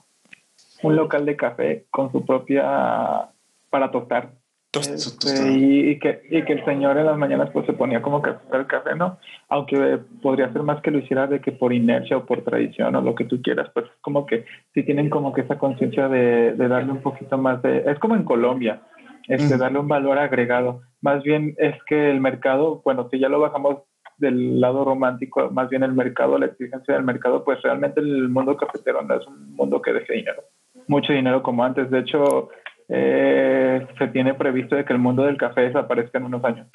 un 0.82 0.96
local 0.96 1.26
de 1.26 1.36
café 1.36 1.86
con 1.90 2.10
su 2.12 2.24
propia 2.24 3.30
para 3.70 3.90
tostar. 3.90 4.32
Este, 4.72 5.50
y, 5.50 5.98
que, 5.98 6.22
y 6.30 6.44
que 6.44 6.52
el 6.52 6.64
señor 6.64 6.96
en 6.96 7.06
las 7.06 7.18
mañanas 7.18 7.50
pues 7.50 7.66
se 7.66 7.72
ponía 7.72 8.00
como 8.00 8.22
que 8.22 8.30
a 8.30 8.38
tostar 8.38 8.60
el 8.60 8.66
café, 8.68 8.94
¿no? 8.94 9.18
Aunque 9.48 9.98
podría 10.22 10.52
ser 10.52 10.62
más 10.62 10.80
que 10.80 10.92
lo 10.92 11.00
hiciera 11.00 11.26
de 11.26 11.40
que 11.40 11.50
por 11.50 11.72
inercia 11.72 12.16
o 12.16 12.24
por 12.24 12.44
tradición 12.44 12.94
o 12.94 13.00
lo 13.00 13.16
que 13.16 13.24
tú 13.24 13.42
quieras, 13.42 13.68
pues 13.74 13.86
como 14.00 14.26
que 14.26 14.44
si 14.72 14.84
tienen 14.84 15.10
como 15.10 15.32
que 15.32 15.40
esa 15.40 15.58
conciencia 15.58 16.08
de, 16.08 16.54
darle 16.54 16.92
un 16.92 17.02
poquito 17.02 17.36
más 17.36 17.60
de... 17.62 17.78
Es 17.78 17.98
como 17.98 18.14
en 18.14 18.22
Colombia, 18.22 18.82
este, 19.26 19.56
darle 19.56 19.80
un 19.80 19.88
valor 19.88 20.18
agregado. 20.18 20.82
Más 21.00 21.24
bien 21.24 21.56
es 21.58 21.74
que 21.88 22.08
el 22.08 22.20
mercado, 22.20 22.80
bueno, 22.84 23.08
si 23.10 23.18
ya 23.18 23.28
lo 23.28 23.40
bajamos 23.40 23.78
del 24.18 24.60
lado 24.60 24.84
romántico, 24.84 25.50
más 25.50 25.68
bien 25.68 25.82
el 25.82 25.94
mercado, 25.94 26.38
la 26.38 26.46
exigencia 26.46 26.94
del 26.94 27.02
mercado, 27.02 27.42
pues 27.42 27.60
realmente 27.62 27.98
el 27.98 28.28
mundo 28.28 28.56
cafetero 28.56 29.02
no 29.02 29.16
es 29.16 29.26
un 29.26 29.56
mundo 29.56 29.82
que 29.82 29.94
deje 29.94 30.12
dinero 30.12 30.44
mucho 30.88 31.12
dinero 31.12 31.42
como 31.42 31.64
antes. 31.64 31.90
De 31.90 32.00
hecho, 32.00 32.50
eh, 32.88 33.86
se 33.98 34.08
tiene 34.08 34.34
previsto 34.34 34.76
de 34.76 34.84
que 34.84 34.92
el 34.92 34.98
mundo 34.98 35.24
del 35.24 35.36
café 35.36 35.62
desaparezca 35.62 36.18
en 36.18 36.24
unos 36.24 36.44
años. 36.44 36.66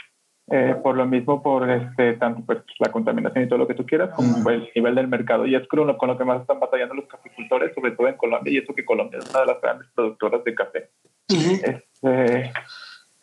Eh, 0.51 0.75
por 0.83 0.95
lo 0.95 1.07
mismo, 1.07 1.41
por 1.41 1.67
este 1.69 2.13
tanto 2.13 2.45
pues, 2.45 2.59
la 2.77 2.91
contaminación 2.91 3.43
y 3.43 3.47
todo 3.47 3.57
lo 3.57 3.67
que 3.67 3.73
tú 3.73 3.83
quieras, 3.83 4.11
como 4.15 4.47
el 4.49 4.69
nivel 4.75 4.93
del 4.93 5.07
mercado. 5.07 5.45
Y 5.47 5.55
es 5.55 5.67
con 5.67 5.87
lo, 5.87 5.97
con 5.97 6.07
lo 6.07 6.17
que 6.17 6.23
más 6.23 6.41
están 6.41 6.59
batallando 6.59 6.93
los 6.93 7.07
caficultores, 7.07 7.73
sobre 7.73 7.91
todo 7.91 8.07
en 8.07 8.17
Colombia, 8.17 8.53
y 8.53 8.57
eso 8.57 8.75
que 8.75 8.85
Colombia 8.85 9.19
es 9.19 9.29
una 9.31 9.41
de 9.41 9.45
las 9.47 9.61
grandes 9.61 9.87
productoras 9.95 10.43
de 10.43 10.55
café. 10.55 10.89
este, 11.27 12.51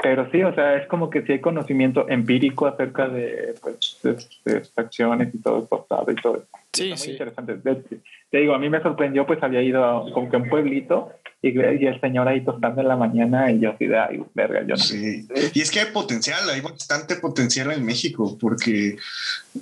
pero 0.02 0.28
sí, 0.30 0.42
o 0.42 0.52
sea, 0.54 0.76
es 0.76 0.88
como 0.88 1.08
que 1.08 1.22
si 1.22 1.32
hay 1.32 1.40
conocimiento 1.40 2.08
empírico 2.08 2.66
acerca 2.66 3.08
de, 3.08 3.54
pues, 3.62 3.98
de, 4.02 4.56
extracciones 4.58 5.32
y 5.32 5.38
todo 5.38 5.58
el 5.58 6.12
y 6.12 6.20
todo 6.20 6.36
eso. 6.36 6.48
Sí, 6.72 6.92
sí. 6.96 7.12
interesante. 7.12 7.54
Te 8.30 8.38
digo, 8.38 8.54
a 8.54 8.58
mí 8.58 8.68
me 8.68 8.82
sorprendió, 8.82 9.26
pues 9.26 9.42
había 9.42 9.62
ido 9.62 10.10
como 10.12 10.28
que 10.28 10.36
a 10.36 10.40
un 10.40 10.48
pueblito 10.48 11.12
y, 11.40 11.50
y, 11.50 11.86
el 11.86 12.00
señor 12.00 12.26
ahí 12.26 12.44
tostando 12.44 12.80
en 12.80 12.88
la 12.88 12.96
mañana 12.96 13.52
y 13.52 13.60
yo 13.60 13.70
así 13.70 13.86
de, 13.86 13.98
ay, 13.98 14.22
verga, 14.34 14.62
yo 14.62 14.74
no. 14.74 14.76
Sí, 14.76 15.28
y 15.54 15.60
es 15.60 15.70
que 15.70 15.80
hay 15.80 15.92
potencial, 15.92 16.48
hay 16.50 16.60
bastante 16.60 17.16
potencial 17.16 17.70
en 17.72 17.84
México 17.84 18.36
porque 18.40 18.96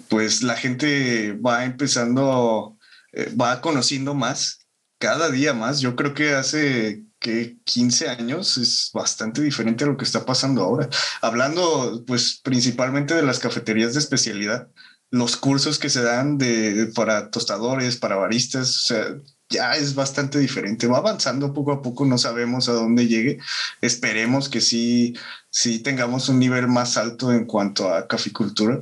pues 0.09 0.43
la 0.43 0.57
gente 0.57 1.33
va 1.45 1.65
empezando, 1.65 2.79
eh, 3.13 3.29
va 3.39 3.61
conociendo 3.61 4.15
más 4.15 4.67
cada 4.99 5.31
día 5.31 5.53
más. 5.53 5.81
Yo 5.81 5.97
creo 5.97 6.15
que 6.15 6.31
hace 6.35 7.03
que 7.21 7.59
15 7.65 8.09
años 8.09 8.57
es 8.57 8.91
bastante 8.93 9.43
diferente 9.43 9.85
a 9.85 9.89
lo 9.89 9.97
que 9.97 10.05
está 10.05 10.25
pasando 10.25 10.63
ahora. 10.63 10.89
Hablando 11.21 12.03
pues 12.07 12.41
principalmente 12.43 13.15
de 13.15 13.23
las 13.23 13.39
cafeterías 13.39 13.93
de 13.93 14.01
especialidad, 14.01 14.69
los 15.11 15.37
cursos 15.37 15.79
que 15.79 15.91
se 15.91 16.03
dan 16.03 16.39
de, 16.39 16.91
para 16.95 17.31
tostadores, 17.31 17.97
para 17.97 18.17
baristas, 18.17 18.77
o 18.77 18.81
sea, 18.87 19.07
ya 19.51 19.75
es 19.75 19.95
bastante 19.95 20.39
diferente. 20.39 20.87
Va 20.87 20.99
avanzando 20.99 21.53
poco 21.53 21.73
a 21.73 21.83
poco, 21.83 22.07
no 22.07 22.17
sabemos 22.17 22.69
a 22.69 22.73
dónde 22.73 23.09
llegue. 23.09 23.39
Esperemos 23.81 24.49
que 24.49 24.61
sí, 24.61 25.15
sí 25.51 25.81
tengamos 25.81 26.29
un 26.29 26.39
nivel 26.39 26.69
más 26.69 26.97
alto 26.97 27.33
en 27.33 27.47
cuanto 27.47 27.93
a 27.93 28.07
caficultura. 28.07 28.81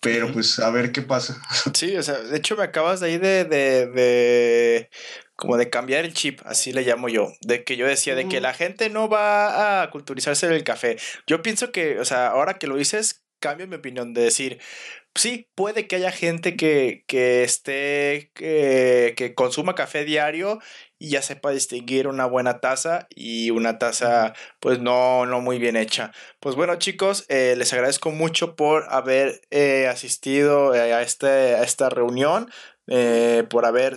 Pero 0.00 0.32
pues 0.32 0.58
a 0.58 0.70
ver 0.70 0.92
qué 0.92 1.02
pasa. 1.02 1.40
Sí, 1.74 1.96
o 1.96 2.02
sea, 2.02 2.18
de 2.18 2.36
hecho 2.36 2.56
me 2.56 2.64
acabas 2.64 3.00
de 3.00 3.06
ahí 3.06 3.18
de, 3.18 3.44
de 3.44 4.90
como 5.36 5.56
de 5.56 5.70
cambiar 5.70 6.04
el 6.04 6.14
chip, 6.14 6.40
así 6.44 6.72
le 6.72 6.82
llamo 6.82 7.08
yo, 7.08 7.32
de 7.42 7.62
que 7.64 7.76
yo 7.76 7.86
decía 7.86 8.14
de 8.14 8.28
que 8.28 8.40
la 8.40 8.54
gente 8.54 8.90
no 8.90 9.08
va 9.08 9.82
a 9.82 9.90
culturizarse 9.90 10.48
del 10.48 10.64
café. 10.64 10.96
Yo 11.26 11.42
pienso 11.42 11.72
que, 11.72 12.00
o 12.00 12.04
sea, 12.04 12.28
ahora 12.28 12.54
que 12.54 12.66
lo 12.66 12.76
dices, 12.76 13.26
cambio 13.38 13.68
mi 13.68 13.76
opinión 13.76 14.14
de 14.14 14.22
decir, 14.22 14.58
sí, 15.14 15.48
puede 15.54 15.86
que 15.86 15.96
haya 15.96 16.10
gente 16.12 16.56
que, 16.56 17.04
que 17.06 17.42
esté, 17.44 18.30
que, 18.34 19.14
que 19.16 19.34
consuma 19.34 19.74
café 19.74 20.04
diario 20.04 20.58
y 20.98 21.10
ya 21.10 21.22
sepa 21.22 21.50
distinguir 21.50 22.08
una 22.08 22.26
buena 22.26 22.60
taza 22.60 23.06
y 23.10 23.50
una 23.50 23.78
taza 23.78 24.34
pues 24.60 24.80
no, 24.80 25.26
no 25.26 25.40
muy 25.40 25.58
bien 25.58 25.76
hecha. 25.76 26.12
Pues 26.40 26.54
bueno 26.56 26.76
chicos, 26.76 27.26
eh, 27.28 27.54
les 27.56 27.72
agradezco 27.72 28.10
mucho 28.10 28.56
por 28.56 28.86
haber 28.90 29.40
eh, 29.50 29.86
asistido 29.88 30.74
eh, 30.74 30.94
a, 30.94 31.02
este, 31.02 31.26
a 31.26 31.62
esta 31.62 31.90
reunión. 31.90 32.50
Eh, 32.88 33.44
por 33.50 33.66
haber 33.66 33.96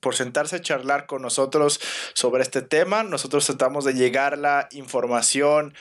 por 0.00 0.14
sentarse 0.14 0.56
a 0.56 0.60
charlar 0.60 1.06
con 1.06 1.22
nosotros 1.22 1.80
sobre 2.12 2.42
este 2.42 2.60
tema. 2.60 3.02
Nosotros 3.04 3.46
tratamos 3.46 3.86
de 3.86 3.94
llegar 3.94 4.36
la 4.36 4.68
información 4.72 5.72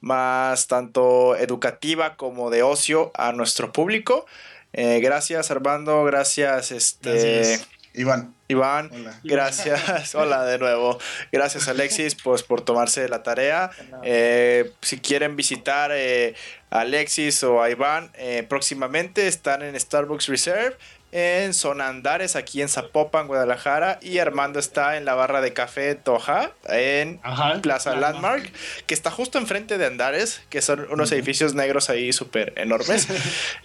más 0.00 0.66
tanto 0.66 1.34
educativa 1.36 2.16
como 2.16 2.50
de 2.50 2.62
ocio 2.62 3.10
a 3.14 3.32
nuestro 3.32 3.72
público. 3.72 4.26
Eh, 4.74 5.00
gracias 5.00 5.50
Armando, 5.50 6.04
gracias 6.04 6.72
este 6.72 7.58
Iván. 7.94 8.34
Iván, 8.48 8.90
gracias. 9.24 10.14
Hola 10.14 10.44
de 10.44 10.58
nuevo. 10.58 10.98
Gracias 11.30 11.68
Alexis 11.68 12.14
pues, 12.16 12.42
por 12.42 12.60
tomarse 12.60 13.08
la 13.08 13.22
tarea. 13.22 13.70
Eh, 14.02 14.70
si 14.82 14.98
quieren 14.98 15.36
visitar 15.36 15.90
a 15.90 16.80
Alexis 16.80 17.42
o 17.44 17.62
a 17.62 17.70
Iván 17.70 18.12
próximamente 18.48 19.26
están 19.26 19.62
en 19.62 19.78
Starbucks 19.78 20.26
Reserve 20.26 20.76
en 21.12 21.52
Zona 21.52 21.88
Andares, 21.88 22.36
aquí 22.36 22.62
en 22.62 22.68
Zapopan, 22.68 23.26
Guadalajara. 23.26 23.98
Y 24.02 24.18
Armando 24.18 24.58
está 24.58 24.96
en 24.96 25.04
la 25.04 25.14
barra 25.14 25.42
de 25.42 25.52
café 25.52 25.94
Toja, 25.94 26.52
en 26.68 27.20
Plaza 27.60 27.94
Landmark, 27.94 28.50
que 28.86 28.94
está 28.94 29.10
justo 29.10 29.38
enfrente 29.38 29.76
de 29.78 29.86
Andares, 29.86 30.42
que 30.48 30.62
son 30.62 30.86
unos 30.90 31.12
edificios 31.12 31.54
negros 31.54 31.90
ahí 31.90 32.12
súper 32.12 32.54
enormes. 32.56 33.08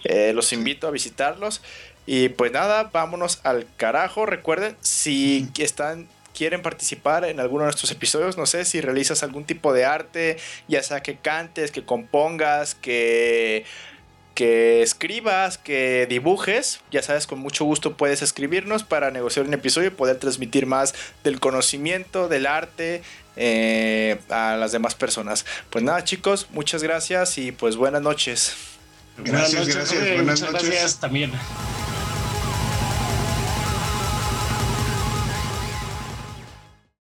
Eh, 0.04 0.32
los 0.34 0.52
invito 0.52 0.86
a 0.86 0.90
visitarlos. 0.90 1.62
Y 2.06 2.28
pues 2.30 2.52
nada, 2.52 2.84
vámonos 2.92 3.40
al 3.42 3.66
carajo. 3.76 4.26
Recuerden, 4.26 4.76
si 4.80 5.48
están 5.58 6.08
quieren 6.34 6.62
participar 6.62 7.24
en 7.24 7.40
alguno 7.40 7.64
de 7.64 7.66
nuestros 7.66 7.90
episodios, 7.90 8.36
no 8.38 8.46
sé 8.46 8.64
si 8.64 8.80
realizas 8.80 9.24
algún 9.24 9.44
tipo 9.44 9.72
de 9.72 9.84
arte, 9.84 10.36
ya 10.68 10.82
sea 10.84 11.02
que 11.02 11.16
cantes, 11.16 11.72
que 11.72 11.84
compongas, 11.84 12.76
que 12.76 13.64
que 14.38 14.82
escribas, 14.82 15.58
que 15.58 16.06
dibujes. 16.08 16.78
Ya 16.92 17.02
sabes, 17.02 17.26
con 17.26 17.40
mucho 17.40 17.64
gusto 17.64 17.96
puedes 17.96 18.22
escribirnos 18.22 18.84
para 18.84 19.10
negociar 19.10 19.44
un 19.46 19.52
episodio 19.52 19.88
y 19.88 19.90
poder 19.90 20.18
transmitir 20.18 20.64
más 20.64 20.94
del 21.24 21.40
conocimiento, 21.40 22.28
del 22.28 22.46
arte 22.46 23.02
eh, 23.34 24.20
a 24.28 24.54
las 24.54 24.70
demás 24.70 24.94
personas. 24.94 25.44
Pues 25.70 25.82
nada, 25.82 26.04
chicos, 26.04 26.46
muchas 26.52 26.84
gracias 26.84 27.36
y 27.36 27.50
pues 27.50 27.74
buenas 27.74 28.00
noches. 28.00 28.54
Gracias, 29.16 29.66
gracias. 29.66 30.14
Buenas 30.14 30.40
noches. 30.40 30.68
gracias 30.68 31.00
también. 31.00 31.32